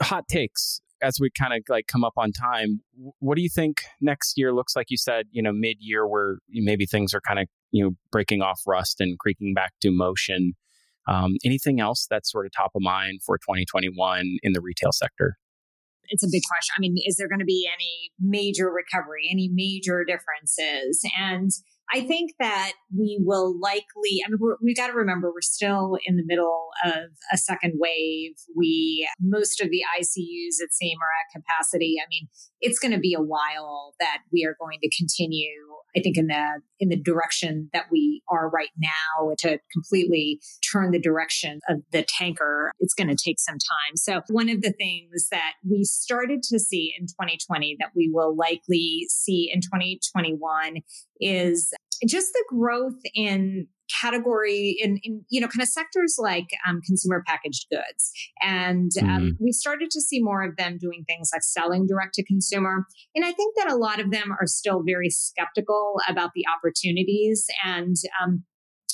hot 0.00 0.26
takes 0.28 0.80
as 1.02 1.18
we 1.20 1.28
kind 1.30 1.52
of 1.52 1.62
like 1.68 1.86
come 1.86 2.04
up 2.04 2.14
on 2.16 2.32
time. 2.32 2.80
What 3.18 3.36
do 3.36 3.42
you 3.42 3.50
think 3.50 3.82
next 4.00 4.38
year 4.38 4.54
looks 4.54 4.74
like? 4.74 4.86
You 4.88 4.96
said 4.96 5.26
you 5.32 5.42
know 5.42 5.52
mid 5.52 5.76
year 5.80 6.06
where 6.06 6.38
maybe 6.48 6.86
things 6.86 7.12
are 7.12 7.20
kind 7.20 7.40
of 7.40 7.48
you 7.72 7.84
know 7.84 7.90
breaking 8.10 8.40
off 8.40 8.62
rust 8.66 9.00
and 9.00 9.18
creaking 9.18 9.52
back 9.52 9.72
to 9.82 9.90
motion. 9.90 10.54
Um, 11.08 11.36
anything 11.44 11.80
else 11.80 12.06
that's 12.08 12.30
sort 12.30 12.46
of 12.46 12.52
top 12.52 12.72
of 12.74 12.82
mind 12.82 13.20
for 13.24 13.38
2021 13.38 14.38
in 14.42 14.52
the 14.52 14.60
retail 14.60 14.92
sector? 14.92 15.36
It's 16.08 16.22
a 16.22 16.28
big 16.30 16.42
question. 16.48 16.74
I 16.76 16.80
mean, 16.80 16.96
is 17.06 17.16
there 17.16 17.28
going 17.28 17.38
to 17.38 17.44
be 17.44 17.68
any 17.72 18.12
major 18.20 18.70
recovery, 18.70 19.28
any 19.30 19.48
major 19.52 20.04
differences? 20.04 21.00
And 21.18 21.50
I 21.92 22.00
think 22.00 22.32
that 22.38 22.72
we 22.96 23.20
will 23.22 23.58
likely, 23.60 24.20
I 24.26 24.30
mean, 24.30 24.38
we've 24.62 24.76
got 24.76 24.88
to 24.88 24.94
remember 24.94 25.30
we're 25.30 25.40
still 25.40 25.98
in 26.04 26.16
the 26.16 26.24
middle 26.24 26.68
of 26.84 27.10
a 27.32 27.36
second 27.36 27.74
wave. 27.76 28.32
We, 28.56 29.08
most 29.20 29.60
of 29.60 29.70
the 29.70 29.82
ICUs, 29.98 30.60
it 30.60 30.72
seems, 30.72 30.98
are 30.98 31.38
at 31.38 31.42
capacity. 31.42 31.96
I 32.02 32.06
mean, 32.08 32.28
it's 32.60 32.78
going 32.78 32.92
to 32.92 32.98
be 32.98 33.14
a 33.14 33.22
while 33.22 33.94
that 34.00 34.18
we 34.32 34.44
are 34.44 34.56
going 34.58 34.78
to 34.82 34.90
continue 34.96 35.72
I 35.96 36.00
think 36.00 36.16
in 36.16 36.26
the 36.26 36.60
in 36.80 36.88
the 36.88 36.96
direction 36.96 37.68
that 37.72 37.84
we 37.90 38.22
are 38.28 38.48
right 38.48 38.70
now 38.78 39.34
to 39.38 39.58
completely 39.72 40.40
turn 40.72 40.90
the 40.90 40.98
direction 40.98 41.60
of 41.68 41.78
the 41.92 42.04
tanker, 42.04 42.72
it's 42.80 42.94
going 42.94 43.08
to 43.08 43.16
take 43.16 43.38
some 43.38 43.54
time. 43.54 43.96
So 43.96 44.22
one 44.28 44.48
of 44.48 44.62
the 44.62 44.72
things 44.72 45.28
that 45.30 45.52
we 45.68 45.84
started 45.84 46.42
to 46.44 46.58
see 46.58 46.94
in 46.98 47.06
2020 47.06 47.76
that 47.78 47.90
we 47.94 48.10
will 48.12 48.34
likely 48.34 49.06
see 49.10 49.50
in 49.52 49.60
2021 49.60 50.78
is 51.22 51.72
just 52.08 52.32
the 52.32 52.44
growth 52.48 53.00
in 53.14 53.68
category 54.00 54.76
in, 54.80 54.98
in 55.02 55.24
you 55.28 55.40
know 55.40 55.48
kind 55.48 55.62
of 55.62 55.68
sectors 55.68 56.16
like 56.18 56.48
um, 56.68 56.80
consumer 56.84 57.22
packaged 57.26 57.66
goods. 57.70 58.12
And 58.40 58.90
um, 59.00 59.06
mm-hmm. 59.06 59.44
we 59.44 59.52
started 59.52 59.90
to 59.90 60.00
see 60.00 60.22
more 60.22 60.42
of 60.42 60.56
them 60.56 60.78
doing 60.78 61.04
things 61.06 61.30
like 61.32 61.42
selling 61.42 61.86
direct 61.86 62.14
to 62.14 62.24
consumer. 62.24 62.86
And 63.14 63.24
i 63.24 63.32
think 63.32 63.54
that 63.56 63.70
a 63.70 63.76
lot 63.76 64.00
of 64.00 64.10
them 64.10 64.32
are 64.32 64.46
still 64.46 64.82
very 64.84 65.10
skeptical 65.10 65.96
about 66.08 66.30
the 66.34 66.44
opportunities. 66.56 67.46
And 67.64 67.96
um, 68.22 68.44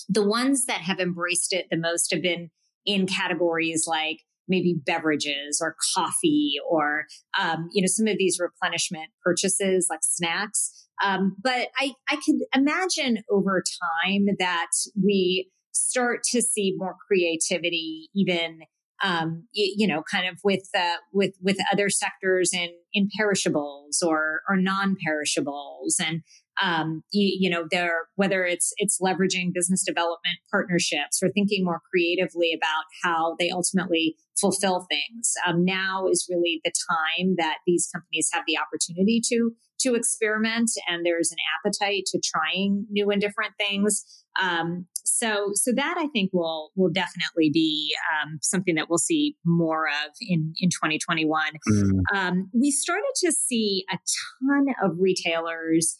the 0.08 0.26
ones 0.26 0.64
that 0.66 0.80
have 0.80 1.00
embraced 1.00 1.52
it 1.52 1.66
the 1.70 1.76
most 1.76 2.12
have 2.12 2.22
been 2.22 2.50
in 2.86 3.06
categories 3.06 3.84
like 3.86 4.18
maybe 4.48 4.74
beverages 4.86 5.60
or 5.62 5.76
coffee 5.94 6.54
or 6.68 7.04
um, 7.38 7.68
you 7.72 7.82
know 7.82 7.88
some 7.88 8.06
of 8.06 8.16
these 8.18 8.38
replenishment 8.40 9.10
purchases 9.22 9.86
like 9.90 10.00
snacks 10.02 10.87
um, 11.02 11.36
but 11.42 11.68
I, 11.78 11.92
I 12.10 12.16
could 12.16 12.40
imagine 12.54 13.22
over 13.30 13.62
time 13.62 14.26
that 14.38 14.70
we 15.00 15.50
start 15.72 16.22
to 16.32 16.42
see 16.42 16.74
more 16.76 16.96
creativity, 17.06 18.08
even 18.14 18.60
um, 19.02 19.46
you, 19.52 19.86
know, 19.86 20.02
kind 20.10 20.26
of 20.26 20.40
with 20.42 20.68
uh, 20.76 20.96
with 21.12 21.34
with 21.40 21.56
other 21.72 21.88
sectors 21.88 22.50
in 22.52 22.70
in 22.92 23.08
perishables 23.16 24.02
or 24.04 24.40
or 24.48 24.56
non 24.56 24.96
perishables, 25.04 26.00
and 26.04 26.22
um, 26.62 27.02
you, 27.12 27.36
you, 27.40 27.50
know, 27.50 27.66
there 27.70 28.08
whether 28.16 28.44
it's 28.44 28.72
it's 28.76 29.00
leveraging 29.00 29.52
business 29.52 29.84
development 29.84 30.38
partnerships 30.50 31.22
or 31.22 31.30
thinking 31.30 31.64
more 31.64 31.80
creatively 31.90 32.52
about 32.52 32.84
how 33.02 33.36
they 33.38 33.50
ultimately 33.50 34.16
fulfill 34.40 34.86
things. 34.88 35.32
Um, 35.46 35.64
now 35.64 36.06
is 36.08 36.26
really 36.30 36.60
the 36.64 36.72
time 36.90 37.34
that 37.38 37.58
these 37.66 37.88
companies 37.92 38.28
have 38.32 38.44
the 38.46 38.58
opportunity 38.58 39.20
to 39.28 39.52
to 39.80 39.94
experiment 39.94 40.70
and 40.88 41.06
there's 41.06 41.30
an 41.30 41.38
appetite 41.56 42.04
to 42.06 42.20
trying 42.24 42.86
new 42.90 43.10
and 43.10 43.20
different 43.20 43.52
things. 43.58 44.04
Um, 44.40 44.86
so, 45.04 45.50
so 45.54 45.72
that 45.74 45.96
I 45.98 46.06
think 46.08 46.30
will 46.32 46.70
will 46.76 46.90
definitely 46.90 47.50
be 47.52 47.94
um, 48.12 48.38
something 48.42 48.74
that 48.74 48.88
we'll 48.88 48.98
see 48.98 49.36
more 49.44 49.86
of 49.86 50.12
in 50.20 50.52
in 50.58 50.68
2021. 50.70 51.42
Mm. 51.68 51.90
Um, 52.14 52.50
we 52.52 52.70
started 52.70 53.12
to 53.24 53.32
see 53.32 53.84
a 53.90 53.96
ton 53.96 54.66
of 54.84 54.96
retailers 54.98 55.98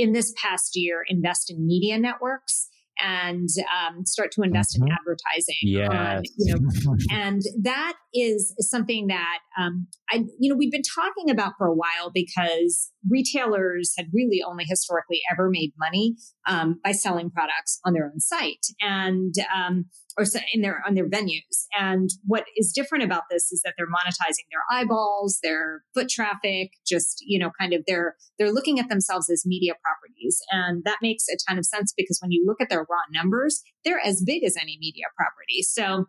in 0.00 0.12
this 0.12 0.32
past 0.42 0.70
year 0.74 1.04
invest 1.08 1.50
in 1.50 1.66
media 1.66 1.98
networks 1.98 2.70
and 3.02 3.48
um, 3.70 4.04
start 4.04 4.30
to 4.32 4.42
invest 4.42 4.76
mm-hmm. 4.76 4.86
in 4.86 4.92
advertising. 4.92 5.54
Yes. 5.62 5.90
Um, 5.92 6.22
you 6.36 6.54
know, 6.54 6.96
and 7.10 7.42
that 7.62 7.94
is 8.14 8.54
something 8.60 9.08
that 9.08 9.38
um, 9.58 9.86
I, 10.10 10.24
you 10.38 10.50
know, 10.50 10.56
we've 10.56 10.72
been 10.72 10.82
talking 10.82 11.30
about 11.30 11.52
for 11.58 11.66
a 11.66 11.74
while 11.74 12.10
because 12.12 12.90
retailers 13.08 13.92
had 13.96 14.06
really 14.12 14.42
only 14.46 14.64
historically 14.66 15.20
ever 15.30 15.48
made 15.50 15.72
money 15.78 16.16
um, 16.46 16.80
by 16.82 16.92
selling 16.92 17.30
products 17.30 17.78
on 17.84 17.92
their 17.92 18.06
own 18.06 18.20
site, 18.20 18.66
and 18.80 19.34
um, 19.54 19.86
or 20.20 20.40
in 20.52 20.60
their 20.60 20.82
on 20.86 20.94
their 20.94 21.08
venues. 21.08 21.66
And 21.78 22.10
what 22.26 22.44
is 22.56 22.72
different 22.72 23.04
about 23.04 23.24
this 23.30 23.50
is 23.50 23.62
that 23.62 23.74
they're 23.76 23.86
monetizing 23.86 24.46
their 24.50 24.62
eyeballs, 24.70 25.38
their 25.42 25.82
foot 25.94 26.08
traffic, 26.08 26.72
just 26.86 27.22
you 27.26 27.38
know, 27.38 27.50
kind 27.58 27.72
of 27.72 27.82
they're 27.86 28.14
they're 28.38 28.52
looking 28.52 28.78
at 28.78 28.88
themselves 28.88 29.30
as 29.30 29.44
media 29.46 29.72
properties, 29.82 30.40
and 30.50 30.84
that 30.84 30.98
makes 31.00 31.24
a 31.28 31.36
ton 31.48 31.58
of 31.58 31.64
sense 31.64 31.94
because 31.96 32.18
when 32.20 32.30
you 32.30 32.44
look 32.46 32.60
at 32.60 32.68
their 32.68 32.80
raw 32.80 33.02
numbers, 33.12 33.62
they're 33.84 34.00
as 34.04 34.22
big 34.22 34.44
as 34.44 34.56
any 34.56 34.76
media 34.78 35.06
property. 35.16 35.62
So 35.62 36.06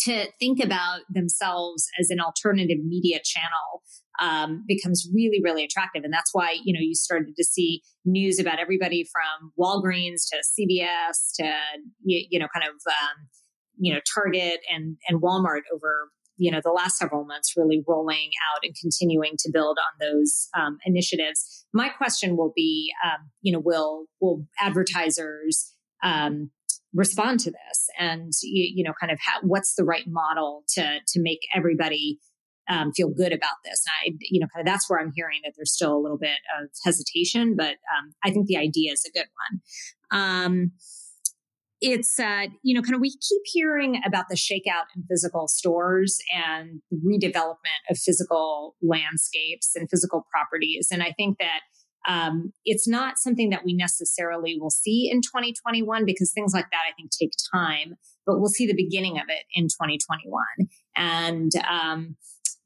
to 0.00 0.26
think 0.38 0.62
about 0.62 1.00
themselves 1.08 1.88
as 1.98 2.10
an 2.10 2.20
alternative 2.20 2.84
media 2.84 3.18
channel 3.24 3.82
um, 4.20 4.64
becomes 4.66 5.08
really, 5.14 5.40
really 5.42 5.64
attractive. 5.64 6.04
And 6.04 6.12
that's 6.12 6.30
why, 6.32 6.56
you 6.64 6.72
know, 6.72 6.80
you 6.80 6.94
started 6.94 7.36
to 7.36 7.44
see 7.44 7.82
news 8.04 8.38
about 8.38 8.58
everybody 8.58 9.04
from 9.04 9.52
Walgreens 9.58 10.28
to 10.30 10.38
CVS 10.38 11.34
to, 11.36 11.52
you, 12.04 12.26
you 12.30 12.38
know, 12.38 12.48
kind 12.52 12.66
of, 12.66 12.74
um, 12.86 13.28
you 13.78 13.92
know, 13.92 14.00
Target 14.14 14.60
and, 14.72 14.96
and 15.08 15.20
Walmart 15.20 15.62
over, 15.74 16.10
you 16.36 16.50
know, 16.50 16.60
the 16.62 16.70
last 16.70 16.96
several 16.96 17.24
months 17.24 17.54
really 17.56 17.82
rolling 17.86 18.30
out 18.52 18.60
and 18.62 18.74
continuing 18.80 19.32
to 19.38 19.50
build 19.52 19.78
on 19.78 20.06
those 20.06 20.48
um, 20.58 20.78
initiatives. 20.84 21.66
My 21.72 21.88
question 21.88 22.36
will 22.36 22.52
be, 22.54 22.92
um, 23.04 23.30
you 23.42 23.52
know, 23.52 23.60
will, 23.60 24.06
will 24.20 24.46
advertisers, 24.60 25.74
um, 26.02 26.50
respond 26.94 27.40
to 27.40 27.50
this 27.50 27.88
and 27.98 28.32
you, 28.42 28.72
you 28.76 28.84
know 28.84 28.92
kind 28.98 29.12
of 29.12 29.18
how, 29.20 29.38
what's 29.42 29.74
the 29.74 29.84
right 29.84 30.06
model 30.06 30.64
to 30.68 30.98
to 31.06 31.20
make 31.20 31.40
everybody 31.54 32.18
um, 32.68 32.92
feel 32.92 33.08
good 33.08 33.32
about 33.32 33.56
this. 33.64 33.84
And 33.86 34.14
I, 34.14 34.16
you 34.20 34.40
know, 34.40 34.46
kind 34.54 34.66
of 34.66 34.70
that's 34.70 34.88
where 34.88 35.00
I'm 35.00 35.12
hearing 35.14 35.40
that 35.44 35.52
there's 35.56 35.72
still 35.72 35.96
a 35.96 36.00
little 36.00 36.18
bit 36.18 36.38
of 36.60 36.68
hesitation, 36.84 37.54
but 37.56 37.76
um, 37.96 38.14
I 38.24 38.30
think 38.30 38.46
the 38.46 38.56
idea 38.56 38.92
is 38.92 39.04
a 39.04 39.16
good 39.16 39.26
one. 40.10 40.20
Um, 40.20 40.72
it's, 41.80 42.18
uh, 42.18 42.46
you 42.62 42.74
know, 42.74 42.80
kind 42.80 42.94
of 42.94 43.00
we 43.00 43.10
keep 43.10 43.42
hearing 43.44 44.00
about 44.06 44.26
the 44.30 44.36
shakeout 44.36 44.86
in 44.96 45.04
physical 45.08 45.46
stores 45.46 46.18
and 46.34 46.80
redevelopment 46.92 47.84
of 47.90 47.98
physical 47.98 48.76
landscapes 48.82 49.72
and 49.74 49.88
physical 49.90 50.26
properties. 50.32 50.88
And 50.90 51.02
I 51.02 51.12
think 51.16 51.38
that 51.38 51.60
um, 52.08 52.52
it's 52.64 52.86
not 52.88 53.18
something 53.18 53.50
that 53.50 53.64
we 53.64 53.74
necessarily 53.74 54.56
will 54.58 54.70
see 54.70 55.10
in 55.10 55.20
2021 55.20 56.04
because 56.04 56.32
things 56.32 56.52
like 56.54 56.66
that 56.70 56.82
I 56.88 56.94
think 56.96 57.10
take 57.10 57.32
time, 57.52 57.94
but 58.24 58.38
we'll 58.38 58.48
see 58.48 58.66
the 58.66 58.74
beginning 58.74 59.18
of 59.18 59.24
it 59.28 59.44
in 59.54 59.64
2021. 59.64 60.42
And 60.94 61.50
um, 61.68 62.16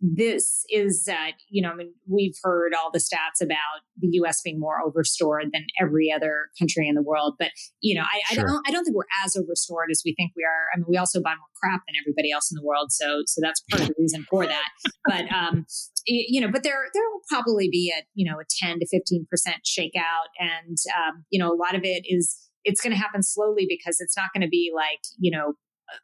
this 0.00 0.64
is 0.70 1.06
uh, 1.10 1.32
you 1.48 1.60
know 1.60 1.70
I 1.70 1.74
mean, 1.74 1.92
we've 2.08 2.34
heard 2.42 2.72
all 2.74 2.90
the 2.90 2.98
stats 2.98 3.44
about 3.44 3.84
the 3.98 4.08
us 4.08 4.40
being 4.42 4.58
more 4.58 4.80
overstored 4.84 5.50
than 5.52 5.66
every 5.80 6.10
other 6.10 6.48
country 6.58 6.88
in 6.88 6.94
the 6.94 7.02
world 7.02 7.34
but 7.38 7.50
you 7.80 7.94
know 7.94 8.02
I, 8.02 8.34
sure. 8.34 8.44
I, 8.44 8.46
don't 8.46 8.68
i 8.68 8.70
don't 8.70 8.84
think 8.84 8.96
we're 8.96 9.04
as 9.24 9.36
overstored 9.36 9.88
as 9.90 10.02
we 10.04 10.14
think 10.14 10.32
we 10.36 10.42
are 10.42 10.74
i 10.74 10.78
mean 10.78 10.86
we 10.88 10.96
also 10.96 11.20
buy 11.20 11.30
more 11.30 11.52
crap 11.60 11.82
than 11.86 11.94
everybody 12.00 12.32
else 12.32 12.50
in 12.50 12.56
the 12.56 12.66
world 12.66 12.92
so 12.92 13.22
so 13.26 13.40
that's 13.42 13.60
part 13.70 13.82
of 13.82 13.88
the 13.88 13.94
reason 13.98 14.26
for 14.30 14.46
that 14.46 14.68
but 15.06 15.30
um 15.32 15.66
you 16.06 16.40
know 16.40 16.50
but 16.50 16.62
there 16.62 16.86
there 16.94 17.10
will 17.10 17.20
probably 17.28 17.68
be 17.70 17.92
a 17.94 18.02
you 18.14 18.30
know 18.30 18.38
a 18.38 18.44
10 18.48 18.78
to 18.80 18.86
15 18.86 19.26
percent 19.30 19.58
shakeout 19.66 20.32
and 20.38 20.78
um 20.96 21.24
you 21.30 21.38
know 21.38 21.52
a 21.52 21.56
lot 21.56 21.74
of 21.74 21.82
it 21.84 22.04
is 22.06 22.48
it's 22.64 22.80
going 22.80 22.92
to 22.92 22.98
happen 22.98 23.22
slowly 23.22 23.66
because 23.68 24.00
it's 24.00 24.16
not 24.16 24.28
going 24.34 24.42
to 24.42 24.48
be 24.48 24.70
like 24.74 25.00
you 25.18 25.30
know 25.30 25.54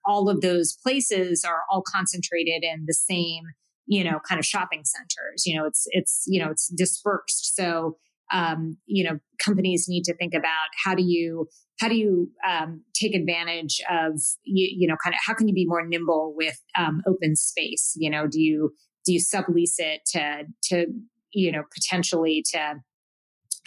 all 0.04 0.28
of 0.28 0.40
those 0.40 0.76
places 0.82 1.44
are 1.44 1.62
all 1.70 1.82
concentrated 1.82 2.64
in 2.64 2.84
the 2.86 2.94
same 2.94 3.44
you 3.86 4.04
know, 4.04 4.18
kind 4.28 4.38
of 4.38 4.44
shopping 4.44 4.82
centers. 4.84 5.44
You 5.46 5.58
know, 5.58 5.66
it's 5.66 5.84
it's 5.90 6.24
you 6.26 6.42
know 6.42 6.50
it's 6.50 6.68
dispersed. 6.68 7.54
So 7.54 7.96
um, 8.32 8.76
you 8.86 9.04
know, 9.04 9.18
companies 9.42 9.86
need 9.88 10.02
to 10.04 10.16
think 10.16 10.34
about 10.34 10.68
how 10.84 10.94
do 10.94 11.02
you 11.02 11.48
how 11.78 11.88
do 11.88 11.96
you 11.96 12.30
um, 12.48 12.82
take 12.94 13.14
advantage 13.14 13.80
of 13.90 14.20
you, 14.44 14.68
you 14.76 14.88
know 14.88 14.96
kind 15.02 15.14
of 15.14 15.20
how 15.24 15.34
can 15.34 15.48
you 15.48 15.54
be 15.54 15.66
more 15.66 15.86
nimble 15.86 16.34
with 16.36 16.60
um, 16.78 17.02
open 17.06 17.36
space? 17.36 17.94
You 17.96 18.10
know, 18.10 18.26
do 18.26 18.40
you 18.40 18.72
do 19.04 19.12
you 19.12 19.20
sublease 19.20 19.74
it 19.78 20.00
to 20.12 20.44
to 20.64 20.86
you 21.32 21.52
know 21.52 21.62
potentially 21.72 22.44
to 22.52 22.74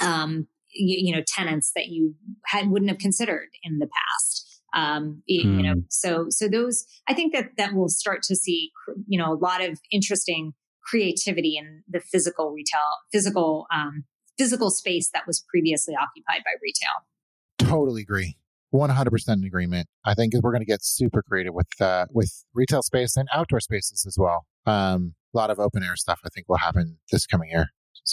um, 0.06 0.48
you, 0.74 1.08
you 1.08 1.16
know 1.16 1.24
tenants 1.28 1.72
that 1.76 1.88
you 1.88 2.16
had 2.46 2.70
wouldn't 2.70 2.92
have 2.92 3.00
considered 3.00 3.50
in 3.64 3.80
the 3.80 3.88
past 3.88 4.49
um, 4.74 5.22
you, 5.26 5.46
mm. 5.46 5.58
you 5.58 5.64
know 5.64 5.74
hmm. 5.74 5.80
so 5.90 6.28
so 6.30 6.48
those 6.48 6.86
i 7.08 7.14
think 7.14 7.34
that 7.34 7.52
that 7.58 7.74
we'll 7.74 7.90
start 7.90 8.22
to 8.24 8.36
see 8.36 8.72
you 9.08 9.18
know 9.18 9.34
a 9.34 9.36
lot 9.36 9.64
of 9.64 9.80
interesting 9.92 10.54
creativity 10.84 11.58
in 11.58 11.84
the 11.90 12.00
physical 12.00 12.52
retail 12.52 12.82
physical 13.12 13.66
um, 13.74 14.04
physical 14.40 14.72
space 14.72 15.10
that 15.14 15.28
was 15.28 15.46
previously 15.50 15.94
occupied 15.94 16.44
by 16.46 16.52
retail. 16.64 17.70
Totally 17.70 18.02
agree. 18.02 18.38
100% 18.74 19.34
in 19.34 19.44
agreement. 19.44 19.88
I 20.06 20.14
think 20.14 20.34
we're 20.42 20.52
going 20.52 20.62
to 20.62 20.66
get 20.66 20.84
super 20.84 21.22
creative 21.22 21.54
with 21.54 21.68
uh, 21.82 22.06
with 22.12 22.46
retail 22.54 22.82
space 22.82 23.18
and 23.18 23.28
outdoor 23.34 23.60
spaces 23.60 24.06
as 24.08 24.16
well. 24.18 24.46
Um, 24.66 25.16
a 25.34 25.38
lot 25.38 25.50
of 25.50 25.60
open 25.60 25.84
air 25.84 25.96
stuff 25.96 26.20
i 26.26 26.30
think 26.30 26.50
will 26.50 26.58
happen 26.58 26.98
this 27.12 27.28
coming 27.28 27.50
year. 27.50 27.68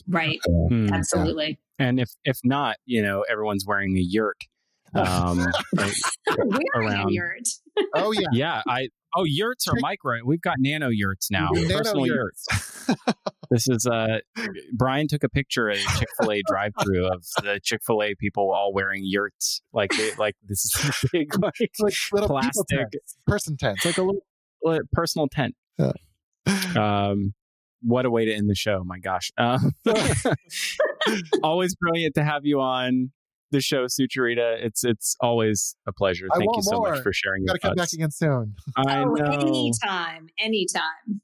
Right. 0.09 0.39
Uh, 0.47 0.75
mm, 0.75 0.93
absolutely. 0.93 1.59
Yeah. 1.79 1.87
and 1.87 2.01
if 2.01 2.11
if 2.25 2.39
not 2.43 2.77
you 2.85 3.03
know 3.03 3.25
everyone's 3.31 3.65
wearing 3.67 3.97
a 3.97 4.01
yurt 4.01 4.45
um, 4.95 5.47
around 6.75 7.11
yurt. 7.11 7.49
oh 7.95 8.13
yeah, 8.13 8.27
yeah. 8.33 8.63
I 8.67 8.89
oh 9.17 9.25
yurts 9.25 9.67
are 9.69 9.75
micro. 9.81 10.19
We've 10.25 10.41
got 10.41 10.57
nano 10.59 10.89
yurts 10.89 11.31
now. 11.31 11.51
Nano 11.53 11.79
personal 11.79 12.07
yurts. 12.07 12.47
this 13.51 13.69
is 13.69 13.87
uh 13.87 14.19
Brian 14.73 15.09
took 15.09 15.25
a 15.25 15.29
picture 15.29 15.71
at 15.71 15.79
Chick 15.99 16.09
Fil 16.21 16.33
A 16.33 16.43
drive-through 16.49 17.07
of 17.07 17.25
the 17.43 17.61
Chick 17.63 17.81
Fil 17.87 18.03
A 18.03 18.15
people 18.15 18.53
all 18.53 18.73
wearing 18.73 19.03
yurts, 19.05 19.63
like 19.73 19.91
they, 19.91 20.15
like 20.17 20.37
this 20.47 20.65
is 20.65 21.11
big 21.13 21.33
like, 21.43 21.55
like 21.81 21.95
little 22.13 22.29
plastic 22.29 22.67
tents, 22.69 23.17
person 23.27 23.57
tents, 23.57 23.85
like 23.85 23.99
a 23.99 24.03
little, 24.03 24.23
little 24.63 24.87
personal 24.93 25.29
tent. 25.29 25.55
Yeah. 25.79 25.93
Um, 26.77 27.35
what 27.83 28.07
a 28.07 28.11
way 28.11 28.25
to 28.25 28.33
end 28.33 28.49
the 28.49 28.55
show! 28.55 28.83
My 28.85 28.99
gosh. 28.99 29.31
Um, 29.37 29.73
always 31.43 31.75
brilliant 31.77 32.15
to 32.15 32.25
have 32.25 32.45
you 32.45 32.61
on 32.61 33.11
the 33.51 33.61
show, 33.61 33.87
Sucharita. 33.87 34.57
It's 34.61 34.85
it's 34.85 35.17
always 35.21 35.77
a 35.87 35.93
pleasure. 35.93 36.27
Thank 36.35 36.51
you 36.55 36.63
so 36.63 36.79
more. 36.79 36.93
much 36.93 37.03
for 37.03 37.13
sharing 37.13 37.43
you 37.43 37.47
your 37.49 37.59
Gotta 37.63 37.75
come 37.75 37.77
back 37.77 37.93
again 37.93 38.11
soon. 38.11 38.55
I 38.77 39.03
oh, 39.03 39.15
know. 39.15 39.25
anytime, 39.25 40.29
anytime. 40.39 41.21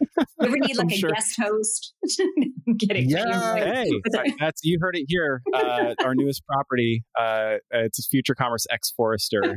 You 0.00 0.46
ever 0.46 0.56
need 0.58 0.76
like 0.78 0.90
a 0.90 0.96
sure. 0.96 1.10
guest 1.10 1.40
host? 1.40 1.94
I'm 2.68 2.78
kidding. 2.78 3.08
Yeah. 3.08 3.54
Hey, 3.56 3.90
that's 4.40 4.60
you 4.64 4.78
heard 4.80 4.96
it 4.96 5.06
here. 5.08 5.42
Uh, 5.52 5.94
our 6.04 6.14
newest 6.14 6.44
property. 6.46 7.04
Uh, 7.18 7.56
it's 7.70 7.98
a 7.98 8.02
Future 8.02 8.34
Commerce 8.34 8.66
X 8.70 8.92
Forrester. 8.96 9.54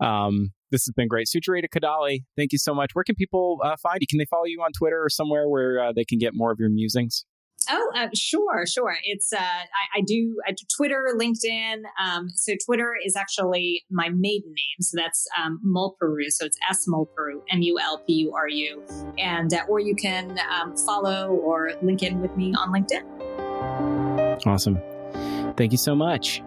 um, 0.00 0.50
this 0.70 0.86
has 0.86 0.92
been 0.96 1.08
great. 1.08 1.26
Sucharita 1.26 1.66
Kodali, 1.68 2.24
thank 2.36 2.52
you 2.52 2.58
so 2.58 2.74
much. 2.74 2.90
Where 2.94 3.04
can 3.04 3.14
people 3.14 3.60
uh, 3.62 3.76
find 3.82 3.98
you? 4.00 4.06
Can 4.08 4.18
they 4.18 4.26
follow 4.26 4.46
you 4.46 4.60
on 4.62 4.70
Twitter 4.76 5.02
or 5.02 5.08
somewhere 5.08 5.48
where 5.48 5.80
uh, 5.80 5.92
they 5.92 6.04
can 6.04 6.18
get 6.18 6.32
more 6.34 6.50
of 6.50 6.58
your 6.58 6.70
musings? 6.70 7.24
Oh, 7.70 7.92
uh, 7.94 8.08
sure, 8.14 8.64
sure. 8.66 8.96
It's 9.04 9.32
uh, 9.32 9.38
I, 9.38 9.98
I, 9.98 10.00
do 10.02 10.36
I 10.46 10.52
do 10.52 10.64
Twitter, 10.74 11.14
LinkedIn. 11.16 11.82
Um, 12.02 12.28
so 12.30 12.54
Twitter 12.64 12.94
is 13.04 13.16
actually 13.16 13.84
my 13.90 14.08
maiden 14.08 14.50
name, 14.50 14.80
so 14.80 14.96
that's 14.96 15.26
um, 15.42 15.60
Mulpuru. 15.64 16.30
So 16.30 16.46
it's 16.46 16.58
S 16.68 16.86
Mulpuru, 16.88 17.42
M 17.50 17.62
U 17.62 17.78
L 17.80 17.98
P 18.06 18.12
U 18.14 18.34
R 18.34 18.48
U, 18.48 18.82
and 19.18 19.52
uh, 19.52 19.64
or 19.68 19.80
you 19.80 19.94
can 19.94 20.38
um, 20.50 20.76
follow 20.76 21.30
or 21.30 21.72
link 21.82 22.02
in 22.02 22.20
with 22.20 22.36
me 22.36 22.54
on 22.54 22.72
LinkedIn. 22.72 24.46
Awesome. 24.46 24.78
Thank 25.56 25.72
you 25.72 25.78
so 25.78 25.94
much. 25.94 26.42